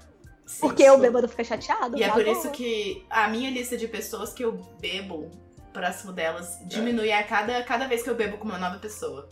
[0.45, 0.93] Sim, Porque isso.
[0.93, 1.97] o bêbado fica chateado.
[1.97, 5.29] E é tá por isso que a minha lista de pessoas que eu bebo
[5.73, 9.27] próximo delas diminui a cada, cada vez que eu bebo com uma nova pessoa.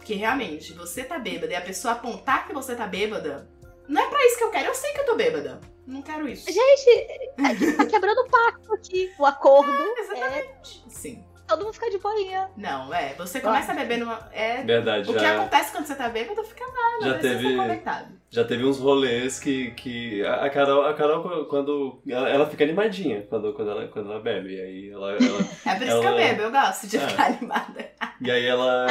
[0.00, 3.46] Porque realmente, você tá bêbada e a pessoa apontar que você tá bêbada,
[3.86, 4.68] não é pra isso que eu quero.
[4.68, 5.60] Eu sei que eu tô bêbada.
[5.86, 6.50] Não quero isso.
[6.50, 9.12] Gente, tá quebrando o pacto aqui.
[9.18, 10.84] O acordo é Exatamente.
[10.88, 11.24] Sim.
[11.50, 12.48] Todo mundo ficar de boinha.
[12.56, 13.14] Não, é.
[13.14, 14.28] Você começa a beber numa.
[14.32, 14.62] É.
[14.62, 17.14] Verdade, O que já, acontece quando você tá bêbado fica lá, já né?
[17.14, 18.08] Você teve, tá conectado.
[18.30, 23.26] já teve uns rolês que, que a Carol, a Carol quando ela, ela fica animadinha
[23.28, 25.20] quando, quando, ela, quando ela bebe, e aí ela, ela-
[25.66, 27.06] É por isso que eu Ela- bebo, eu gosto de É.
[27.08, 27.90] ficar animada.
[28.20, 28.86] e aí ela,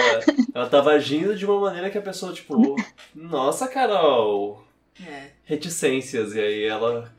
[0.53, 2.75] ela tava agindo de uma maneira que a pessoa tipo,
[3.15, 4.63] nossa Carol,
[5.05, 5.29] É.
[5.45, 7.09] reticências, e aí ela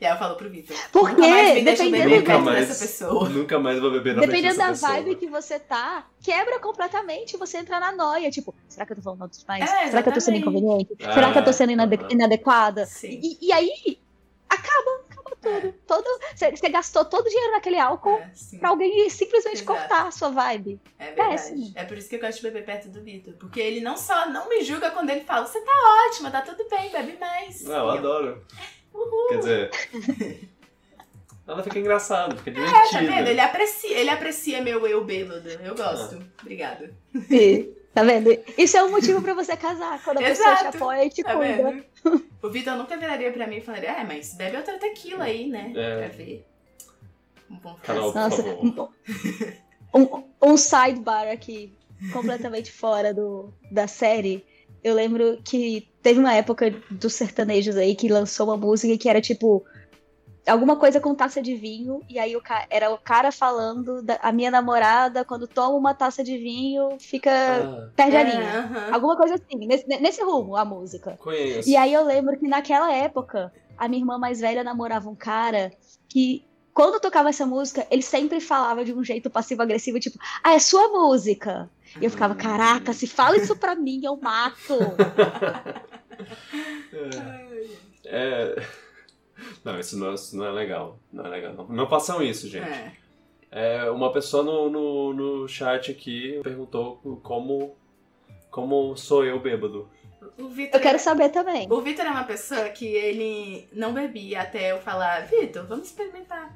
[0.00, 0.76] E aí eu falo pro Vitor.
[0.92, 2.68] Porque, nunca mais me deixa dependendo- beber Nunca mais.
[2.68, 3.28] dessa pessoa.
[3.30, 4.92] nunca mais vai beber na Dependendo da pessoa.
[4.92, 8.30] vibe que você tá, quebra completamente você entra na noia.
[8.30, 9.70] Tipo, será que eu tô falando alto demais?
[9.70, 10.94] É, será que eu tô sendo inconveniente?
[11.02, 12.08] Ah, será que eu tô sendo inade- aham.
[12.10, 12.84] inadequada?
[12.84, 13.20] Sim.
[13.22, 13.98] E, e aí,
[14.50, 15.74] acaba, acaba tudo.
[15.86, 16.04] Todo,
[16.34, 19.66] você, gastou todo o dinheiro naquele álcool É, pra alguém simplesmente Exato.
[19.78, 20.78] cortar a sua vibe.
[20.98, 21.30] É verdade.
[21.30, 21.72] Péssimo.
[21.74, 23.32] É por isso que eu gosto de beber perto do Vitor.
[23.34, 25.72] Porque ele não só não me julga quando ele fala, você tá
[26.10, 27.62] ótima, tá tudo bem, bebe mais.
[27.62, 28.44] Não, eu E adoro.
[28.96, 29.28] Uhul.
[29.28, 29.70] Quer dizer,
[31.46, 32.90] ela fica engraçada, fica É, divertida.
[32.92, 33.28] tá vendo?
[33.28, 35.48] Ele aprecia, ele aprecia meu eu bêbado.
[35.48, 36.22] Eu gosto.
[36.40, 36.90] Obrigada.
[37.30, 38.28] E Tá vendo?
[38.58, 40.02] Isso é um motivo pra você casar.
[40.04, 41.70] Quando a pessoa te apoia e te tá cuida.
[42.04, 42.26] Vendo?
[42.42, 45.72] O Vitor nunca viraria pra mim e falaria, é, mas bebe outra tequila aí, né?
[45.74, 45.98] É.
[46.00, 46.46] Pra ver.
[47.50, 48.42] Um bom Canal, Nossa,
[49.94, 51.72] um, um sidebar aqui,
[52.12, 54.44] completamente fora do, da série.
[54.86, 59.20] Eu lembro que teve uma época dos sertanejos aí que lançou uma música que era
[59.20, 59.64] tipo
[60.46, 64.30] alguma coisa com taça de vinho, e aí o era o cara falando, da, a
[64.30, 67.32] minha namorada, quando toma uma taça de vinho, fica.
[67.32, 68.88] Ah, perde a linha.
[68.88, 71.18] É, alguma coisa assim, nesse, nesse rumo, a música.
[71.18, 71.68] Conheço.
[71.68, 75.72] E aí eu lembro que naquela época, a minha irmã mais velha namorava um cara
[76.08, 76.46] que.
[76.76, 80.88] Quando tocava essa música, ele sempre falava de um jeito passivo-agressivo, tipo, ah, é sua
[80.88, 81.70] música.
[81.98, 84.74] E eu ficava, caraca, se fala isso pra mim, eu mato.
[88.04, 88.54] é.
[88.54, 88.68] é...
[89.64, 90.98] Não, isso não, isso não é legal.
[91.10, 91.54] Não é legal.
[91.54, 92.68] Não, não façam isso, gente.
[92.68, 92.92] É.
[93.50, 97.74] É, uma pessoa no, no, no chat aqui perguntou como,
[98.50, 99.88] como sou eu bêbado.
[100.72, 101.66] Eu quero saber também.
[101.70, 106.54] O Vitor é uma pessoa que ele não bebia até eu falar, Vitor, vamos experimentar.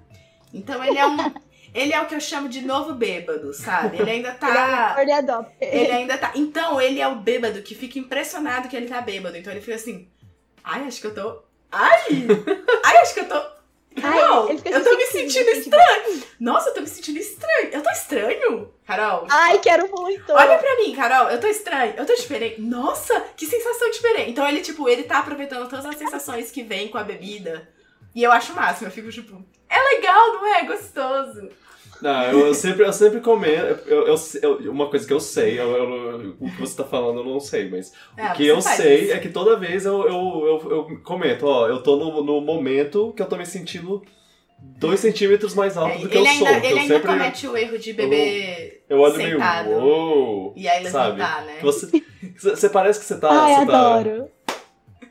[0.52, 1.16] Então ele é um.
[1.74, 3.98] ele é o que eu chamo de novo bêbado, sabe?
[3.98, 4.48] Ele ainda tá.
[5.60, 6.32] Ele, é ele ainda tá.
[6.34, 9.36] Então ele é o bêbado que fica impressionado que ele tá bêbado.
[9.36, 10.08] Então ele fica assim.
[10.62, 12.26] Ai, acho que eu tô Ai!
[12.84, 13.59] Ai, acho que eu tô.
[14.00, 16.22] Carol, Ai, eu tô me sentindo estranho.
[16.38, 17.70] Nossa, eu tô me sentindo estranho.
[17.72, 19.26] Eu tô estranho, Carol.
[19.28, 20.32] Ai, quero muito.
[20.32, 21.28] Olha pra mim, Carol.
[21.28, 21.94] Eu tô estranho.
[21.96, 22.60] Eu tô diferente.
[22.60, 24.30] Nossa, que sensação diferente.
[24.30, 27.68] Então ele, tipo, ele tá aproveitando todas as sensações que vem com a bebida.
[28.14, 28.88] E eu acho o máximo.
[28.88, 30.60] Eu fico, tipo, é legal, não é?
[30.60, 31.48] é gostoso.
[32.02, 33.80] Não, eu, eu, sempre, eu sempre comento.
[33.86, 37.40] Eu, eu, eu, uma coisa que eu sei, o que você tá falando eu não
[37.40, 39.12] sei, mas é, o que eu sei isso.
[39.12, 43.22] é que toda vez eu, eu, eu, comento, ó, eu tô no, no momento que
[43.22, 44.02] eu tô me sentindo
[44.58, 46.56] dois centímetros mais alto é, do que eu ainda, sou.
[46.56, 49.68] Ele ainda sempre, comete o erro de beber eu, eu olho sentado.
[49.68, 51.46] meio, uou, e aí levantar, sabe?
[51.46, 51.58] né?
[51.62, 52.02] Você,
[52.38, 53.28] você parece que você tá...
[53.30, 54.22] Ai, você adoro.
[54.22, 54.28] Tá,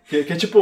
[0.09, 0.59] que, que é tipo,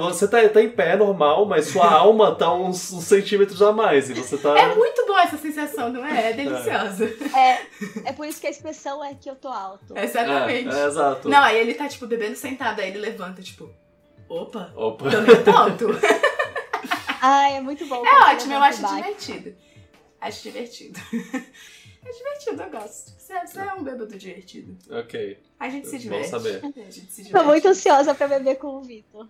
[0.00, 4.10] você tá, tá em pé normal, mas sua alma tá uns, uns, centímetros a mais.
[4.10, 4.58] E você tá.
[4.58, 6.30] É muito boa essa sensação, não é?
[6.30, 7.04] É deliciosa.
[7.32, 7.60] É,
[8.10, 9.96] é por isso que a expressão é que eu tô alto.
[9.96, 10.74] Exatamente.
[10.74, 11.28] É, é exato.
[11.28, 13.70] Não, aí ele tá, tipo, bebendo sentado, aí ele levanta, tipo,
[14.28, 15.08] opa, opa.
[15.08, 15.86] tô meio tonto.
[17.22, 18.04] Ai, é muito bom.
[18.04, 19.54] É ótimo, eu acho divertido.
[20.20, 20.98] Acho divertido.
[22.08, 23.12] É divertido, eu gosto.
[23.18, 24.76] Você, você é um bêbado divertido.
[24.90, 25.38] Ok.
[25.60, 26.30] A gente se diverte.
[26.30, 26.64] Bom saber.
[26.64, 27.32] A gente se diverte.
[27.32, 29.28] Tô muito ansiosa pra beber com o Vitor.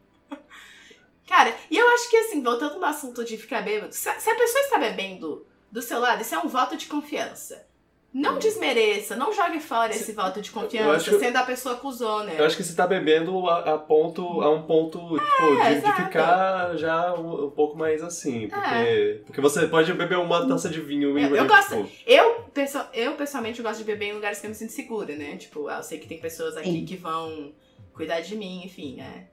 [1.26, 4.64] Cara, e eu acho que assim, voltando no assunto de ficar bêbado, se a pessoa
[4.64, 7.66] está bebendo do seu lado, isso é um voto de confiança.
[8.12, 12.32] Não desmereça, não jogue fora esse voto de confiança, que, sendo a pessoa cuzona.
[12.32, 15.92] Eu acho que você tá bebendo a, a ponto, a um ponto, é, tipo, de,
[15.92, 18.48] de, ficar já um, um, pouco mais assim.
[18.48, 19.20] Porque, é.
[19.26, 21.84] porque você pode beber uma taça de vinho Eu, eu gosto.
[21.84, 21.90] Tipo...
[22.06, 22.50] Eu,
[22.94, 25.36] eu, pessoalmente, gosto de beber em lugares que eu me sinto segura, né?
[25.36, 26.84] Tipo, eu sei que tem pessoas aqui Sim.
[26.86, 27.52] que vão
[27.92, 29.26] cuidar de mim, enfim, né?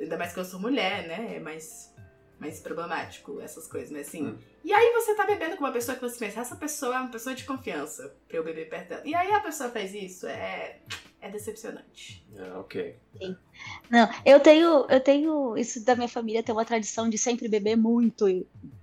[0.00, 1.36] Ainda mais que eu sou mulher, né?
[1.36, 1.40] É
[2.38, 4.26] mais problemático, essas coisas, mas assim.
[4.26, 4.38] Hum.
[4.64, 7.10] E aí você tá bebendo com uma pessoa que você pensa, essa pessoa é uma
[7.10, 9.02] pessoa de confiança pra eu beber perto dela.
[9.04, 10.80] E aí a pessoa faz isso, é.
[11.20, 12.24] É decepcionante.
[12.36, 12.96] É, ok.
[13.18, 13.36] Sim.
[13.90, 15.56] Não, eu tenho, eu tenho.
[15.56, 18.26] Isso da minha família tem uma tradição de sempre beber muito.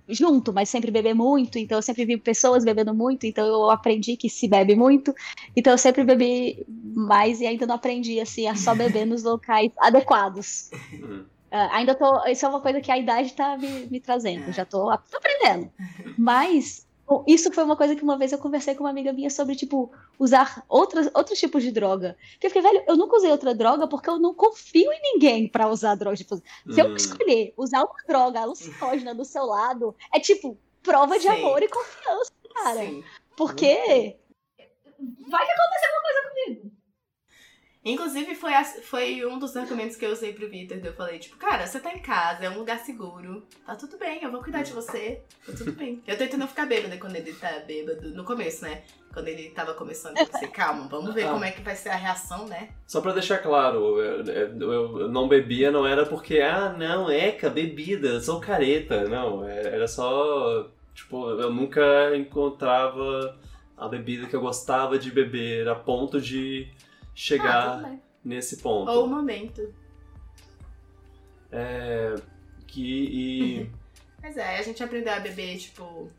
[0.06, 1.58] Junto, mas sempre beber muito.
[1.58, 3.24] Então eu sempre vi pessoas bebendo muito.
[3.24, 5.14] Então eu aprendi que se bebe muito.
[5.56, 9.72] Então eu sempre bebi mais e ainda não aprendi assim a só beber nos locais
[9.78, 10.70] adequados.
[10.92, 11.24] Hum.
[11.54, 12.26] Uh, ainda tô.
[12.26, 14.50] Isso é uma coisa que a idade tá me, me trazendo.
[14.50, 15.70] Já tô, tô aprendendo.
[16.18, 16.84] Mas
[17.28, 19.92] isso foi uma coisa que uma vez eu conversei com uma amiga minha sobre, tipo,
[20.18, 22.16] usar outras, outros tipos de droga.
[22.32, 25.46] Porque eu fiquei, velho, eu nunca usei outra droga porque eu não confio em ninguém
[25.46, 26.16] para usar droga.
[26.16, 26.96] Tipo, se eu hum.
[26.96, 31.28] escolher usar uma droga alucinógena do seu lado, é tipo, prova de Sim.
[31.28, 32.80] amor e confiança, cara.
[32.80, 33.04] Sim.
[33.36, 34.16] Porque.
[35.28, 36.73] Vai que acontecer alguma coisa comigo.
[37.84, 40.78] Inclusive, foi, a, foi um dos argumentos que eu usei pro Vitor.
[40.82, 43.42] Eu falei, tipo, cara, você tá em casa, é um lugar seguro.
[43.66, 45.20] Tá tudo bem, eu vou cuidar de você.
[45.46, 46.02] Tá tudo bem.
[46.06, 48.08] Eu tento não ficar bêbado quando ele tá bêbado.
[48.14, 48.82] No começo, né?
[49.12, 51.32] Quando ele tava começando, eu pensei, calma, vamos ver ah.
[51.32, 52.70] como é que vai ser a reação, né?
[52.86, 57.50] Só pra deixar claro, eu, eu, eu não bebia não era porque, ah, não, eca,
[57.50, 59.04] bebida, sou careta.
[59.06, 60.70] Não, é, era só.
[60.94, 63.38] Tipo, eu nunca encontrava
[63.76, 66.68] a bebida que eu gostava de beber a ponto de
[67.14, 68.90] chegar ah, nesse ponto.
[68.90, 69.72] Ou o momento.
[71.52, 72.14] É,
[72.66, 73.70] que e...
[74.20, 76.10] Mas é, a gente aprendeu a beber, tipo,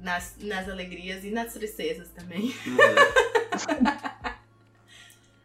[0.00, 2.54] nas, nas alegrias e nas tristezas também.
[2.66, 2.76] Uhum.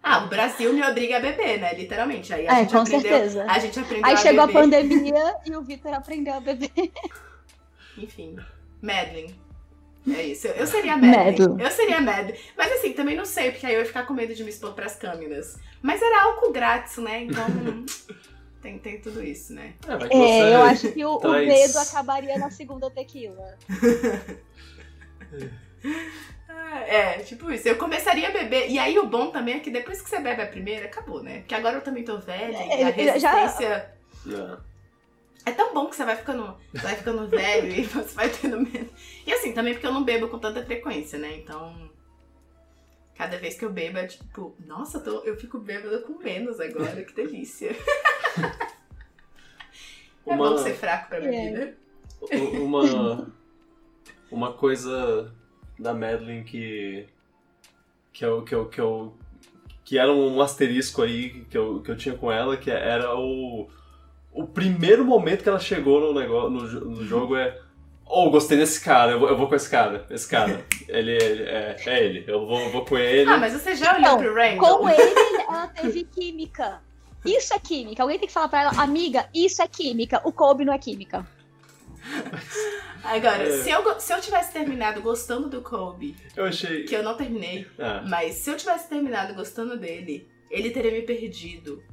[0.01, 1.73] ah, o Brasil me obriga a beber, né?
[1.73, 2.33] Literalmente.
[2.33, 3.45] Aí a é, gente com aprendeu, certeza.
[3.49, 4.59] A gente aprendeu Aí a chegou beber.
[4.59, 6.71] a pandemia e o Vitor aprendeu a beber.
[7.97, 8.37] Enfim.
[8.81, 9.44] Madeline.
[10.07, 10.47] É isso.
[10.47, 11.39] Eu seria Mad.
[11.39, 12.35] Eu seria Mad.
[12.57, 14.73] Mas assim, também não sei, porque aí eu ia ficar com medo de me expor
[14.73, 15.57] pras câmeras.
[15.81, 17.23] Mas era álcool grátis, né?
[17.23, 17.45] Então.
[18.61, 19.73] tem, tem tudo isso, né?
[19.87, 21.43] É, é eu acho que o, traz...
[21.43, 23.57] o medo acabaria na segunda tequila.
[26.87, 27.67] É, tipo isso.
[27.67, 28.69] Eu começaria a beber.
[28.69, 31.39] E aí o bom também é que depois que você bebe a primeira, acabou, né?
[31.39, 33.91] Porque agora eu também tô velha é, e a resistência.
[34.25, 34.59] Já...
[35.45, 38.89] É tão bom que você vai ficando, vai ficando velho e você vai tendo medo.
[39.25, 41.37] E assim, também porque eu não bebo com tanta frequência, né?
[41.37, 41.93] Então.
[43.13, 47.01] Cada vez que eu bebo é tipo, nossa, tô, eu fico bêbada com menos agora,
[47.01, 47.73] que delícia.
[50.25, 50.49] é uma...
[50.49, 51.75] bom ser fraco pra minha
[52.31, 52.37] é.
[52.59, 53.27] Uma,
[54.31, 55.31] uma coisa
[55.77, 57.07] da Madeline que.
[58.11, 59.13] que eu, que eu, que eu.
[59.83, 63.69] que era um asterisco aí que eu, que eu tinha com ela, que era o.
[64.35, 67.57] O primeiro momento que ela chegou no, negócio, no, no jogo é.
[68.05, 70.05] Oh, gostei desse cara, eu vou, eu vou com esse cara.
[70.11, 70.63] Esse cara.
[70.87, 72.23] Ele, ele é, é ele.
[72.27, 73.27] Eu vou, vou com ele.
[73.27, 74.77] Ah, mas você já olhou então, pro Randall?
[74.77, 76.79] Com ele, ela teve química.
[77.25, 78.03] Isso é química.
[78.03, 80.21] Alguém tem que falar pra ela, amiga, isso é química.
[80.23, 81.25] O Kobe não é química.
[83.03, 83.63] Agora, é.
[83.63, 86.83] se, eu, se eu tivesse terminado gostando do Kobe, eu achei.
[86.83, 88.03] Que eu não terminei, ah.
[88.07, 91.83] mas se eu tivesse terminado gostando dele, ele teria me perdido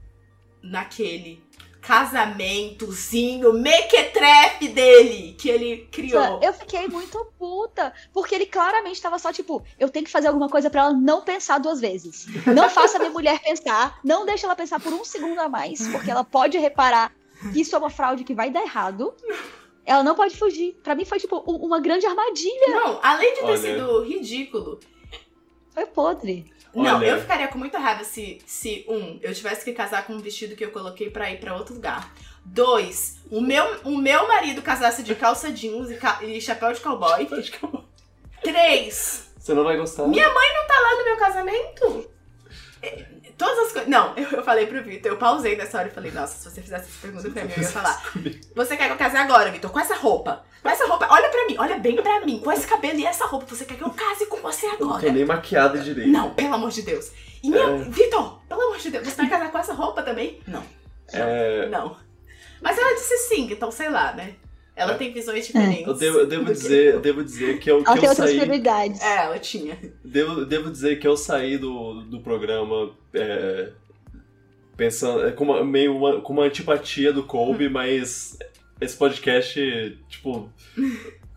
[0.63, 1.43] naquele
[1.83, 6.41] casamentozinho mequetrefe dele que ele criou.
[6.41, 10.49] Eu fiquei muito puta, porque ele claramente tava só tipo, eu tenho que fazer alguma
[10.49, 12.27] coisa para ela não pensar duas vezes.
[12.47, 16.11] Não faça minha mulher pensar, não deixe ela pensar por um segundo a mais, porque
[16.11, 17.13] ela pode reparar
[17.53, 19.13] que isso é uma fraude que vai dar errado.
[19.85, 20.75] Ela não pode fugir.
[20.83, 22.69] Para mim foi, tipo, uma grande armadilha.
[22.69, 23.57] Não, além de ter Olha.
[23.57, 24.79] sido ridículo.
[25.71, 26.52] Foi podre.
[26.75, 27.07] Não, Olha.
[27.07, 30.57] eu ficaria com muita raiva se, se, um, eu tivesse que casar com um vestido
[30.57, 32.13] que eu coloquei pra ir pra outro lugar.
[32.45, 36.81] Dois, o meu, o meu marido casasse de calça jeans e, ca e chapéu de
[36.81, 37.29] cowboy.
[38.43, 39.33] Três.
[39.39, 40.07] Você não vai gostar.
[40.09, 42.11] Minha mãe não tá lá no meu casamento.
[43.37, 43.89] Todas as coisas.
[43.89, 46.63] Não, eu, eu falei pro Vitor, eu pausei nessa hora e falei, nossa, se você
[46.63, 48.03] fizesse essa pergunta pra mim, eu ia falar.
[48.55, 49.71] Você quer que eu case agora, Vitor?
[49.71, 50.45] Com essa roupa?
[50.63, 53.27] Com essa roupa, olha pra mim, olha bem pra mim, com esse cabelo e essa
[53.27, 54.83] roupa, você quer que eu case com você agora?
[54.83, 56.11] Eu não tô nem maquiada direito.
[56.11, 57.11] Não, pelo amor de Deus.
[57.43, 57.79] E meu, é...
[57.79, 60.41] Vitor, pelo amor de Deus, você vai casar com essa roupa também?
[60.47, 60.63] Não.
[61.13, 61.67] É...
[61.67, 61.97] Não.
[62.61, 64.35] Mas ela disse sim, então sei lá, né?
[64.83, 64.99] Ela é.
[64.99, 65.87] tem visões diferentes.
[65.87, 68.31] Eu devo, eu devo dizer, eu devo dizer que eu, ela que tem eu outras
[68.31, 68.41] saí...
[68.41, 69.01] prioridades.
[69.01, 69.79] É, ela tinha.
[70.05, 73.71] Devo, devo dizer que eu saí do, do programa é,
[74.77, 77.71] pensando, é, com uma, meio uma, com uma antipatia do Kobe, hum.
[77.71, 78.37] mas
[78.81, 80.51] esse podcast, tipo,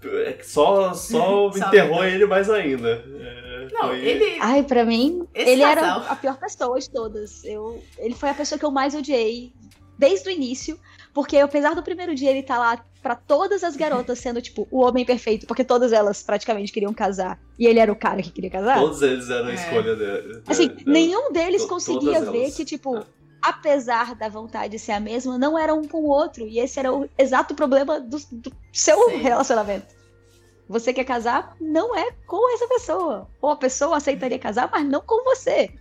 [0.03, 3.03] é só, só enterrou ele mais ainda.
[3.19, 4.05] É, não, foi...
[4.05, 4.37] ele.
[4.39, 6.01] Ai, pra mim, ele casal.
[6.01, 7.43] era a pior pessoa de todas.
[7.43, 9.53] Eu, ele foi a pessoa que eu mais odiei
[9.97, 10.79] desde o início,
[11.15, 14.81] porque apesar do primeiro dia ele tá lá para todas as garotas sendo, tipo, o
[14.81, 17.39] homem perfeito, porque todas elas praticamente queriam casar.
[17.57, 18.79] E ele era o cara que queria casar.
[18.79, 19.53] Todos eles eram a é.
[19.53, 20.43] escolha dele.
[20.45, 23.03] Assim, nenhum deles conseguia ver que, tipo, é
[23.41, 26.45] apesar da vontade ser a mesma, não era um com o outro.
[26.47, 29.17] E esse era o exato problema do, do seu Sim.
[29.17, 29.95] relacionamento.
[30.67, 33.29] Você quer casar, não é com essa pessoa.
[33.41, 35.71] Ou a pessoa aceitaria casar, mas não com você.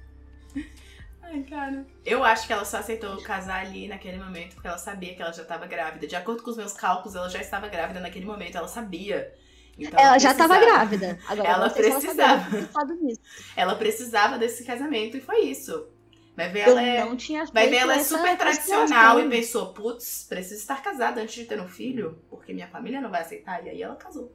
[1.34, 1.84] Ai, cara.
[2.04, 5.32] Eu acho que ela só aceitou casar ali naquele momento porque ela sabia que ela
[5.32, 6.06] já estava grávida.
[6.06, 9.34] De acordo com os meus cálculos, ela já estava grávida naquele momento, ela sabia.
[9.76, 11.18] Então, ela, ela já estava grávida.
[11.26, 12.56] Agora, ela precisava.
[12.56, 13.18] Ela,
[13.56, 15.88] ela precisava desse casamento e foi isso.
[16.36, 17.04] Vai ver, ela é,
[17.52, 21.60] vai ver ela é super tradicional e pensou, putz, preciso estar casada antes de ter
[21.60, 23.64] um filho, porque minha família não vai aceitar.
[23.64, 24.32] E aí ela casou.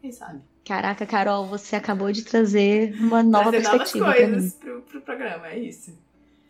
[0.00, 0.42] Quem sabe?
[0.64, 4.06] Caraca, Carol, você acabou de trazer uma nova trazer perspectiva.
[4.06, 5.96] novas coisas pro, pro programa, é isso.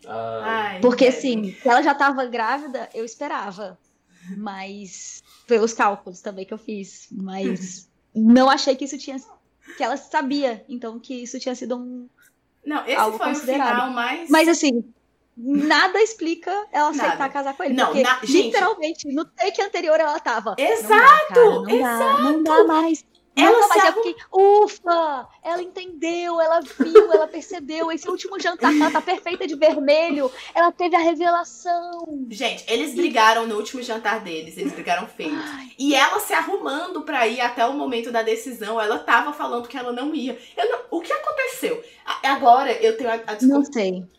[0.07, 3.79] Ai, porque assim, se ela já estava grávida, eu esperava.
[4.37, 7.09] Mas pelos cálculos também que eu fiz.
[7.11, 9.17] Mas não achei que isso tinha.
[9.77, 12.09] Que ela sabia, então, que isso tinha sido um,
[12.65, 14.31] não, esse algo foi o final mais.
[14.31, 14.85] Mas assim,
[15.37, 17.33] nada explica ela aceitar nada.
[17.33, 17.75] casar com ele.
[17.75, 18.21] Não, porque, na...
[18.23, 20.55] literalmente, no take anterior ela tava.
[20.59, 20.85] Exato!
[20.95, 22.23] Não dá, cara, não exato!
[22.23, 23.05] Dá, não dá mais.
[23.35, 27.91] Ela não, mas é porque, ufa, ela entendeu, ela viu, ela percebeu.
[27.91, 30.31] Esse último jantar, ela tá perfeita de vermelho.
[30.55, 32.27] Ela teve a revelação.
[32.29, 35.39] Gente, eles brigaram no último jantar deles, eles brigaram feio.
[35.79, 39.79] E ela se arrumando pra ir até o momento da decisão, ela tava falando que
[39.79, 40.39] ela não ia.
[40.57, 41.83] Não, o que aconteceu?
[42.23, 43.69] Agora eu tenho a, a, desconf...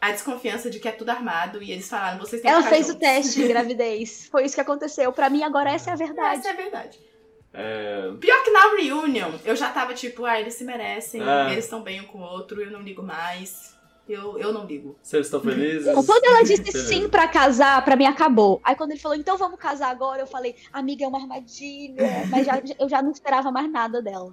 [0.01, 2.95] a, desconfiança de que é tudo armado e eles falaram, vocês têm Ela fez juntos.
[2.95, 4.27] o teste de gravidez.
[4.31, 5.11] Foi isso que aconteceu.
[5.11, 6.39] Pra mim, agora essa é a verdade.
[6.39, 7.12] Essa é a verdade.
[7.53, 8.11] É...
[8.19, 11.51] Pior que na reunion, eu já tava tipo, ah, eles se merecem, é.
[11.51, 13.73] eles estão bem um com o outro, eu não ligo mais.
[14.09, 14.97] Eu, eu não ligo.
[15.01, 15.93] Se eles estão felizes.
[16.05, 16.87] Quando ela disse Beleza.
[16.87, 18.59] sim pra casar, pra mim acabou.
[18.61, 22.25] Aí quando ele falou, então vamos casar agora, eu falei, amiga, é uma armadilha.
[22.29, 24.29] Mas já, eu já não esperava mais nada dela.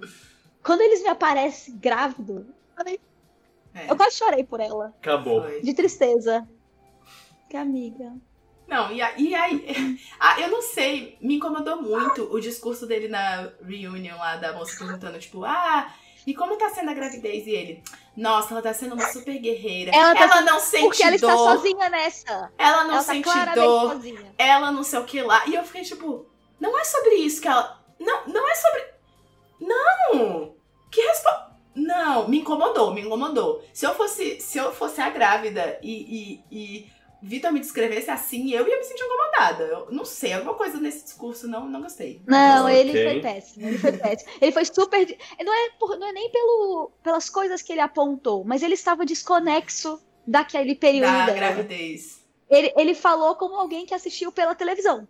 [0.61, 2.45] quando eles me aparecem grávido,
[2.77, 2.99] eu,
[3.73, 3.91] é.
[3.91, 4.93] eu quase chorei por ela.
[4.99, 5.43] Acabou.
[5.43, 5.61] Foi.
[5.61, 6.45] De tristeza.
[7.49, 8.13] Que amiga.
[8.71, 13.09] Não, e aí, e aí ah, eu não sei, me incomodou muito o discurso dele
[13.09, 15.93] na reunion lá da moça perguntando, tipo, ah,
[16.25, 17.45] e como tá sendo a gravidez?
[17.45, 17.83] E ele,
[18.15, 19.91] nossa, ela tá sendo uma super guerreira.
[19.93, 21.11] Ela, tá ela não sente porque dor.
[21.11, 22.51] Porque ela está sozinha nessa.
[22.57, 23.91] Ela não ela tá sente tá dor.
[23.91, 24.35] Sozinha.
[24.37, 25.45] Ela não sei o que lá.
[25.47, 26.25] E eu fiquei tipo,
[26.57, 27.83] não é sobre isso que ela.
[27.99, 28.85] Não, não é sobre.
[29.59, 30.55] Não!
[30.89, 31.51] Que resposta.
[31.73, 33.65] Não, me incomodou, me incomodou.
[33.73, 36.91] Se eu fosse, se eu fosse a grávida e, e, e
[37.21, 39.63] Vitor me descrevesse assim, eu ia me sentir incomodada.
[39.63, 42.21] Eu não sei, alguma coisa nesse discurso não, não gostei.
[42.25, 42.79] Não, okay.
[42.79, 43.67] ele foi péssimo.
[43.67, 44.31] Ele foi péssimo.
[44.41, 45.17] Ele foi super.
[45.43, 49.05] Não é, por, não é nem pelo, pelas coisas que ele apontou, mas ele estava
[49.05, 51.25] desconexo daquele período.
[51.25, 52.21] Da gravidez.
[52.49, 55.07] Ele, ele falou como alguém que assistiu pela televisão.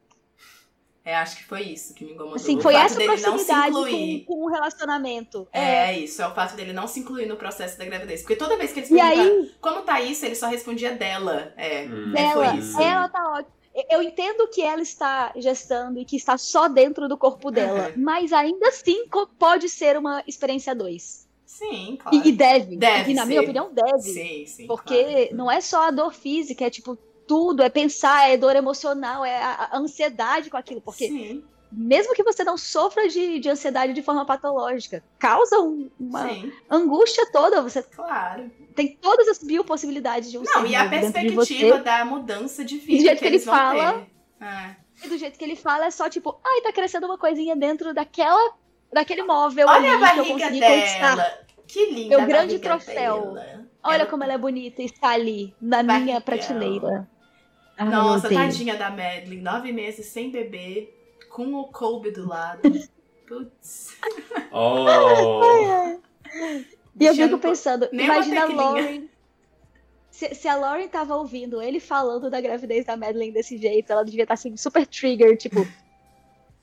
[1.04, 2.38] É, acho que foi isso que me incomodou.
[2.38, 5.48] Sim, foi essa proximidade com, com o relacionamento.
[5.52, 5.90] É.
[5.90, 6.00] é.
[6.00, 8.22] isso, é o fato dele não se incluir no processo da gravidez.
[8.22, 9.52] Porque toda vez que eles perguntaram aí...
[9.60, 11.54] como tá isso, ele só respondia dela.
[11.58, 12.14] É, hum.
[12.16, 12.80] é foi isso.
[12.80, 13.62] Ela tá ótima.
[13.90, 18.04] Eu entendo que ela está gestando e que está só dentro do corpo dela, uhum.
[18.04, 19.06] mas ainda assim
[19.40, 21.26] pode ser uma experiência dois.
[21.46, 22.18] Sim, claro.
[22.18, 22.76] E, e deve.
[22.76, 23.12] Deve.
[23.12, 23.28] E na ser.
[23.30, 24.02] minha opinião, deve.
[24.02, 24.68] Sim, sim.
[24.68, 25.36] Porque claro.
[25.36, 26.98] não é só a dor física, é tipo
[27.32, 30.82] tudo, é pensar, é dor emocional, é a, a ansiedade com aquilo.
[30.82, 31.42] Porque Sim.
[31.72, 36.52] mesmo que você não sofra de, de ansiedade de forma patológica, causa um, uma Sim.
[36.70, 37.62] angústia toda.
[37.62, 38.52] Você claro.
[38.76, 42.98] tem todas as biopossibilidades de um Não, e a perspectiva da mudança de vida.
[42.98, 44.06] do jeito que, ele fala.
[44.42, 44.76] É.
[45.02, 47.94] E do jeito que ele fala é só tipo, ai, tá crescendo uma coisinha dentro
[47.94, 48.56] daquela.
[48.92, 50.76] Daquele móvel Olha ali a barriga que eu consegui dela.
[50.76, 51.40] conquistar.
[51.66, 53.36] Que linda Meu grande troféu.
[53.36, 53.72] Dela.
[53.82, 54.06] Olha ela...
[54.06, 57.08] como ela é bonita e está ali, na minha prateleira.
[57.82, 59.42] Ai, Nossa, tadinha da Madeline.
[59.42, 62.62] Nove meses sem beber, com o Colby do lado.
[63.28, 63.98] Putz.
[64.52, 65.98] Oh.
[67.00, 69.10] E eu fico pensando, imagina a Lauren.
[70.12, 74.04] Se, se, a Lauren tava ouvindo ele falando da gravidez da Madeline desse jeito, ela
[74.04, 75.66] devia estar tá, assim, super trigger, tipo,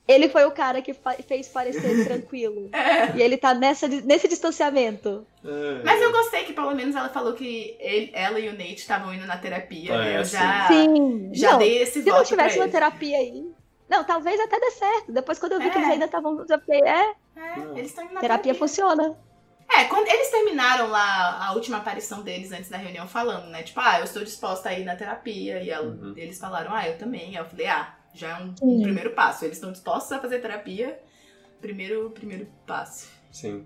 [0.09, 0.95] ele foi o cara que
[1.27, 2.69] fez parecer tranquilo.
[2.73, 3.15] É.
[3.15, 5.25] E ele tá nessa, nesse distanciamento.
[5.45, 5.83] É.
[5.85, 9.13] Mas eu gostei que pelo menos ela falou que ele, ela e o Nate estavam
[9.13, 9.95] indo na terapia.
[9.95, 10.17] Né?
[10.17, 11.29] Eu já, Sim.
[11.31, 13.47] já não, dei esse Se não tivesse uma terapia aí.
[13.87, 15.11] Não, talvez até dê certo.
[15.11, 15.69] Depois, quando eu vi é.
[15.69, 16.43] que eles ainda estavam.
[16.69, 17.15] É, é,
[17.75, 18.21] eles estão indo na terapia.
[18.21, 19.15] Terapia funciona.
[19.71, 23.61] É, quando eles terminaram lá a última aparição deles antes da reunião falando, né?
[23.61, 25.61] Tipo, ah, eu estou disposta a ir na terapia.
[25.61, 26.13] E ela, uhum.
[26.17, 27.29] eles falaram, ah, eu também.
[27.29, 29.45] Aí eu falei, ah, já é um, um primeiro passo.
[29.45, 30.99] Eles estão dispostos a fazer terapia.
[31.61, 33.09] Primeiro, primeiro passo.
[33.31, 33.65] Sim.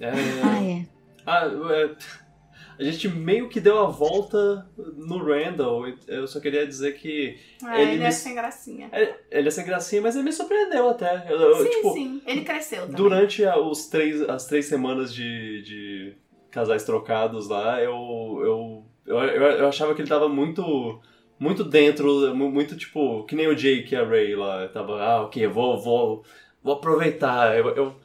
[0.00, 0.10] É...
[0.42, 0.86] Ah, é.
[1.26, 1.96] Ah, é...
[2.78, 5.88] A gente meio que deu a volta no Randall.
[6.06, 7.38] Eu só queria dizer que.
[7.64, 8.12] Ah, ele, ele é me...
[8.12, 8.88] sem gracinha.
[8.92, 11.26] É, ele é sem gracinha, mas ele me surpreendeu até.
[11.30, 12.22] Eu, sim, tipo, sim.
[12.26, 12.96] Ele cresceu também.
[12.96, 16.16] Durante a, os três, as três semanas de, de
[16.50, 17.94] casais trocados lá, eu,
[18.44, 21.00] eu, eu, eu achava que ele tava muito
[21.38, 25.44] muito dentro, muito tipo, que nem o Jake e a Ray lá, tava, ah, ok,
[25.44, 26.24] eu vou, vou,
[26.62, 27.68] vou aproveitar, eu...
[27.74, 27.96] eu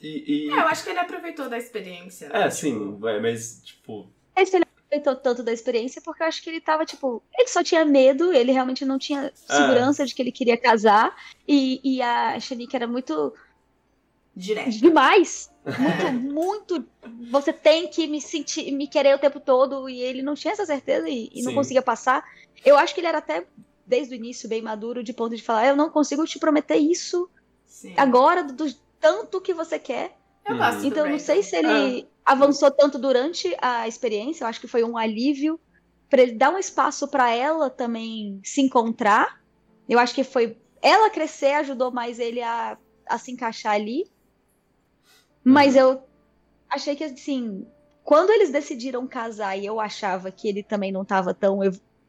[0.00, 0.50] e, e...
[0.50, 2.46] É, eu acho que ele aproveitou da experiência, né?
[2.46, 4.08] É, sim, mas, tipo...
[4.36, 7.64] Esse ele aproveitou tanto da experiência porque eu acho que ele tava, tipo, ele só
[7.64, 9.32] tinha medo, ele realmente não tinha é.
[9.34, 10.06] segurança é.
[10.06, 11.16] de que ele queria casar,
[11.46, 13.34] e, e a Shanique era muito...
[14.38, 14.70] Direto.
[14.70, 15.50] Demais!
[15.66, 16.84] Muito, muito.
[17.28, 19.88] Você tem que me sentir, me querer o tempo todo.
[19.88, 22.24] E ele não tinha essa certeza e, e não conseguia passar.
[22.64, 23.44] Eu acho que ele era até,
[23.84, 27.28] desde o início, bem maduro, de ponto de falar: eu não consigo te prometer isso
[27.66, 27.94] Sim.
[27.96, 30.16] agora, do, do, tanto que você quer.
[30.46, 32.32] Eu gosto então, não sei se ele ah.
[32.32, 34.44] avançou tanto durante a experiência.
[34.44, 35.58] Eu acho que foi um alívio
[36.08, 39.42] para ele dar um espaço para ela também se encontrar.
[39.88, 44.06] Eu acho que foi ela crescer ajudou mais ele a, a se encaixar ali.
[45.48, 45.80] Mas uhum.
[45.80, 46.02] eu
[46.68, 47.66] achei que, assim,
[48.04, 51.60] quando eles decidiram casar e eu achava que ele também não estava tão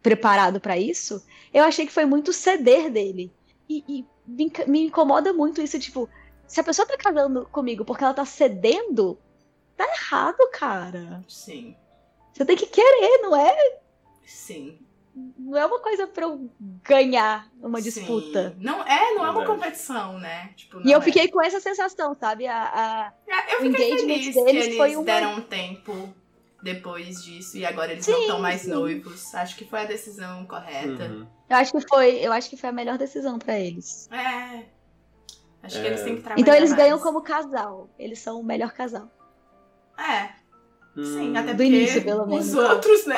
[0.02, 3.32] preparado para isso, eu achei que foi muito ceder dele.
[3.70, 6.10] E, e me, me, incomoda muito isso, tipo,
[6.48, 9.18] se a pessoa tá casando comigo porque ela tá cedendo,
[9.78, 11.24] tá errado, cara.
[11.28, 11.76] Sim.
[12.34, 13.80] Você tem que querer, não é?
[14.26, 14.78] Sim
[15.38, 16.50] não é uma coisa para eu
[16.84, 18.56] ganhar uma disputa.
[18.60, 20.52] Não é, não é uma competição, né?
[20.56, 21.02] Tipo, e eu é.
[21.02, 22.48] fiquei com essa sensação, sabe?
[22.48, 25.04] A, a é, eu fiquei feliz que eles foi uma...
[25.04, 26.14] deram um tempo
[26.62, 28.72] depois disso e agora eles sim, não estão mais sim.
[28.72, 29.34] noivos.
[29.34, 31.06] Acho que foi a decisão correta.
[31.06, 31.28] Uhum.
[31.50, 34.10] Eu acho que foi, eu acho que foi a melhor decisão para eles.
[34.12, 34.66] É.
[35.64, 35.82] Acho é.
[35.82, 36.84] que eles têm que trabalhar Então eles mais.
[36.84, 37.90] ganham como casal.
[37.98, 39.10] Eles são o melhor casal.
[39.98, 40.30] É.
[40.96, 41.38] Sim, hum.
[41.38, 42.48] até Do início, pelo menos.
[42.48, 43.18] Os outros, né?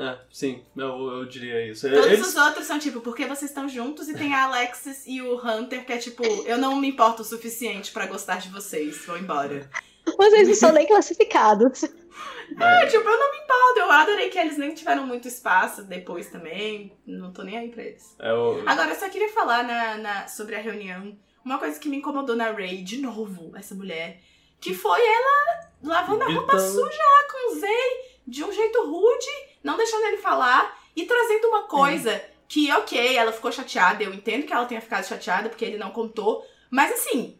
[0.00, 0.10] É, é.
[0.10, 1.88] É, sim, eu, eu diria isso.
[1.88, 2.26] Todos Eles...
[2.26, 5.84] os outros são tipo, porque vocês estão juntos e tem a Alexis e o Hunter,
[5.84, 9.70] que é tipo, eu não me importo o suficiente pra gostar de vocês, vou embora.
[10.16, 11.84] Vocês não são nem classificados.
[11.84, 13.78] É, tipo, eu não me importo.
[13.78, 16.92] Eu adorei que eles nem tiveram muito espaço depois também.
[17.06, 18.16] Não tô nem aí pra eles.
[18.18, 18.62] É o...
[18.66, 21.16] Agora, eu só queria falar na, na- sobre a reunião.
[21.44, 24.20] Uma coisa que me incomodou na Ray, de novo, essa mulher.
[24.60, 26.72] Que foi ela lavando a roupa Gritando.
[26.72, 29.30] suja lá com o Zay de um jeito rude,
[29.62, 34.02] não deixando ele falar e trazendo uma coisa que, ok, ela ficou chateada.
[34.02, 36.44] Eu entendo que ela tenha ficado chateada porque ele não contou.
[36.70, 37.38] Mas assim,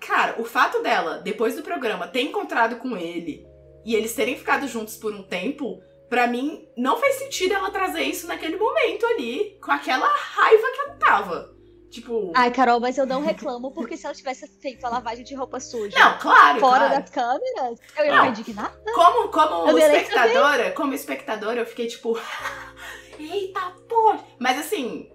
[0.00, 3.46] cara, o fato dela, depois do programa, ter encontrado com ele
[3.84, 8.02] e eles terem ficado juntos por um tempo, pra mim, não fez sentido ela trazer
[8.02, 11.51] isso naquele momento ali, com aquela raiva que ela tava.
[11.92, 12.32] Tipo.
[12.34, 15.60] Ai, Carol, mas eu não reclamo, porque se ela tivesse feito a lavagem de roupa
[15.60, 16.94] suja Não, claro, fora claro.
[17.02, 18.24] das câmeras, eu ia Não.
[18.24, 18.74] me indignar.
[18.94, 22.18] Como, como Eu espectadora, como espectadora, eu fiquei tipo.
[23.20, 24.24] Eita porra!
[24.40, 25.10] Mas assim.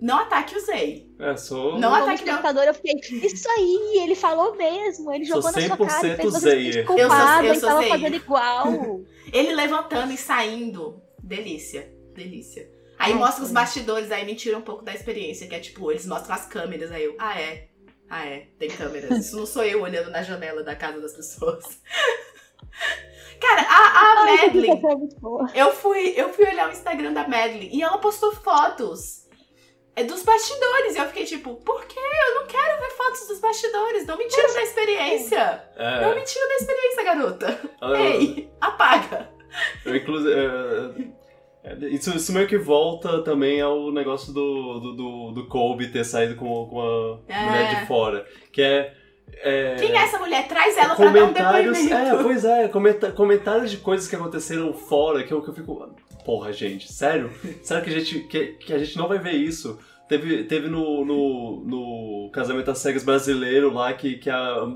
[0.00, 1.06] Não ataque o Zay.
[1.18, 1.78] É, sou...
[1.78, 2.28] Não Como ataque não.
[2.36, 6.14] espectador, eu fiquei, isso aí, ele falou mesmo, ele Sou jogou na sua cara, ele
[6.14, 6.72] 100% fez você Zeyer.
[6.72, 8.64] sentir Eu sou- eu ele sou tava fazendo igual.
[9.30, 11.02] Ele levantando e saindo.
[11.22, 11.92] Delícia.
[12.14, 12.66] Delícia.
[13.00, 15.90] Aí Ai, mostra os bastidores, aí me tira um pouco da experiência, que é tipo,
[15.90, 17.68] eles mostram as câmeras, aí eu, ah é.
[18.10, 19.10] Ah é, tem câmeras.
[19.24, 21.64] Isso não sou eu olhando na janela da casa das pessoas.
[23.40, 24.82] Cara, a, a Ai, Madeline.
[25.54, 29.26] Eu fui, eu fui olhar o Instagram da Madeline e ela postou fotos
[29.96, 30.94] é, dos bastidores.
[30.94, 31.98] E eu fiquei tipo, por quê?
[32.28, 34.04] Eu não quero ver fotos dos bastidores.
[34.06, 35.64] Não me tira da experiência.
[35.74, 37.60] É, Não me tira da experiência, garota.
[37.80, 39.30] eu- Ei, apaga.
[39.86, 41.19] Eu, inclusive, é, é,
[41.90, 46.34] isso, isso meio que volta também ao negócio do, do, do, do Colby ter saído
[46.36, 46.80] com, com
[47.28, 47.44] a É.
[47.44, 48.26] mulher de fora.
[48.52, 48.94] Que é.
[49.42, 50.48] é Quem é essa mulher?
[50.48, 51.78] Traz ela pra dar um comentários.
[51.78, 52.16] depoimento.
[52.16, 55.94] É, pois é, comenta- comentários de coisas que aconteceram fora que eu, que eu fico.
[56.24, 57.30] Porra, gente, sério?
[57.62, 59.78] Será que a gente, que, que a gente não vai ver isso?
[60.10, 64.66] Teve, teve no, no, no Casamento às Cegas brasileiro lá que, que a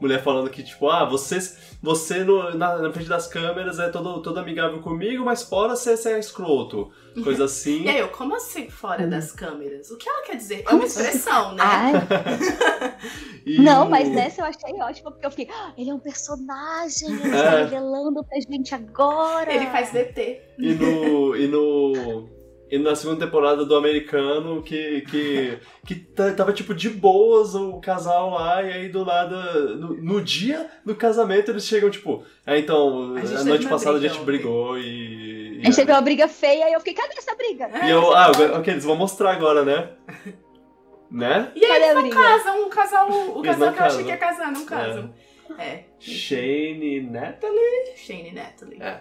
[0.00, 1.38] mulher falando que, tipo, ah, você,
[1.80, 5.96] você no, na, na frente das câmeras é todo, todo amigável comigo, mas fora você,
[5.96, 6.90] você é escroto.
[7.22, 7.84] Coisa assim.
[7.84, 9.92] E aí eu, como assim fora das câmeras?
[9.92, 10.54] O que ela quer dizer?
[10.58, 11.00] É Como uma assim?
[11.02, 11.62] expressão, né?
[11.64, 11.92] Ai,
[13.46, 16.00] E não, o- mas nessa eu achei ótimo, porque eu fiquei, "Ah, ele é um
[16.00, 17.42] personagem, ele É.
[17.42, 19.52] tá revelando pra gente agora.
[19.54, 20.40] Ele faz DT.
[20.58, 21.36] E no.
[21.36, 22.33] E no.
[22.74, 27.78] E na segunda temporada do americano, que, que, que ta- tava tipo de boas o
[27.78, 32.58] casal lá, e aí do nada, no, no dia do casamento, eles chegam tipo, é
[32.58, 35.60] então, A a, noite passada a gente ontem." brigou e.
[35.62, 37.70] A gente teve uma briga feia e eu fiquei, cadê essa briga?
[37.86, 39.90] E eu, ah, ok, eles vão mostrar agora, né?
[41.08, 41.52] né?
[41.54, 44.50] E aí eles não casam, um casal, o casal que eu achei que ia casar,
[44.50, 45.14] não casam.
[45.56, 45.84] É.
[46.00, 47.96] Shane e Natalie?
[47.96, 48.82] Shane e Natalie.
[48.82, 49.00] É.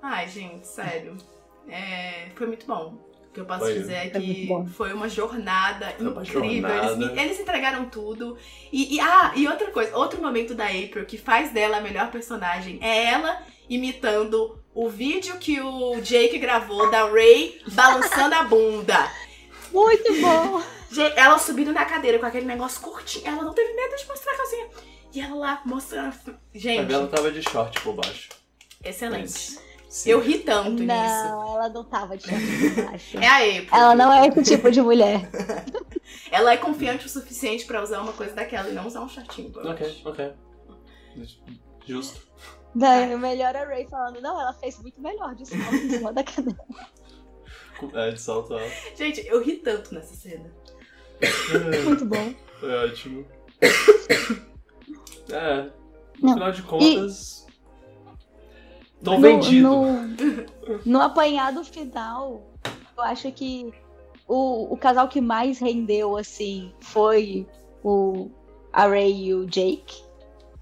[0.00, 1.14] Ai, gente, sério.
[1.68, 2.98] É, foi muito bom.
[3.28, 3.72] O que eu posso Foi.
[3.74, 6.68] dizer é que foi uma jornada Foi uma incrível.
[6.68, 6.92] jornada.
[7.04, 8.36] Eles, eles entregaram tudo.
[8.70, 12.10] E, e- ah, e outra coisa, outro momento da April que faz dela a melhor
[12.10, 19.10] personagem é ela imitando o vídeo que o Jake gravou da Ray balançando a bunda.
[19.72, 20.62] Muito bom.
[21.16, 23.26] Ela subindo na cadeira com aquele negócio curtinho.
[23.26, 24.66] Ela não teve medo de mostrar a calcinha.
[25.14, 26.14] E ela lá mostrando.
[26.28, 28.28] A Gente, Bela tava de short por baixo.
[28.84, 29.58] excelente.
[29.92, 30.08] Sim.
[30.08, 30.86] Eu ri tanto nisso.
[30.86, 33.18] Não, ela não tava de baixo.
[33.20, 33.68] É a April.
[33.70, 35.28] Ela não é esse tipo de mulher.
[36.32, 39.50] Ela é confiante o suficiente pra usar uma coisa daquela e não usar um shortinho.
[39.50, 40.32] por Ok, ok.
[41.86, 42.22] Justo.
[42.74, 46.24] Daí, melhor a Ray falando, não, ela fez muito melhor de salto em cima da
[46.24, 46.64] cadeira.
[47.92, 48.72] É, de salto alto.
[48.96, 50.50] Gente, eu ri tanto nessa cena.
[51.84, 52.34] Muito bom.
[52.58, 53.26] Foi ótimo.
[55.30, 55.62] É,
[56.20, 57.46] no Não, final de contas.
[59.02, 59.68] Tô No- vendido.
[59.68, 62.42] No, no apanhado final,
[62.96, 63.72] eu acho que
[64.28, 67.46] o, o casal que mais rendeu, assim, foi
[67.82, 68.30] o
[68.72, 70.02] a Ray e o Jake.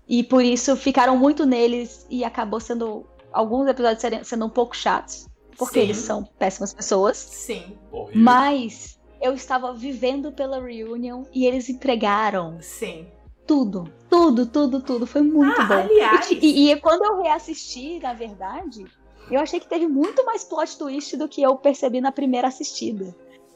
[0.08, 5.28] E por isso ficaram muito neles e acabou sendo alguns episódios sendo um pouco chatos.
[5.56, 5.84] Porque Sim.
[5.84, 7.16] eles são péssimas pessoas.
[7.18, 7.78] Sim.
[8.14, 13.06] Mas eu estava vivendo pela reunion e eles entregaram sim.
[13.51, 13.93] Tudo.
[14.09, 15.06] Tudo, tudo, tudo.
[15.09, 15.74] Foi muito Ah, bom.
[15.74, 18.85] aliás- E, e- e quando eu reassisti, na verdade,
[19.28, 23.12] eu achei que teve muito mais plot twist do que eu percebi na primeira assistida.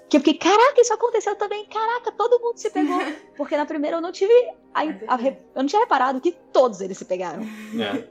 [0.09, 1.65] Que eu fiquei, caraca, isso aconteceu também.
[1.67, 2.99] Caraca, todo mundo se pegou.
[3.37, 4.33] Porque na primeira eu não tive.
[4.75, 7.43] a- É a eu não tinha reparado que todos eles se pegaram.
[7.81, 8.09] É.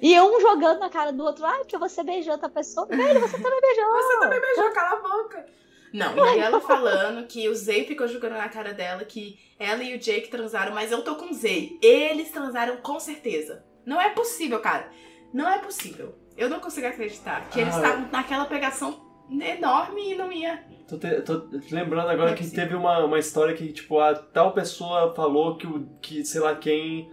[0.00, 2.86] E um jogando na cara do outro, ai, porque você beijou outra pessoa.
[2.86, 3.92] Velho, você também beijou.
[3.92, 5.46] Você também beijou, cala a boca.
[5.92, 9.82] Não, e aí ela falando que o Zay ficou jogando na cara dela que ela
[9.82, 11.78] e o Jake transaram, mas eu tô com o Zay.
[11.82, 13.64] Eles transaram com certeza.
[13.84, 14.90] Não é possível, cara.
[15.32, 16.14] Não é possível.
[16.36, 20.64] Eu não consigo acreditar que eles ah, estavam naquela pegação enorme e não ia.
[20.86, 24.52] Tô, te, tô lembrando agora é que teve uma, uma história que, tipo, a tal
[24.52, 27.12] pessoa falou que, o, que sei lá quem.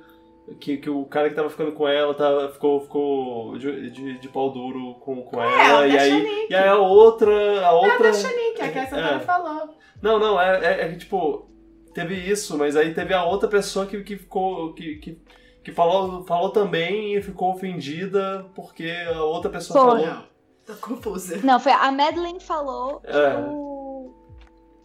[0.59, 4.29] Que, que o cara que tava ficando com ela tava, ficou, ficou de, de, de
[4.29, 5.87] pau duro com, com é, ela.
[5.87, 7.65] E aí, e aí a outra.
[7.65, 8.07] A outra.
[8.07, 9.19] É a Shanique, é a que essa é.
[9.21, 9.75] falou.
[10.01, 11.49] Não, não, é, é, é, tipo.
[11.95, 14.73] Teve isso, mas aí teve a outra pessoa que, que ficou.
[14.73, 15.19] Que, que,
[15.63, 20.03] que falou, falou também e ficou ofendida porque a outra pessoa Foi.
[20.03, 20.23] falou.
[20.65, 21.39] Tô confusa.
[21.43, 23.11] Não, foi a Madeline falou é.
[23.11, 24.13] que o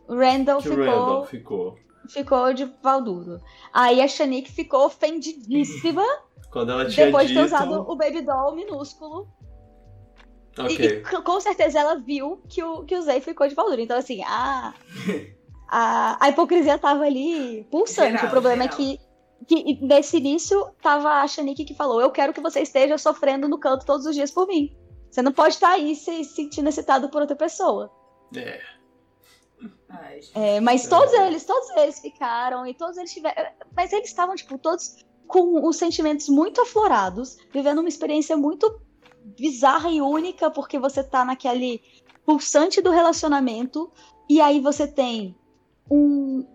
[0.08, 0.84] Randall que ficou.
[0.84, 1.78] Randall ficou.
[2.08, 3.40] Ficou de pau duro.
[3.72, 6.04] Aí a Shanique ficou ofendidíssima.
[6.50, 9.28] Quando ela tinha Depois de ter usado o Baby Doll minúsculo.
[10.58, 10.76] Ok.
[10.76, 13.80] E, e, com certeza ela viu que o, que o Zay ficou de pau duro.
[13.80, 14.74] Então, assim, a,
[15.68, 18.12] a, a hipocrisia tava ali pulsante.
[18.12, 18.80] Geral, o problema é geral.
[18.80, 19.10] é que
[19.46, 23.58] que nesse início tava a Shanique que falou: Eu quero que você esteja sofrendo no
[23.58, 24.76] canto todos os dias por mim.
[25.10, 27.90] Você não pode estar tá aí se sentindo excitado por outra pessoa.
[28.36, 28.60] É.
[30.34, 33.50] é mas todos eles, todos eles ficaram e todos eles tiveram.
[33.76, 38.80] Mas eles estavam, tipo, todos com os sentimentos muito aflorados, vivendo uma experiência muito
[39.38, 41.82] bizarra e única, porque você tá naquele
[42.24, 43.90] pulsante do relacionamento,
[44.28, 45.36] e aí você tem
[45.90, 46.46] um.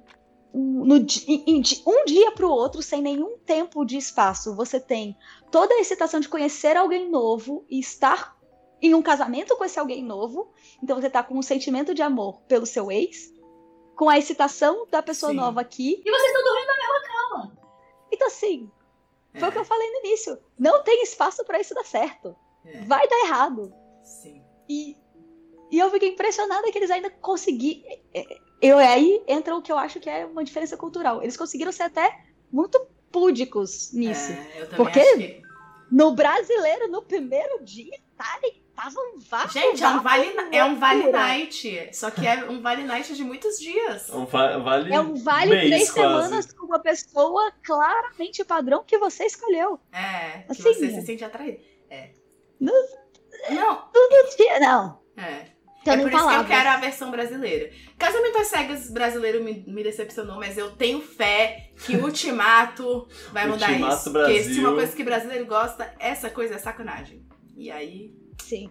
[0.53, 5.17] Um, no, um dia para o outro, sem nenhum tempo de espaço, você tem
[5.51, 8.34] toda a excitação de conhecer alguém novo e estar
[8.81, 10.51] em um casamento com esse alguém novo.
[10.81, 13.33] Então você tá com um sentimento de amor pelo seu ex,
[13.95, 15.37] com a excitação da pessoa Sim.
[15.37, 16.01] nova aqui.
[16.05, 17.57] E vocês estão dormindo na mesma cama.
[18.11, 18.69] Então, assim,
[19.33, 19.39] é.
[19.39, 20.37] foi o que eu falei no início.
[20.57, 22.35] Não tem espaço para isso dar certo.
[22.65, 22.81] É.
[22.81, 23.73] Vai dar errado.
[24.03, 24.43] Sim.
[24.69, 24.97] E,
[25.71, 27.89] e eu fiquei impressionada que eles ainda conseguiram.
[28.13, 31.21] É, eu aí entra o que eu acho que é uma diferença cultural.
[31.21, 32.79] Eles conseguiram ser até muito
[33.11, 34.31] púdicos nisso.
[34.31, 35.41] É, porque que...
[35.91, 38.39] no brasileiro, no primeiro dia, tá
[38.77, 41.89] Um Gente, é um vale, é um vale night.
[41.93, 44.09] Só que é um vale night de muitos dias.
[44.09, 46.25] Um va vale é um vale mês, três quase.
[46.25, 49.79] semanas com uma pessoa claramente padrão que você escolheu.
[49.91, 51.59] É, que assim, você se sente atraído.
[51.89, 52.11] É.
[52.59, 52.73] No,
[53.49, 53.89] não.
[53.93, 54.99] Todo dia, não.
[55.17, 55.55] É.
[55.81, 56.47] Então, é por isso palavras.
[56.47, 57.71] que eu quero a versão brasileira.
[57.97, 63.47] Casamento às cegas brasileiro me, me decepcionou, mas eu tenho fé que o Ultimato vai
[63.47, 64.11] mudar Ultimato isso.
[64.11, 64.35] Brasil.
[64.35, 67.23] Porque se uma coisa que brasileiro gosta, essa coisa é sacanagem.
[67.55, 68.69] E aí Sim.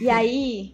[0.00, 0.72] E aí,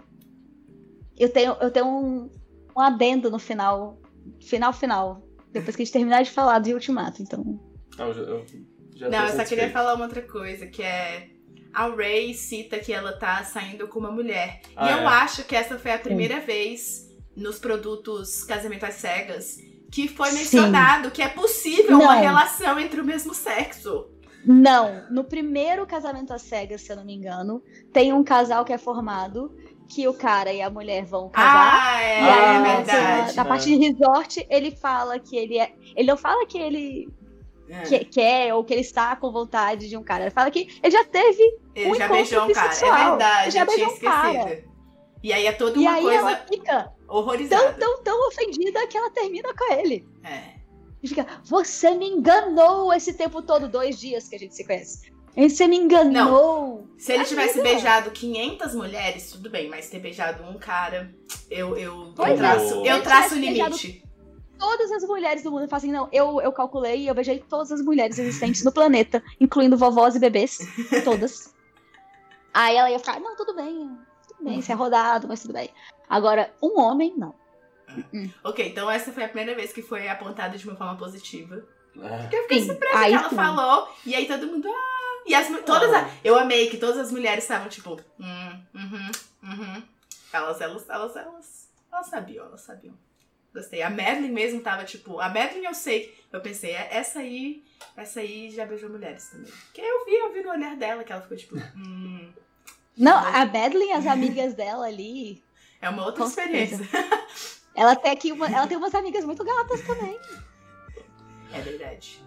[1.17, 2.31] eu tenho, eu tenho um,
[2.77, 4.01] um adendo no final.
[4.41, 5.27] Final, final.
[5.53, 7.61] Depois que a gente terminar de falar do Ultimato, então.
[7.99, 8.47] Eu, eu
[8.95, 11.31] já Não, eu só queria falar uma outra coisa, que é.
[11.73, 14.61] A Ray cita que ela tá saindo com uma mulher.
[14.77, 15.07] Ah, e eu é?
[15.07, 16.47] acho que essa foi a primeira Sim.
[16.47, 19.59] vez nos produtos Casamento às Cegas
[19.95, 21.11] que foi mencionado Sim.
[21.13, 22.01] que é possível Não.
[22.01, 24.11] uma relação entre o mesmo sexo.
[24.47, 27.63] Não, no primeiro casamento às cegas, se eu não me engano,
[27.93, 29.55] tem um casal que é formado
[29.89, 31.95] que o cara e a mulher vão casar.
[31.95, 33.37] Ah, é, e aí, é verdade.
[33.37, 35.73] Na, na parte de resort, ele fala que ele é.
[35.95, 37.09] Ele não fala que ele
[37.69, 37.83] é.
[37.83, 40.25] Que, quer ou que ele está com vontade de um cara.
[40.25, 41.59] Ele fala que ele já teve.
[41.75, 42.73] Ele um já beijou um cara.
[42.73, 42.99] Sexual.
[42.99, 44.45] É verdade, ele já beijou tinha um esquecido.
[44.45, 44.65] Cara.
[45.23, 46.19] E aí é toda uma e aí coisa.
[46.19, 47.73] Ela fica horrorizada.
[47.75, 50.07] Tão, tão, tão ofendida que ela termina com ele.
[50.23, 50.54] É.
[51.05, 55.13] E fica, você me enganou esse tempo todo, dois dias que a gente se conhece.
[55.37, 56.87] Você me enganou.
[56.89, 56.99] Não.
[56.99, 61.15] Se ele tivesse beijado 500 mulheres, tudo bem, mas ter beijado um cara,
[61.51, 62.93] eu, eu, eu traço, é.
[62.93, 64.03] eu traço o limite.
[64.59, 67.71] Todas as mulheres do mundo fazem, assim, não, eu, eu calculei e eu beijei todas
[67.71, 70.57] as mulheres existentes no planeta, incluindo vovós e bebês.
[71.05, 71.53] Todas.
[72.55, 73.91] Aí ela ia ficar, não, tudo bem,
[74.27, 75.69] tudo bem, você é rodado, mas tudo bem.
[76.09, 77.35] Agora, um homem, não.
[78.13, 78.31] Hum.
[78.43, 81.65] Ok, então essa foi a primeira vez que foi apontada de uma forma positiva.
[82.03, 82.19] É.
[82.19, 82.67] Porque eu fiquei sim.
[82.67, 83.37] surpresa aí, que ela sim.
[83.37, 84.69] falou, e aí todo mundo.
[84.69, 85.23] Ah!
[85.27, 86.11] E as, todas ah.
[86.23, 87.99] eu amei que todas as mulheres estavam tipo.
[88.19, 89.11] Hum, uhum,
[89.43, 89.83] uhum.
[90.33, 91.69] Elas, elas, elas, elas.
[91.93, 92.95] Elas sabiam, elas sabiam.
[93.55, 93.83] Gostei.
[93.83, 95.21] A Madeline mesmo tava tipo.
[95.21, 96.13] A Madeline eu sei.
[96.33, 97.65] Eu pensei, é, essa aí.
[97.97, 99.51] Essa aí já beijou mulheres também.
[99.67, 101.57] Porque eu vi, eu vi no olhar dela que ela ficou tipo.
[101.77, 102.33] Hum.
[102.97, 105.43] Não, a Madeline e as amigas dela ali.
[105.81, 106.79] É uma outra experiência.
[107.75, 110.19] Ela tem aqui uma, ela tem umas amigas muito gatas também.
[111.53, 112.25] É verdade.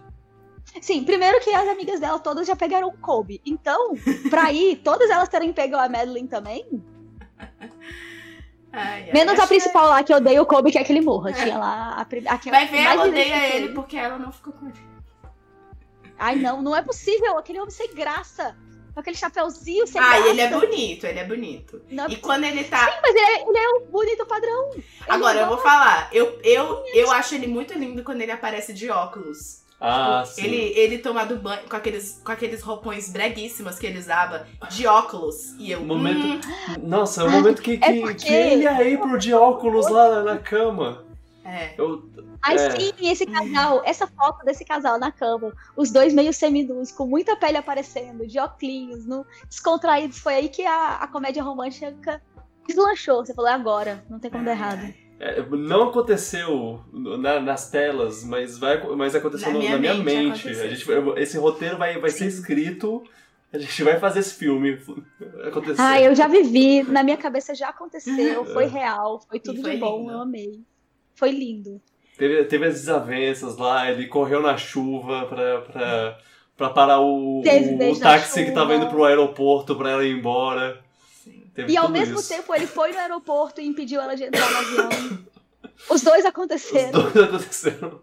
[0.80, 3.40] Sim, primeiro que as amigas dela todas já pegaram o Kobe.
[3.44, 3.94] Então,
[4.28, 6.66] pra ir, todas elas terem pego a Madeline também.
[8.70, 9.88] Ai, Menos a principal que...
[9.88, 11.32] lá que odeia o Kobe, que é que ele morra.
[11.32, 14.78] Tinha lá a, a, Vai ver, ela odeia ele porque ela não ficou com ele.
[16.18, 17.38] Ai, não, não é possível.
[17.38, 18.54] Aquele homem sem graça
[18.98, 21.80] com aquele chapéuzinho sem Ah, ele é bonito, ele é bonito.
[21.88, 22.84] Não, é e quando ele tá.
[22.84, 24.70] Sim, mas ele é, ele é um bonito padrão.
[24.72, 28.32] Ele Agora, é eu vou falar, eu, eu, eu acho ele muito lindo quando ele
[28.32, 29.62] aparece de óculos.
[29.80, 30.44] Ah, Tipo, sim.
[30.46, 35.52] Ele, ele tomando banho com aqueles, com aqueles roupões breguíssimos que ele usava, de óculos.
[35.60, 35.80] E eu.
[35.80, 36.40] Momento- hum,
[36.82, 40.24] Nossa, é o momento que, que, É porque- que ele a April de óculos lá
[40.24, 41.04] na cama.
[41.48, 41.74] É.
[41.78, 42.08] Eu,
[42.44, 42.70] Ai, É.
[42.70, 47.36] sim, esse casal, essa foto desse casal na cama, os dois meio seminus, com muita
[47.36, 52.22] pele aparecendo, de óculos, no, descontraídos, foi aí que a, a comédia romântica
[52.66, 53.24] deslanchou.
[53.24, 54.94] Você falou, é agora, não tem como dar errado.
[55.20, 59.94] é, não aconteceu na- nas telas, mas, vai, mas aconteceu Na no- minha na minha
[59.94, 60.48] mente mente.
[60.60, 63.02] A gente, esse roteiro vai, vai ser escrito,
[63.52, 64.78] a gente vai fazer esse filme
[65.44, 65.80] acontecer.
[65.80, 68.68] Ah, eu já vivi, na minha cabeça já aconteceu, foi É.
[68.68, 70.12] real, foi tudo foi de bom, lindo.
[70.12, 70.60] eu amei.
[71.18, 71.80] Foi lindo.
[72.16, 76.18] Teve, teve as desavenças lá, ele correu na chuva pra, pra,
[76.56, 80.80] pra parar o, o, o táxi que tava indo pro aeroporto pra ela ir embora.
[81.54, 82.28] Teve E ao mesmo isso.
[82.28, 85.18] tempo ele foi no aeroporto e impediu ela de entrar no avião.
[85.90, 86.90] Os dois Os aconteceram.
[87.10, 88.00] dois aconteceram.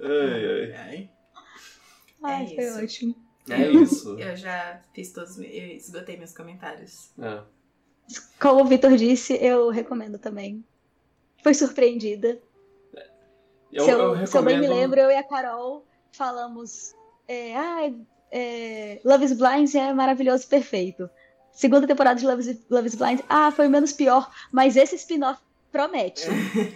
[0.00, 1.10] Ai, ai.
[2.22, 2.78] Ai, É foi isso.
[2.84, 3.16] ótimo.
[3.50, 4.18] É isso.
[4.18, 5.38] Eu já fiz todos.
[5.38, 7.10] Eu esgotei meus comentários.
[7.18, 7.40] É.
[8.40, 10.64] Como o Vitor disse, eu recomendo também.
[11.42, 12.38] Foi surpreendida.
[13.72, 16.94] Eu, se, eu, eu se eu bem me recomendo- lembro, eu e a Carol falamos.
[17.26, 17.92] É, ah,
[18.32, 21.08] é, Love is Blind é maravilhoso, perfeito.
[21.52, 25.40] Segunda temporada de Love is, Love is Blind, ah, foi menos pior, mas esse spin-off
[25.70, 26.22] promete.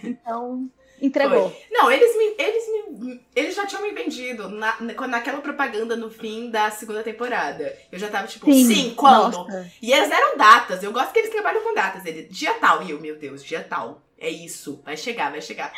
[0.03, 0.69] Então,
[1.01, 1.49] entregou.
[1.49, 1.63] Foi.
[1.71, 2.63] Não, eles me, eles
[2.99, 3.21] me.
[3.35, 7.75] Eles já tinham me vendido na, na- naquela propaganda no fim da segunda temporada.
[7.91, 9.33] Eu já tava tipo, sim, quando?
[9.37, 9.71] nossa.
[9.81, 10.83] E eles deram datas.
[10.83, 12.05] Eu gosto que eles trabalham com datas.
[12.05, 12.83] Ele, dia tal.
[12.83, 14.01] E eu, meu Deus, dia tal.
[14.23, 14.81] É isso.
[14.85, 15.71] Vai chegar, vai chegar.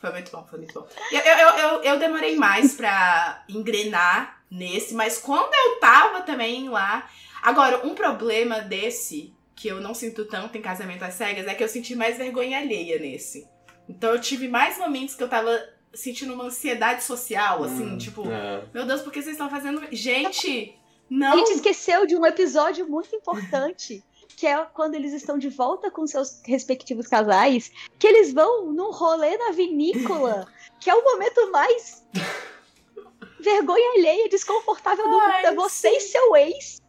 [0.00, 0.88] Foi muito bom, foi muito bom.
[1.12, 6.68] Eu, eu, eu, eu, eu demorei mais pra engrenar nesse, mas quando eu tava também
[6.68, 7.08] lá.
[7.42, 11.62] Agora, um problema desse, que eu não sinto tanto em casamento às cegas, é que
[11.62, 13.46] eu senti mais vergonha alheia nesse.
[13.88, 15.62] Então eu tive mais momentos que eu tava
[15.92, 18.62] sentindo uma ansiedade social, assim, Hum, tipo, é.
[18.72, 19.82] meu Deus, por que vocês estão fazendo.
[19.90, 20.74] Gente,
[21.10, 21.36] A não.
[21.38, 24.02] gente esqueceu de um episódio muito importante,
[24.36, 28.90] que é quando eles estão de volta com seus respectivos casais, que eles vão num
[28.90, 30.46] rolê na vinícola,
[30.80, 32.06] que é o momento mais
[33.40, 35.22] vergonha alheia, desconfortável do mundo.
[35.44, 36.80] É você e seu ex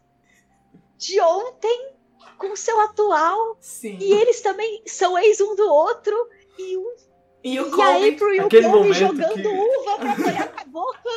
[0.97, 1.89] de ontem
[2.38, 3.97] com seu atual, Sim.
[3.99, 6.15] e eles também são ex um do outro,
[6.57, 6.95] e, um,
[7.43, 10.59] E o e a Colby April e o momento jogando que- uva pra molhar com
[10.61, 11.09] a boca.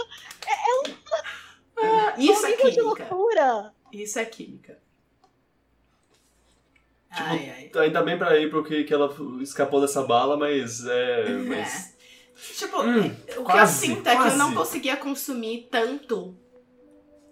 [2.18, 2.82] Isso um é nível de química.
[3.14, 3.74] loucura.
[3.92, 4.82] Isso é química.
[7.16, 7.82] Ai, ai.
[7.84, 11.28] Ainda bem pra April que, que ela escapou dessa bala, mas é.
[11.46, 11.94] Mas,
[12.56, 14.36] Tipo, Hum, o que eu quase, sinto é que eu quase.
[14.36, 16.36] não conseguia consumir tanto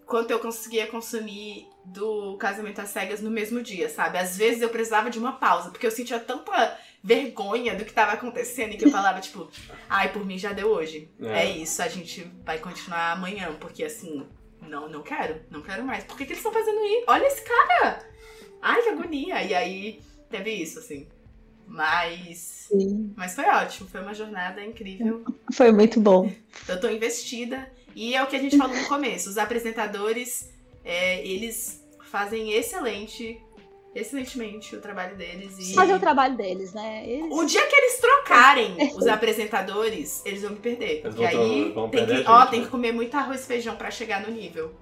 [0.07, 4.19] quanto eu conseguia consumir do casamento às cegas no mesmo dia, sabe?
[4.19, 8.13] Às vezes eu precisava de uma pausa, porque eu sentia tanta vergonha do que tava
[8.13, 9.51] acontecendo e que eu falava, tipo,
[9.89, 11.11] ai, por mim já deu hoje.
[11.21, 11.47] É.
[11.47, 14.25] É, isso, a gente vai continuar amanhã, porque assim,
[14.61, 16.05] não, não quero, não quero mais.
[16.05, 17.05] Por que, que eles estão fazendo isso?
[17.09, 18.12] Olha esse cara!
[18.63, 19.43] Ai, que agonia!
[19.43, 21.07] E aí teve isso, assim.
[21.67, 22.67] Mas.
[22.69, 23.13] Sim.
[23.17, 25.25] Mas foi ótimo, foi uma jornada incrível.
[25.53, 26.31] Foi muito bom.
[26.69, 27.71] Eu tô investida.
[27.95, 29.29] E é o que a gente falou no começo.
[29.29, 30.51] Os apresentadores,
[30.85, 33.39] é, eles fazem excelente,
[33.95, 35.59] excelentemente o trabalho deles.
[35.59, 37.05] E Fazer o trabalho deles, né?
[37.07, 41.01] Eles- o dia que eles trocarem os apresentadores, eles vão me perder.
[41.01, 42.65] Eles Porque vão- aí vão tem perder que, a ó, gente, tem né?
[42.67, 44.73] que comer muito arroz e feijão pra chegar no nível.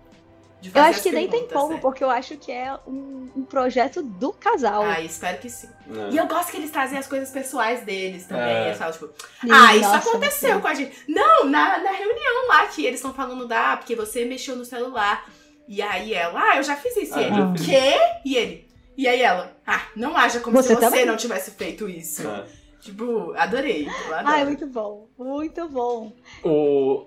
[0.60, 1.78] De Eu acho que nem tem como, né?
[1.80, 4.82] porque eu acho que é um, um projeto do casal.
[4.82, 5.68] Ah, espero que sim.
[5.90, 6.10] é.
[6.10, 8.44] E eu gosto que eles trazem as coisas pessoais deles também.
[8.44, 8.66] É.
[8.66, 9.06] Eles falam, tipo,
[9.40, 10.60] Sim, Ah, isso nossa, aconteceu sim.
[10.60, 10.96] com a gente.
[11.08, 15.24] Não, na, na reunião lá que eles estão falando da, porque você mexeu no celular.
[15.66, 17.14] E aí ela, ah, eu já fiz isso.
[17.14, 17.94] Ah, e ele, já o quê?
[18.24, 21.06] E ele, e aí ela, ah, não haja como Você se você também?
[21.06, 22.26] não tivesse feito isso.
[22.28, 22.44] É.
[22.80, 23.86] Tipo, adorei.
[23.88, 24.22] Adoro.
[24.26, 25.08] Ai, muito bom.
[25.16, 26.12] Muito bom.
[26.42, 27.06] O,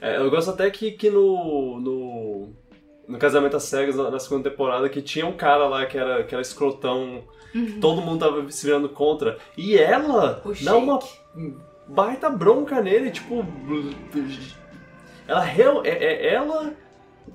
[0.00, 2.48] é, eu gosto até que, que no, no,
[3.08, 6.34] no Casamento às Cegas, na, segunda temporada, que tinha um cara lá que era, que
[6.34, 7.24] era escrotão,
[7.54, 7.80] Uhum.
[7.80, 9.38] todo mundo tava se virando contra.
[9.56, 10.98] E ela O dá uma
[11.88, 13.42] baita bronca nele, tipo.
[15.26, 16.72] Ela, real- é, é- ela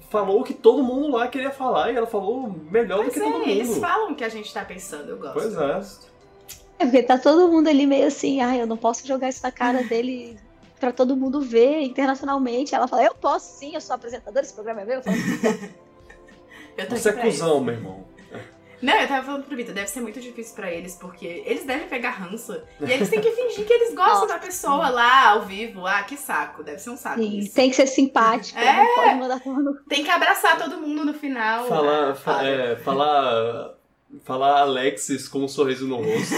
[0.10, 3.20] falou o que todo mundo lá queria falar e ela falou melhor do Pois que
[3.20, 3.80] todo é, eles mundo.
[3.82, 5.34] falam o que a gente tá pensando, eu gosto.
[5.34, 5.82] Pois é.
[6.80, 9.52] É porque tá todo mundo ali meio assim, ai, eu não posso jogar isso na
[9.52, 10.38] cara dele
[10.84, 12.76] pra todo mundo ver internacionalmente.
[12.76, 14.96] Ela fala, eu posso sim, eu sou apresentadora, esse programa é meu.
[14.96, 15.16] Eu falo,
[16.76, 18.04] Eu tô Você é cuzão, meu irmão.
[18.82, 21.88] Não, eu tava falando pro Vitor, deve ser muito difícil pra eles, porque eles devem
[21.88, 22.62] pegar ranço.
[22.82, 24.34] E eles têm que fingir que eles gostam Nossa.
[24.34, 25.86] da pessoa lá, ao vivo.
[25.88, 26.64] Ah, que saco.
[26.64, 27.56] Deve ser um saco Sim, isso.
[27.56, 28.74] tem que ser simpático, É.
[28.84, 31.66] não pode mandar no Tem que abraçar todo mundo no final.
[31.66, 33.74] Falar, fa- Ah, é, falar,
[34.26, 36.36] falar Alexis com um sorriso no rosto.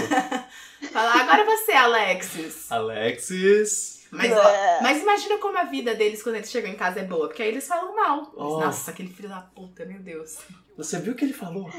[0.92, 2.72] Falar, agora você, Alexis.
[2.72, 3.95] Alexis.
[4.16, 7.28] Mas, ó, mas imagina como a vida deles quando eles chegam em casa é boa,
[7.28, 8.32] porque aí eles falam mal.
[8.36, 8.60] Oh.
[8.60, 10.38] Nossa, aquele filho da puta, meu Deus.
[10.78, 11.70] Você viu o que ele falou?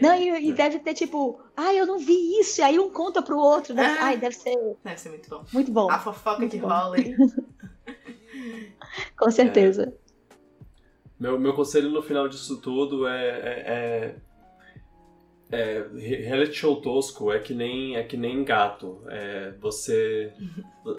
[0.00, 3.22] Não, e, e deve ter tipo, ai, eu não vi isso, e aí um conta
[3.22, 3.74] pro outro.
[3.74, 4.04] Deve, Ah.
[4.06, 5.44] Ai, deve ser Deve ser muito bom.
[5.52, 6.68] muito bom, A fofoca Muito que bom.
[6.68, 6.98] rola.
[7.00, 7.16] hein?
[9.18, 9.94] com certeza.
[11.18, 14.16] Meu, meu conselho no final disso tudo é, é, é,
[15.50, 19.02] é re- reality show tosco é que nem é que nem gato.
[19.08, 20.32] É, você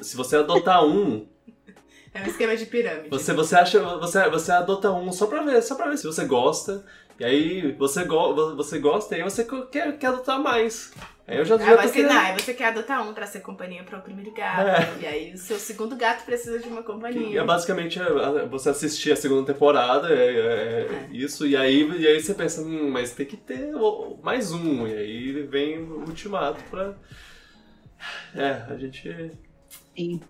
[0.02, 1.26] se você adotar um,
[2.14, 3.10] É um esquema de pirâmide.
[3.10, 6.26] você você acha você você adota um só pra ver só para ver se você
[6.26, 6.86] gosta.
[7.20, 10.94] E aí você go, você gosta e aí você quer, quer adotar mais.
[11.28, 13.42] Aí eu já, já Ah, tô você, querendo- não, você quer adotar um pra ser
[13.42, 14.66] companhia para o primeiro gato.
[14.66, 15.02] É.
[15.02, 17.42] E aí o seu segundo gato precisa de uma Que companhia.
[17.42, 22.08] é basicamente é, você assistir a segunda temporada, é, é- é isso, e aí, e
[22.08, 23.74] aí você pensa, hum, mas tem que ter
[24.24, 26.96] mais um, e aí vem o ultimato pra.
[28.34, 29.32] É, a gente.
[29.98, 30.22] Sim.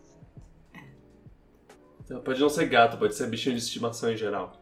[2.24, 4.54] Pode não ser gato, pode ser bichinho de estimação em geral.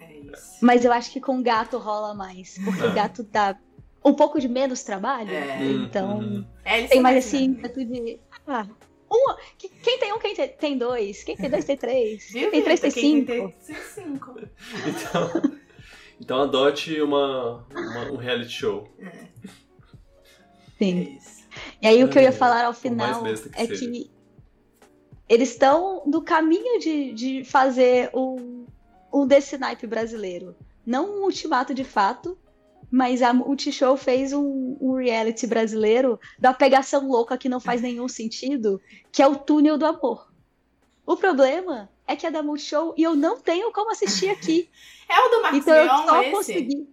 [0.00, 0.58] É isso.
[0.60, 2.86] Mas eu acho que com gato rola mais, porque É.
[2.86, 3.56] o gato dá
[4.04, 5.30] um pouco de menos trabalho.
[5.32, 5.64] É.
[5.64, 6.46] Então, Uhum.
[6.64, 8.18] É, tem mais esse ímpeto de.
[8.46, 8.66] Ah,
[9.10, 12.62] um, que- quem tem um, quem tem, dois, quem tem dois tem três, quem tem
[12.62, 13.26] três tem cinco.
[13.66, 14.34] tem cinco.
[14.86, 15.52] Então,
[16.20, 18.88] então adote uma, uma- um reality show.
[19.00, 19.24] É
[20.78, 21.16] Sim.
[21.16, 21.44] isso.
[21.80, 23.36] E aí o que eu ia É, falar ao final que é
[23.66, 23.88] seja.
[23.88, 24.10] que
[25.28, 28.66] eles estão no caminho de, de fazer um,
[29.12, 30.54] um desse naipe brasileiro.
[30.84, 32.36] Não um ultimato de fato,
[32.94, 38.06] mas a Multishow fez um, um reality brasileiro da pegação louca que não faz nenhum
[38.06, 38.80] sentido,
[39.10, 40.32] que é o Túnel do Amor.
[41.04, 44.70] O problema é que é da Multishow e eu não tenho como assistir aqui.
[45.06, 46.30] É o do Marcos então eu só esse?
[46.30, 46.88] consegui.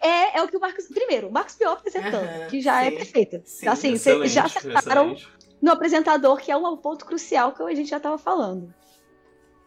[0.00, 0.86] É, é o que o Marcos.
[0.86, 2.96] Primeiro, o Marcos Pior apresentando, Aham, que já é sim.
[2.96, 3.42] perfeito.
[3.44, 3.66] Sim.
[3.66, 5.28] assim, vocês já acertaram excelente.
[5.60, 8.72] no apresentador, que é um ponto crucial que a gente já estava falando.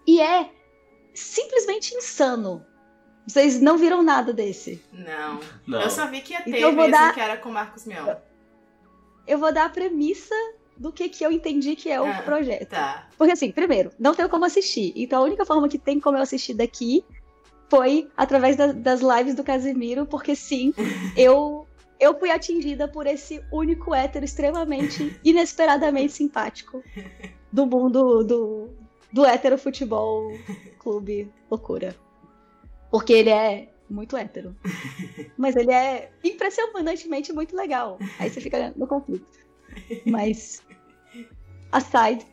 [0.08, 0.50] E é
[1.14, 2.66] simplesmente insano.
[3.30, 4.82] Vocês não viram nada desse.
[4.92, 5.40] Não.
[5.68, 5.82] Não.
[5.82, 7.52] Eu só vi que ia ter Então eu vou mesmo dar- que era com o
[7.54, 8.16] Marcos Mion.
[9.28, 10.34] Eu vou dar a premissa
[10.78, 12.70] do que, que eu entendi que é o Ah, projeto.
[12.70, 13.08] Tá.
[13.18, 14.94] Porque assim, primeiro, não tenho como assistir.
[14.96, 17.04] Então a única forma que tem como eu assistir daqui
[17.70, 20.74] foi através da- das lives do Casimiro, porque sim,
[21.18, 21.68] eu
[22.00, 26.82] eu fui atingida por esse único hétero extremamente inesperadamente simpático
[27.52, 28.70] do mundo do,
[29.12, 30.32] do hétero futebol
[30.80, 31.94] clube loucura.
[32.92, 34.56] Porque ele é muito hétero.
[35.38, 37.98] Mas ele é impressionantemente muito legal.
[38.20, 39.26] Aí você fica no conflito.
[40.06, 40.62] Mas,
[41.72, 42.26] aside,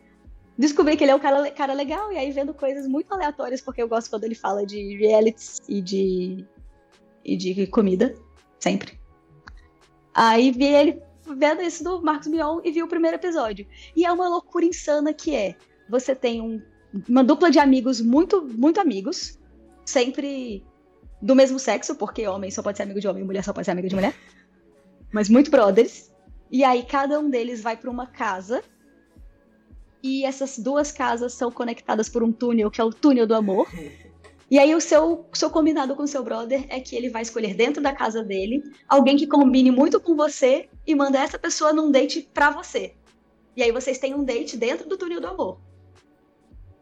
[0.59, 3.83] descobri que ele é um cara, cara legal e aí vendo coisas muito aleatórias, porque
[3.83, 6.47] eu gosto quando ele fala de realities e de,
[7.25, 8.15] e de comida,
[8.59, 8.99] sempre.
[10.15, 11.03] Aí vi ele
[11.37, 13.67] vendo isso do Marcos Mion e vi o primeiro episódio.
[13.95, 15.57] E é uma loucura insana que é,
[15.89, 16.63] você tem um-
[17.09, 19.39] uma dupla de amigos muito, muito amigos,
[19.87, 20.65] sempre
[21.23, 23.71] do mesmo sexo, porque homem só pode ser amigo de homem, mulher só pode ser
[23.71, 24.15] amigo de mulher.
[25.13, 26.13] Mas muito brothers.
[26.51, 28.63] E aí cada um deles vai para uma casa.
[30.03, 33.67] E essas duas casas são conectadas por um túnel, que é o túnel do amor.
[34.49, 37.53] E aí o seu, seu combinado com o seu brother é que ele vai escolher
[37.55, 41.91] dentro da casa dele alguém que combine muito com você e manda essa pessoa num
[41.91, 42.95] date pra você.
[43.57, 45.59] E aí vocês têm um date dentro do túnel do amor.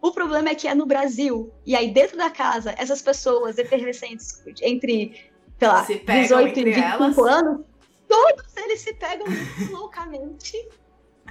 [0.05, 1.51] O problema é que é no Brasil.
[1.65, 6.51] E aí dentro da casa, essas pessoas efervescentes entre, sei lá, Se pegam 18 e
[6.51, 7.19] entre 25 elas.
[7.19, 7.67] anos,
[8.07, 9.27] todos eles se pegam
[9.73, 10.69] loucamente.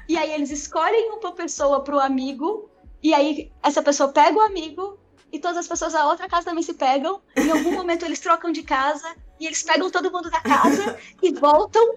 [0.10, 2.68] E aí eles escolhem uma pessoa pro amigo,
[3.04, 4.98] e aí essa pessoa pega o amigo,
[5.32, 7.22] e todas as pessoas da outra casa também se pegam.
[7.38, 11.32] Em algum momento eles trocam de casa, e eles pegam todo mundo da casa e
[11.32, 11.94] voltam.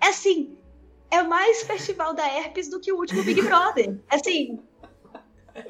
[0.00, 0.56] É assim,
[1.10, 3.98] é mais festival da herpes do que o último Big Brother.
[4.08, 4.60] É assim,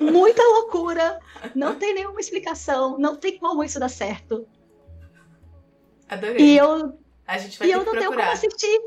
[0.00, 1.18] muita loucura,
[1.54, 4.46] não tem nenhuma explicação, não tem como isso dar certo.
[6.08, 6.40] Adorei.
[6.40, 8.32] E eu A gente vai e eu não tenho como procurar.
[8.32, 8.80] assistir.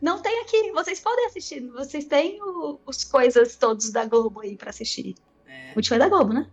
[0.00, 0.72] Não tem aqui.
[0.72, 1.60] Vocês podem assistir.
[1.68, 5.14] Vocês têm o- os coisas todos da Globo aí pra assistir.
[5.46, 5.72] É.
[5.74, 6.48] O último é da Globo, né?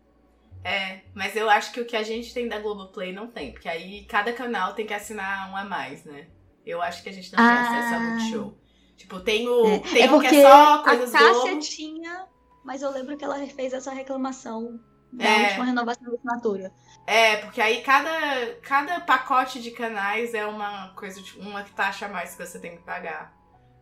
[0.64, 3.70] É, mas eu acho que o que a gente tem da Globoplay não tem, porque
[3.70, 6.28] aí cada canal tem que assinar um a mais, né?
[6.66, 7.62] Eu acho que a gente não tem Ah.
[7.80, 8.54] acesso a Multishow.
[8.98, 9.66] Tipo, tem o.
[9.66, 11.60] É, Tem é porque que é só a coisas Cássia Globo.
[11.62, 12.28] tinha,
[12.70, 14.80] mas eu lembro que ela fez essa reclamação
[15.12, 15.44] da É.
[15.48, 16.72] última renovação da assinatura.
[17.08, 18.12] É, porque aí cada,
[18.62, 22.84] cada pacote de canais é uma coisa, uma taxa a mais que você tem que
[22.84, 23.34] pagar.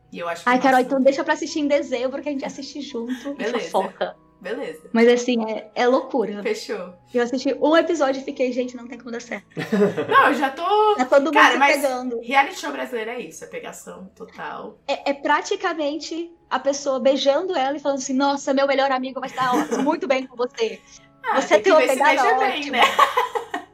[0.10, 2.32] E eu acho que Ai, o Carol, então deixa pra assistir em dezembro que a
[2.32, 3.34] gente assiste junto.
[3.36, 3.58] Beleza.
[3.58, 4.16] E fofoca.
[4.40, 4.90] Beleza.
[4.94, 6.44] Mas assim, é, é loucura.
[6.44, 6.94] Fechou.
[7.14, 9.48] Eu assisti um episódio e fiquei, gente, não tem como dar certo.
[10.08, 10.96] Não, eu já tô.
[10.96, 12.20] Tá todo mundo Cara, mas- pegando.
[12.22, 14.78] Reality show brasileiro é isso, é pegação total.
[14.88, 19.30] É, é praticamente a pessoa beijando ela e falando assim: Nossa, meu melhor amigo vai
[19.30, 20.80] estar ó, muito bem com você.
[21.24, 22.78] Ah, Você tem uma pegada beija bem, ótima.
[22.78, 22.84] né?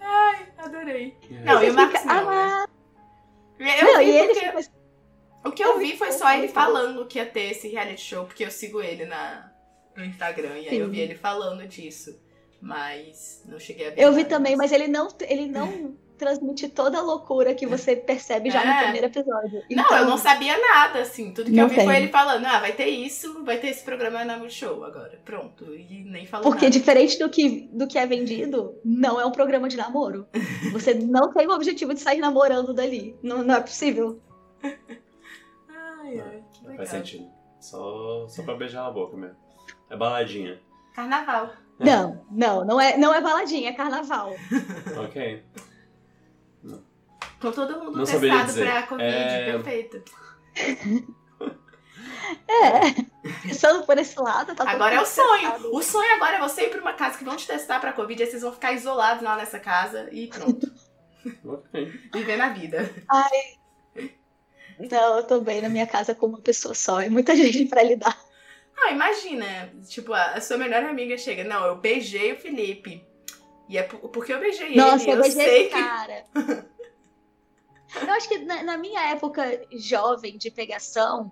[0.00, 1.16] Ai, adorei.
[1.44, 2.36] Não, e o Marcos fica, não, né?
[2.36, 2.66] ah,
[3.80, 4.70] Eu não, e ele fica assim,
[5.44, 8.44] O que eu vi foi só ele falando que ia ter esse reality show, porque
[8.44, 9.50] eu sigo ele na,
[9.96, 10.92] no Instagram, e aí eu Sim.
[10.92, 12.18] vi ele falando disso.
[12.60, 14.02] Mas não cheguei a ver.
[14.02, 18.50] Eu vi também, mas ele não, ele não transmite toda a loucura que você percebe
[18.50, 18.66] já É.
[18.76, 19.62] no primeiro episódio.
[19.70, 21.32] Não, Então, eu não sabia nada, assim.
[21.32, 21.96] Tudo que Não eu vi foi tem.
[22.02, 25.18] ele falando, ah, vai ter isso, vai ter esse programa na Multishow agora.
[25.24, 25.74] Pronto.
[25.74, 26.78] E nem falou Porque nada.
[26.78, 30.28] diferente do que, do que é vendido, não é um programa de namoro.
[30.72, 33.16] Você não tem o objetivo de sair namorando dali.
[33.22, 34.20] Não, não é possível.
[36.10, 36.76] Ai, ai, que Não legal.
[36.86, 37.30] faz sentido.
[37.60, 39.36] Só, só pra beijar na boca mesmo.
[39.90, 40.60] É baladinha.
[40.94, 41.50] Carnaval.
[41.78, 44.34] Não, não, não é, não é baladinha, é carnaval.
[45.04, 45.44] Ok.
[47.40, 49.52] Com todo mundo Não testado pra Covid, É.
[49.52, 50.02] perfeito.
[52.46, 52.92] É.
[53.42, 55.40] Pensando por esse lado, tá Agora é o sonho.
[55.40, 55.74] testado.
[55.74, 58.22] O sonho agora é você ir pra uma casa que vão te testar pra Covid,
[58.22, 60.70] aí vocês vão ficar isolados lá nessa casa e pronto.
[61.44, 61.86] Ok.
[62.14, 62.88] Viver na vida.
[64.90, 67.00] Não, eu tô bem na minha casa com uma pessoa só.
[67.00, 68.18] É muita gente pra lidar.
[68.76, 73.06] Ah, imagina, tipo, a sua melhor amiga chega, não, eu beijei o Felipe.
[73.68, 75.82] E é por- porque eu beijei Nossa, ele, eu eu beijei sei esse que...
[75.82, 76.24] cara.
[78.02, 81.30] Eu acho que na, na minha época jovem de pegação,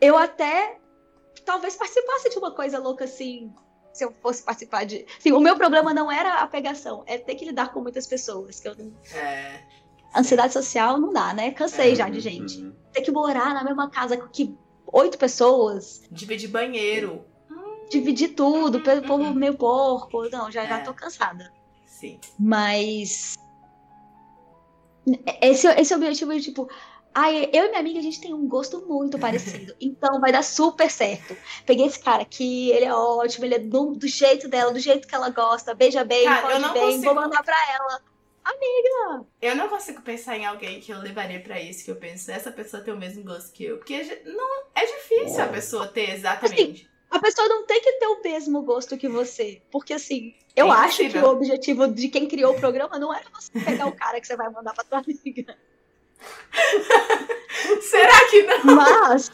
[0.00, 0.78] eu até
[1.44, 3.52] talvez participasse de uma coisa louca assim.
[3.92, 5.06] Se eu fosse participar de.
[5.20, 8.58] Sim, o meu problema não era a pegação, é ter que lidar com muitas pessoas.
[8.58, 9.62] Que eu não- É,
[10.18, 11.50] Ansiedade social não dá, né?
[11.52, 11.94] Cansei É.
[11.94, 12.58] já de gente.
[12.60, 12.74] Uhum.
[12.92, 14.56] Ter que morar na mesma casa com que
[14.92, 17.24] oito pessoas, dividir banheiro.
[17.90, 19.34] dividir tudo, pelo povo Uhum.
[19.34, 20.28] meio porco.
[20.30, 20.82] Não, já, já É.
[20.82, 21.50] tô cansada.
[21.86, 22.18] Sim.
[22.38, 23.36] Mas.
[25.40, 26.68] Esse, esse objetivo de tipo.
[27.14, 29.74] Ai, eu e minha amiga, a gente tem um gosto muito parecido.
[29.80, 31.34] Então vai dar super certo.
[31.64, 35.08] Peguei esse cara aqui, ele é ótimo, ele é do, do jeito dela, do jeito
[35.08, 38.00] que ela gosta, beija bem, Cara, eu pode não bem, consigo- vou mandar pra ela.
[39.42, 42.50] Eu não consigo pensar em alguém que eu levaria pra isso, que eu penso, essa
[42.50, 43.76] pessoa tem o mesmo gosto que eu.
[43.78, 46.88] Porque ge- não, é difícil a pessoa ter exatamente.
[47.10, 49.62] A pessoa não tem que ter o mesmo gosto que você.
[49.70, 53.24] Porque assim, eu É acho que o objetivo de quem criou o programa não era
[53.32, 55.56] você pegar o cara que você vai mandar pra tua amiga.
[57.80, 58.64] Será que não?
[58.76, 59.30] Mas,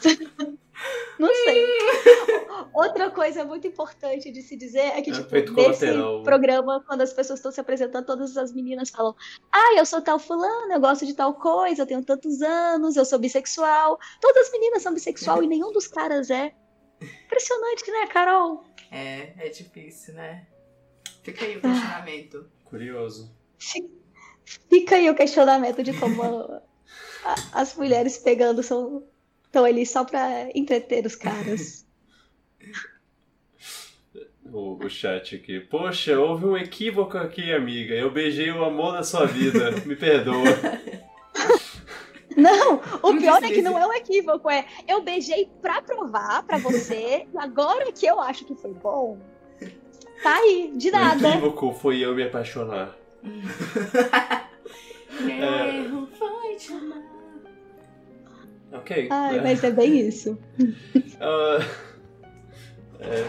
[1.19, 1.65] não sei.
[2.73, 6.23] Outra coisa muito importante de se dizer é que, É tipo, nesse colateral.
[6.23, 9.15] programa, quando as pessoas estão se apresentando, todas as meninas falam:
[9.51, 13.05] Ah, eu sou tal fulano, eu gosto de tal coisa, eu tenho tantos anos, eu
[13.05, 13.97] sou bissexual.
[14.19, 16.53] Todas as meninas são bissexual e nenhum dos caras é.
[17.01, 18.63] Impressionante, né, Carol?
[18.91, 20.45] É, é difícil, né?
[21.23, 22.49] Fica aí o questionamento.
[22.65, 23.35] Curioso.
[24.69, 26.61] Fica aí o questionamento de como a-
[27.23, 29.03] a- as mulheres pegando são
[29.55, 31.85] estão ali só pra entreter os caras.
[34.53, 35.59] O, o chat aqui.
[35.59, 37.95] Poxa, houve um equívoco aqui, amiga.
[37.95, 39.71] Eu beijei o amor da sua vida.
[39.87, 40.43] Me perdoa.
[42.37, 46.43] Não, o Não pior é que não é um equívoco, é eu beijei pra provar
[46.43, 49.17] pra você, e agora que eu acho que foi bom,
[50.21, 51.29] tá aí, de O nada.
[51.29, 52.93] equívoco foi eu me apaixonar.
[55.21, 55.77] Meu É.
[55.77, 57.03] erro foi te amar.
[58.77, 59.07] Ok.
[59.11, 59.41] Ai, é.
[59.41, 60.37] mas é bem isso.
[61.21, 61.65] Ah,
[62.99, 63.25] é,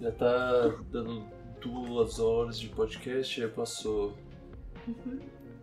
[0.00, 1.24] já tá dando
[1.60, 4.16] duas horas de podcast, já passou.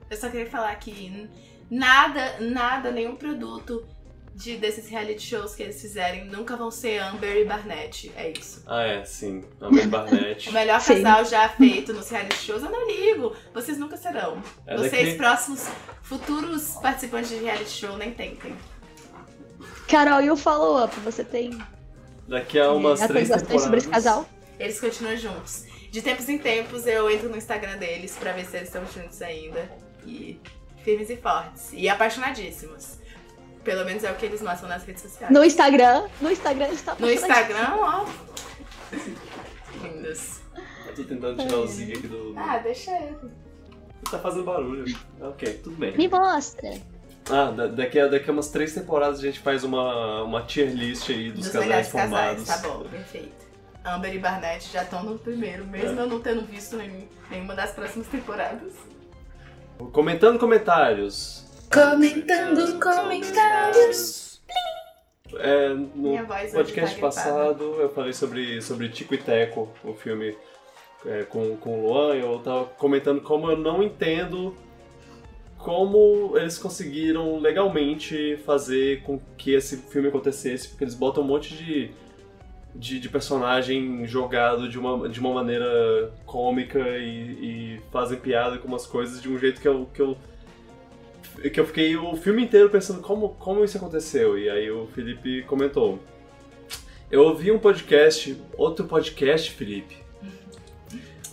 [0.09, 1.29] Eu só queria falar que
[1.71, 3.87] nada, nada, nenhum produto
[4.35, 8.11] de, desses reality shows que eles fizerem nunca vão ser Amber e Barnett.
[8.17, 8.63] É isso.
[8.67, 9.43] Ah, é, sim.
[9.61, 10.49] Amber Barnett.
[10.49, 10.95] O melhor Sim.
[11.01, 13.33] casal já feito nos reality shows, eu não ligo.
[13.53, 14.41] Vocês nunca serão.
[14.67, 15.69] É Vocês, daqui- próximos,
[16.01, 18.53] futuros participantes de reality show, nem tentem.
[19.93, 20.99] Carol, e o follow-up?
[21.01, 21.55] Você tem
[22.27, 23.61] Daqui a umas tem três temporadas.
[23.61, 24.25] sobre esse casal?
[24.59, 25.65] Eles continuam juntos.
[25.91, 29.21] De tempos em tempos eu entro no Instagram deles pra ver se eles estão juntos
[29.21, 29.69] ainda.
[30.03, 30.39] E
[30.83, 31.69] firmes e fortes.
[31.73, 32.97] E apaixonadíssimos.
[33.63, 35.31] Pelo menos é o que eles mostram nas redes sociais.
[35.31, 38.05] No Instagram, no Instagram eles estão No Instagram, ó.
[39.83, 40.39] Lindos.
[40.87, 42.33] Eu tô tentando tirar o Zig aqui do.
[42.35, 43.15] Ah, deixa ele.
[44.09, 44.85] Tá fazendo barulho.
[45.21, 45.95] Ok, tudo bem.
[45.95, 46.71] Me mostra.
[47.29, 50.71] Ah, da- daqui a, daqui a umas três temporadas a gente faz uma, uma tier
[50.73, 52.43] list aí dos, Dos casais formados.
[52.45, 53.43] casais, tá bom, perfeito.
[53.85, 57.71] Amber e Barnett já estão no primeiro, mesmo eu não tendo visto nenhum, nenhuma das
[57.71, 58.73] próximas temporadas.
[59.91, 61.45] Comentando comentários.
[61.71, 64.41] Comentando comentários.
[65.39, 66.17] é, no
[66.53, 70.37] podcast passado eu falei sobre, sobre Tico e Teco, o filme
[71.05, 74.55] é, com, com o Luan, eu tava comentando como eu não entendo
[75.63, 81.55] como eles conseguiram legalmente fazer com que esse filme acontecesse, porque eles botam um monte
[81.55, 81.89] de,
[82.75, 88.67] de, de personagem jogado de uma, de uma maneira cômica e, e, fazem piada com
[88.67, 90.17] umas coisas de um jeito que eu, que eu
[91.49, 94.37] que eu fiquei o filme inteiro pensando como, como isso aconteceu.
[94.37, 95.97] E aí o Felipe comentou.
[97.09, 99.97] Eu ouvi um podcast, outro podcast, Felipe,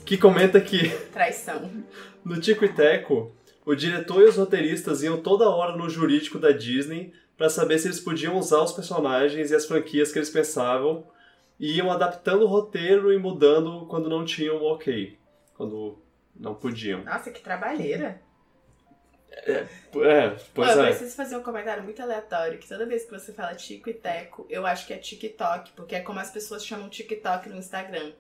[0.07, 0.89] que comenta que.
[1.12, 1.69] Traição.
[2.23, 6.50] No Tico e Teco, o diretor e os roteiristas iam toda hora no jurídico da
[6.50, 11.06] Disney para saber se eles podiam usar os personagens e as franquias que eles pensavam
[11.58, 15.18] e iam adaptando o roteiro e mudando quando não tinham o ok.
[15.54, 15.98] Quando
[16.34, 17.04] não podiam.
[17.04, 18.20] Nossa, que trabalheira.
[19.30, 20.86] É, é pois Pô, eu é.
[20.86, 24.46] preciso fazer um comentário muito aleatório, que toda vez que você fala Tico e Teco,
[24.48, 28.12] eu acho que é TikTok, porque é como as pessoas chamam TikTok no Instagram.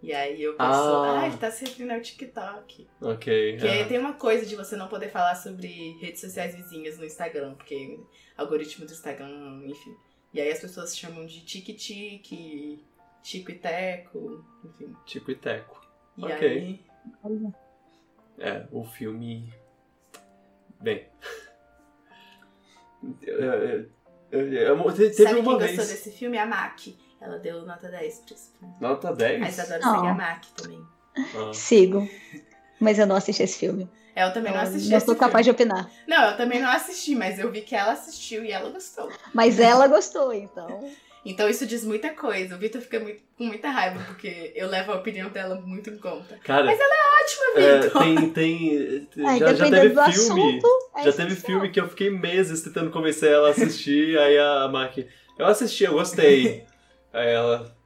[0.00, 2.88] E aí eu penso, ah, ah ele tá se referindo ao TikTok.
[3.00, 3.52] Ok.
[3.52, 3.84] Porque é.
[3.84, 7.98] tem uma coisa de você não poder falar sobre redes sociais vizinhas no Instagram, porque
[8.36, 9.96] algoritmo do Instagram, enfim.
[10.32, 12.84] E aí as pessoas chamam de tique-tique,
[13.22, 14.94] Tico e Teco, enfim.
[15.04, 15.80] Tico e Teco.
[16.16, 16.48] E ok.
[16.48, 17.52] Aí...
[18.38, 19.52] É, o filme.
[20.80, 21.06] Bem.
[23.22, 23.86] É,
[24.30, 25.76] é, é, teve Sabe uma quem vez.
[25.76, 26.38] gostou desse filme?
[26.38, 26.80] A Mac.
[27.20, 28.74] Ela deu nota 10 pra esse filme.
[28.80, 29.42] Nota 10?
[29.42, 29.94] A Isadora oh.
[29.94, 30.86] segue a Mac também.
[31.16, 31.52] Ah.
[31.52, 32.08] Sigo.
[32.80, 33.90] Mas eu não assisti esse filme.
[34.14, 34.90] É, eu também não assisti.
[34.90, 35.56] Não sou capaz filme.
[35.56, 35.90] de opinar.
[36.06, 39.08] Não, eu também não assisti, mas eu vi que ela assistiu e ela gostou.
[39.32, 40.90] Mas ela gostou, então.
[41.24, 42.54] Então isso diz muita coisa.
[42.54, 45.98] O Vitor fica muito, com muita raiva, porque eu levo a opinião dela muito em
[45.98, 46.38] conta.
[46.42, 48.02] Cara, Mas ela é ótima, Vitor.
[48.02, 48.30] É, tem.
[48.30, 50.00] tem Ai, já, já teve filme.
[50.00, 54.38] Assunto, é já teve filme que eu fiquei meses tentando convencer ela a assistir, aí
[54.38, 54.98] a Mark.
[55.38, 56.66] Eu assisti, eu gostei.
[57.18, 57.76] Aí ela.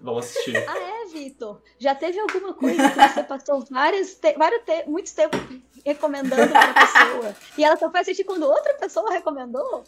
[0.00, 0.56] Vamos assistir.
[0.68, 1.62] Ah, é, Vitor?
[1.78, 5.40] Já teve alguma coisa que você passou vários, te vários te muitos tempos
[5.84, 9.84] recomendando pra pessoa e ela só foi assistir quando outra pessoa recomendou?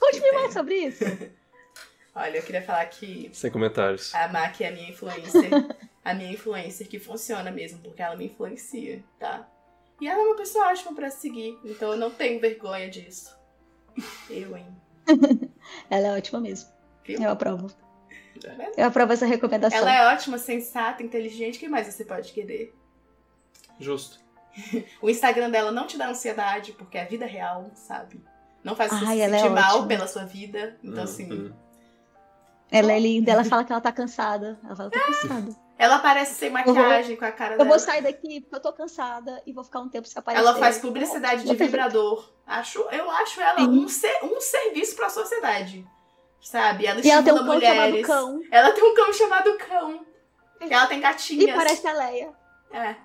[0.00, 1.04] Conte-me mais sobre isso.
[2.14, 3.30] Olha, eu queria falar que.
[3.32, 4.14] Sem comentários.
[4.14, 5.50] A Mac é a minha influencer.
[6.04, 9.48] a minha influencer que funciona mesmo, porque ela me influencia, tá?
[10.00, 13.34] E ela é uma pessoa ótima pra seguir, então eu não tenho vergonha disso.
[14.28, 14.66] Eu, hein?
[15.88, 16.68] ela é ótima mesmo.
[17.04, 17.20] Viu?
[17.20, 17.70] Eu aprovo.
[18.76, 19.78] Eu aprovo essa recomendação.
[19.78, 21.56] Ela é ótima, sensata, inteligente.
[21.56, 22.74] O que mais você pode querer?
[23.78, 24.20] Justo.
[25.00, 28.22] o Instagram dela não te dá ansiedade, porque é a vida real, sabe?
[28.62, 29.88] Não faz você Ai, se é sentir é mal ótima.
[29.88, 30.78] pela sua vida.
[30.82, 31.04] Então, uhum.
[31.04, 31.54] assim.
[32.70, 34.58] Ela é linda, ela fala que ela tá cansada.
[34.64, 35.56] Ela fala, tô cansada.
[35.76, 37.68] Ela aparece sem maquiagem, com a cara eu dela.
[37.68, 40.46] Eu vou sair daqui porque eu tô cansada e vou ficar um tempo sem aparecer.
[40.46, 42.32] Ela faz publicidade de vibrador.
[42.46, 45.84] Acho, eu acho ela um, ser, um serviço pra sociedade
[46.42, 46.86] sabe?
[46.86, 47.76] Ela e ela tem um cão mulheres.
[47.76, 48.42] chamado Cão.
[48.50, 50.06] Ela tem um cão chamado Cão.
[50.60, 51.48] Ela tem gatinhas.
[51.48, 52.30] E parece a Leia.
[52.72, 52.96] É.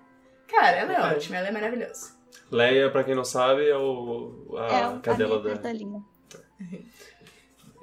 [0.48, 1.16] Cara, ela é, é.
[1.16, 2.18] ótima, ela é maravilhosa.
[2.52, 5.54] Leia, pra quem não sabe, é o, a é, cadela da...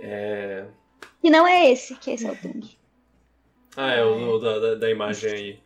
[0.01, 0.67] É...
[1.23, 2.77] E não é esse, que esse é o Tung.
[3.77, 5.63] Ah, é, o da, da, da imagem aí.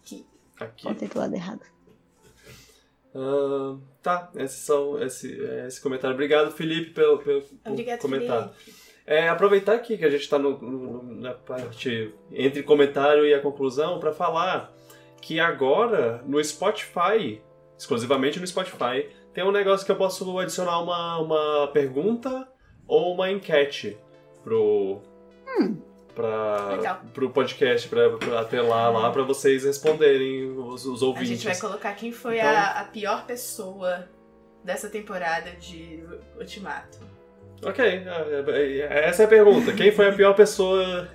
[0.00, 0.26] Aqui.
[0.58, 0.84] Aqui.
[0.84, 1.62] Botei do lado errado.
[3.14, 6.14] Uh, tá, esses são esse, esse comentário.
[6.14, 8.52] Obrigado, Felipe, pelo, pelo Obrigado, comentário.
[8.54, 8.81] Felipe.
[9.06, 14.12] É, aproveitar aqui que a gente está na parte entre comentário e a conclusão para
[14.12, 14.72] falar
[15.20, 17.40] que agora no Spotify,
[17.76, 22.48] exclusivamente no Spotify, tem um negócio que eu posso adicionar uma, uma pergunta
[22.86, 23.98] ou uma enquete
[24.44, 25.00] pro
[25.48, 25.80] hum,
[26.14, 31.30] para pro podcast para atrelar lá para vocês responderem os, os, ouvintes.
[31.30, 32.50] A gente vai colocar quem foi então...
[32.50, 34.08] a, a pior pessoa
[34.62, 36.04] dessa temporada de
[36.38, 37.11] Ultimato.
[37.64, 39.72] Ok, é, é, é, essa é a pergunta.
[39.72, 41.08] Quem foi a pior pessoa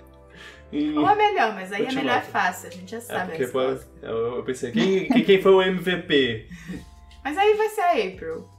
[0.71, 0.97] em...
[0.97, 3.33] Ou a melhor, mas aí a melhor é fácil, a gente já sabe.
[3.33, 3.61] É porque, pô,
[4.01, 6.49] eu, pensei, quem, quem foi o MVP?
[7.23, 8.49] Mas aí vai ser a April.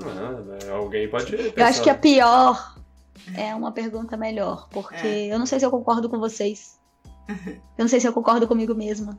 [0.00, 1.34] Ah, alguém pode.
[1.34, 2.76] Eu acho que a pior
[3.36, 5.26] é uma pergunta melhor, porque é.
[5.26, 6.80] eu não sei se eu concordo com vocês.
[7.78, 9.18] Eu não sei se eu concordo comigo mesma.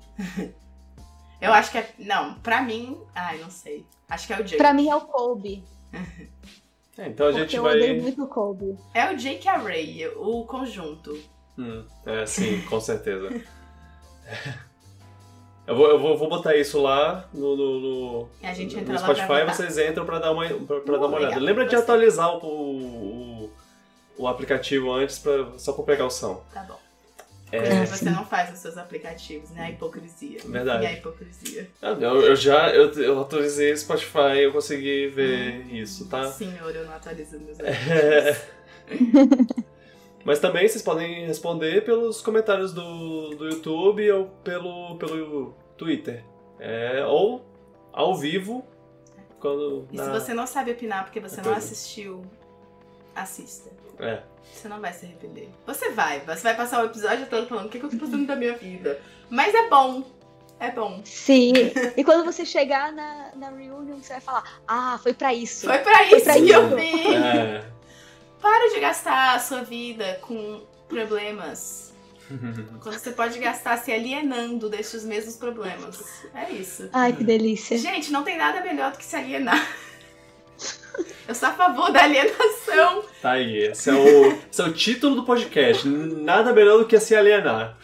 [1.42, 1.90] Eu acho que é.
[1.98, 3.02] Não, pra mim.
[3.16, 3.86] Ai, não sei.
[4.10, 4.58] Acho que é o Jake.
[4.58, 5.64] Pra mim é o Colby.
[6.98, 7.76] É, então a Porque gente eu vai.
[7.76, 8.78] odeio muito o Colby.
[8.94, 11.20] É o Jake e a Ray, o conjunto.
[11.58, 13.30] Hum, é, sim, com certeza.
[15.66, 19.00] eu vou, eu vou, vou botar isso lá no, no, no, a gente entra no
[19.00, 21.40] lá Spotify pra e vocês entram pra dar uma, pra, pra dar uma olhada.
[21.40, 23.54] Lembra de atualizar o, o,
[24.18, 26.44] o aplicativo antes pra, só por precaução.
[26.54, 26.83] Tá bom.
[27.54, 27.86] É...
[27.86, 29.66] Você não faz os seus aplicativos, né?
[29.66, 30.40] A hipocrisia.
[30.44, 30.84] Verdade.
[30.84, 31.70] E a hipocrisia.
[31.82, 35.76] Eu, eu já eu, eu atualizei o Spotify eu consegui ver hum.
[35.76, 36.32] isso, tá?
[36.32, 37.92] Senhor, eu não atualizo meus aplicativos.
[37.94, 39.64] É...
[40.26, 46.24] Mas também vocês podem responder pelos comentários do, do YouTube ou pelo, pelo Twitter.
[46.60, 47.46] É, ou
[47.92, 48.66] ao vivo,
[49.40, 49.88] quando.
[49.92, 51.60] E na- se você não sabe opinar porque você não coisa.
[51.60, 52.26] assistiu,
[53.14, 53.70] assista.
[54.00, 54.22] É.
[54.54, 55.50] Você não vai se arrepender.
[55.66, 58.26] Você vai, você vai passar o episódio todo falando o que, que eu tô fazendo
[58.26, 59.00] da minha vida.
[59.30, 60.04] Mas é bom.
[60.60, 61.02] É bom.
[61.04, 61.54] Sim.
[61.98, 65.68] E quando você chegar na, na reunion, você vai falar: Ah, foi pra isso.
[65.68, 67.16] Foi pra isso pra que eu vim.
[67.16, 67.66] É.
[68.42, 71.94] Para de gastar a sua vida com problemas.
[72.82, 76.02] Quando você pode gastar se alienando destes mesmos problemas.
[76.34, 76.90] É isso.
[76.94, 77.78] Ai, que delícia.
[77.78, 79.66] Gente, não tem nada melhor do que se alienar.
[81.28, 83.04] Eu sou a favor da alienação.
[83.22, 85.88] Tá aí, esse é, o, esse é o título do podcast.
[85.88, 87.78] Nada melhor do que se alienar.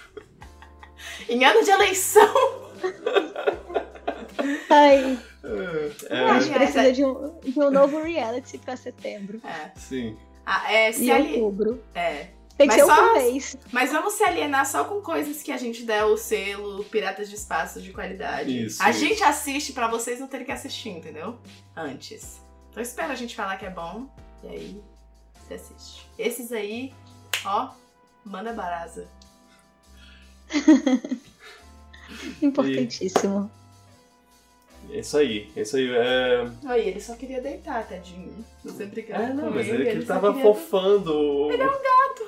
[1.28, 2.70] Em ano de eleição.
[4.70, 5.18] Ai,
[6.10, 9.42] É, a gente Aliás, precisa de um, de um novo reality pra setembro.
[9.44, 9.72] É.
[9.78, 10.18] sim.
[10.46, 11.34] Ah, é, se E ali...
[11.42, 11.84] outubro.
[11.96, 12.28] é.
[12.58, 13.58] Tem que Mas ser só- mês.
[13.72, 17.36] Mas vamos se alienar só com coisas que a gente der o selo Piratas de
[17.36, 18.66] Espaço de qualidade.
[18.66, 19.00] Isso, a isso.
[19.00, 21.38] gente assiste pra vocês não terem que assistir, entendeu?
[21.74, 22.42] Antes.
[22.80, 24.08] Então espera a gente falar que é bom
[24.42, 24.82] e aí
[25.36, 26.08] você assiste.
[26.18, 26.94] Esses aí,
[27.46, 27.72] ó,
[28.24, 29.06] manda barasa.
[32.42, 33.52] Importantíssimo.
[34.92, 35.90] É isso aí, é isso aí.
[35.94, 38.46] É, Aí, ele só queria deitar, tadinho.
[38.64, 41.14] Você brincando é não, mas ele, ele que só tava queria fofando.
[41.20, 41.80] o- deitar,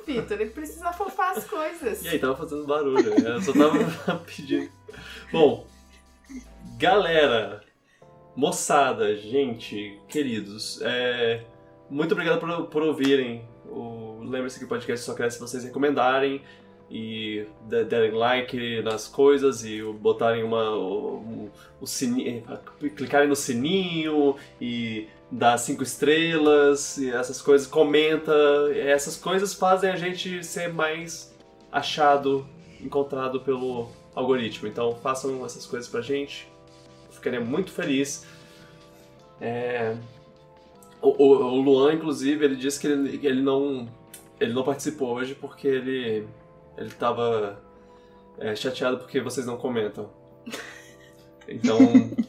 [0.04, 0.38] Vitor.
[0.38, 2.04] Ele precisa fofar as coisas.
[2.04, 3.14] E aí, tava fazendo barulho.
[3.26, 4.70] Eu só tava pedindo.
[5.32, 5.66] Bom,
[6.76, 7.64] galera,
[8.34, 11.42] moçada, gente, queridos, é,
[11.90, 13.44] muito obrigado por, por ouvirem.
[14.22, 16.40] Lembre-se que o podcast só cresce se vocês recomendarem
[16.90, 21.50] e de- derem like nas coisas e botarem uma, o,
[21.80, 22.42] o sininho,
[22.96, 28.32] clicarem no sininho e dar cinco estrelas e essas coisas, comenta.
[28.74, 31.34] Essas coisas fazem a gente ser mais
[31.70, 32.46] achado,
[32.80, 34.68] encontrado pelo algoritmo.
[34.68, 36.51] Então façam essas coisas pra gente.
[37.22, 38.26] Ficaria muito feliz.
[39.40, 39.96] É,
[41.00, 43.88] O, o- o Luan, inclusive, ele disse que ele, que ele não
[44.40, 46.26] ele não participou hoje porque ele
[46.76, 47.62] ele tava
[48.38, 50.10] é, chateado porque vocês não comentam.
[51.48, 51.78] Então,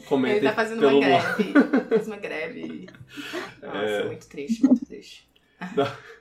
[0.06, 1.52] comentem Ele tá fazendo pelo uma greve.
[1.88, 2.86] Fez uma greve.
[3.62, 4.04] Nossa, É.
[4.04, 5.28] muito triste, muito triste.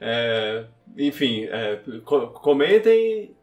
[0.00, 0.64] É,
[0.96, 3.34] enfim, é, co- comentem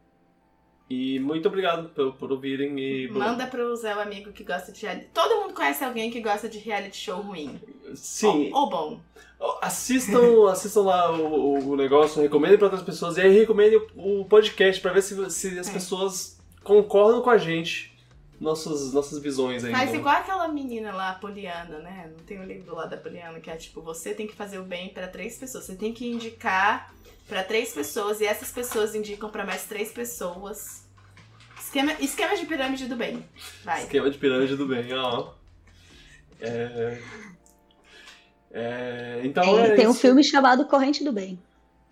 [0.89, 4.81] e muito obrigado por, por ouvirem e Manda pro Zé o amigo que gosta de
[4.85, 5.07] reality.
[5.13, 7.59] Todo mundo conhece alguém que gosta de reality show ruim.
[7.95, 8.99] sim, Ou, ou bom.
[9.61, 14.25] assistam, assistam lá o, o negócio, recomendem para outras pessoas e aí recomendem o, o
[14.25, 15.73] podcast para ver se, se as É.
[15.73, 17.94] pessoas concordam com a gente
[18.39, 19.71] nossas nossas visões aí.
[19.71, 22.11] Faz no- igual aquela menina lá, a Poliana, né?
[22.17, 24.63] Não tem um livro lá da Poliana que é tipo, você tem que fazer o
[24.63, 25.65] bem pra três pessoas.
[25.65, 26.93] Você tem que indicar
[27.27, 30.85] pra três pessoas e essas pessoas indicam pra mais três pessoas.
[31.59, 33.25] Esquema, esquema de pirâmide do bem.
[33.63, 33.81] Vai.
[33.83, 35.31] Esquema de pirâmide do bem, ó.
[36.39, 36.99] É...
[38.51, 39.99] É, então Tem, é tem um isso.
[39.99, 41.37] filme chamado Corrente do Bem.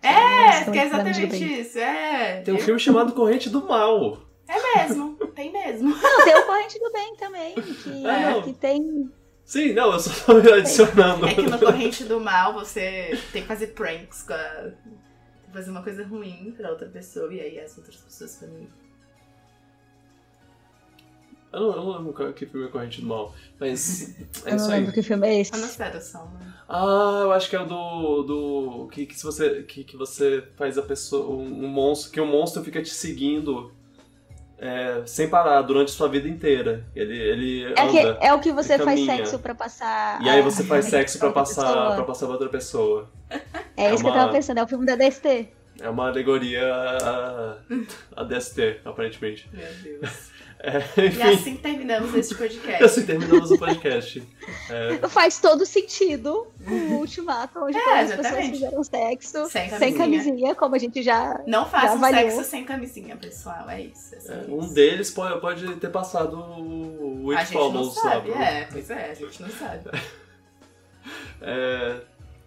[0.00, 1.78] É, que é exatamente isso.
[1.78, 2.40] É.
[2.42, 4.18] Tem um filme chamado Corrente do Mal.
[4.48, 5.13] É mesmo.
[5.34, 5.90] Tem mesmo.
[5.96, 8.42] Não, tem o Corrente do Bem também, que, Ah, não.
[8.42, 9.10] que tem.
[9.44, 11.26] Sim, não, eu só tô adicionando.
[11.26, 14.38] É que no Corrente do Mal você tem que fazer pranks com a...
[14.38, 14.72] tem
[15.46, 18.68] que fazer uma coisa ruim pra outra pessoa e aí as outras pessoas também.
[21.52, 24.10] Eu não, eu não lembro que filme é Corrente do Mal, mas
[24.44, 24.80] é eu isso não aí.
[24.80, 25.54] lembro que filme é esse.
[25.54, 26.52] Anastasia, né?
[26.68, 28.22] Ah, eu acho que é o do.
[28.24, 29.62] do que, que se você.
[29.62, 31.28] Que, que você faz a pessoa.
[31.32, 32.10] Um, um monstro.
[32.10, 33.72] Que o monstro fica te seguindo
[34.58, 36.84] é, sem parar durante sua vida inteira.
[36.94, 38.18] Ele, ele É, que- anda.
[38.20, 40.20] é o que você faz sexo pra passar.
[40.22, 43.10] E aí a- você faz sexo pra outra passar, pra passar pra outra pessoa.
[43.76, 45.48] É isso É que eu uma- tava pensando, é o filme da DST.
[45.80, 47.56] É uma alegoria a,
[48.16, 49.50] a DST, aparentemente.
[49.52, 50.30] Meu Deus.
[50.66, 52.84] É, E assim terminamos este e podcast.
[52.84, 54.22] assim terminamos o podcast.
[54.70, 59.70] É, Faz todo sentido o ultimato, onde É, todas as pessoas fizeram sexo Sem sem
[59.94, 59.98] camisinha.
[59.98, 61.40] camisinha, como a gente já.
[61.46, 63.68] Não façam sexo sem camisinha, pessoal.
[63.68, 64.14] É isso.
[64.14, 64.54] É é, isso.
[64.54, 68.30] um deles pode, pode ter passado o It Follows sabe.
[68.30, 69.90] É, pois é, a gente não sabe.
[71.40, 72.00] É,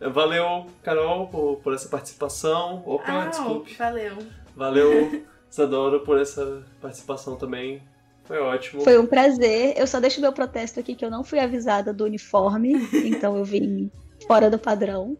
[0.09, 2.81] valeu, Carol, por, por essa participação.
[2.85, 3.73] Opa, Ah, desculpe.
[3.75, 4.17] valeu.
[4.55, 7.81] Valeu, Isadora, por essa participação também.
[8.27, 8.81] Foi ótimo.
[8.83, 9.73] Foi um prazer.
[9.77, 12.73] Eu só deixo meu protesto aqui que eu não fui avisada do uniforme,
[13.05, 13.89] então eu vim
[14.27, 15.17] fora do padrão.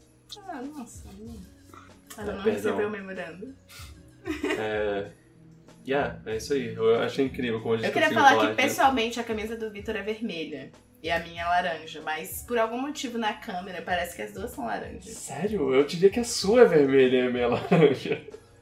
[0.50, 1.08] Ah, nossa.
[2.18, 2.54] Ela É, não perdão.
[2.54, 3.56] recebeu o memorando.
[4.60, 5.12] É,
[5.88, 6.74] yeah, é isso aí.
[6.74, 9.72] Eu achei incrível como a gente Eu queria conseguiu falar que pessoalmente a camisa do
[9.72, 10.72] Vitor é vermelha.
[11.02, 12.02] E a minha é laranja.
[12.04, 15.14] Mas por algum motivo na câmera parece que as duas são laranjas.
[15.14, 15.74] Sério?
[15.74, 18.22] Eu diria que a sua é vermelha e a minha é laranja.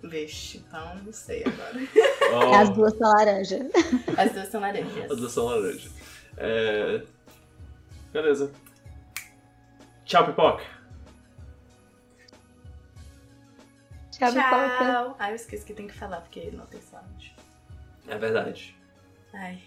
[0.09, 1.79] Vixe, então não sei agora.
[2.33, 2.55] Oh.
[2.55, 3.69] As duas são laranja.
[4.17, 5.11] As duas são laranjas.
[5.11, 5.89] As duas são laranja.
[6.37, 7.01] É...
[8.11, 8.51] Beleza.
[10.05, 10.63] Tchau, pipoca.
[14.11, 14.77] Tchau, pipoca.
[14.77, 15.15] Tchau.
[15.19, 17.35] Ai, eu esqueci que tem que falar porque não tem sound.
[18.07, 18.75] É verdade.
[19.33, 19.59] Ai.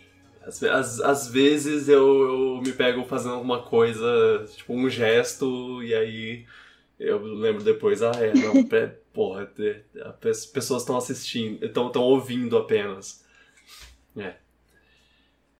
[0.43, 5.95] Às, às, às vezes eu, eu me pego fazendo alguma coisa, tipo um gesto, e
[5.95, 6.47] aí
[6.99, 8.65] eu lembro depois, ah, é, não,
[9.19, 9.53] porra,
[10.31, 13.27] as pessoas estão assistindo, estão ouvindo apenas.
[14.17, 14.37] É.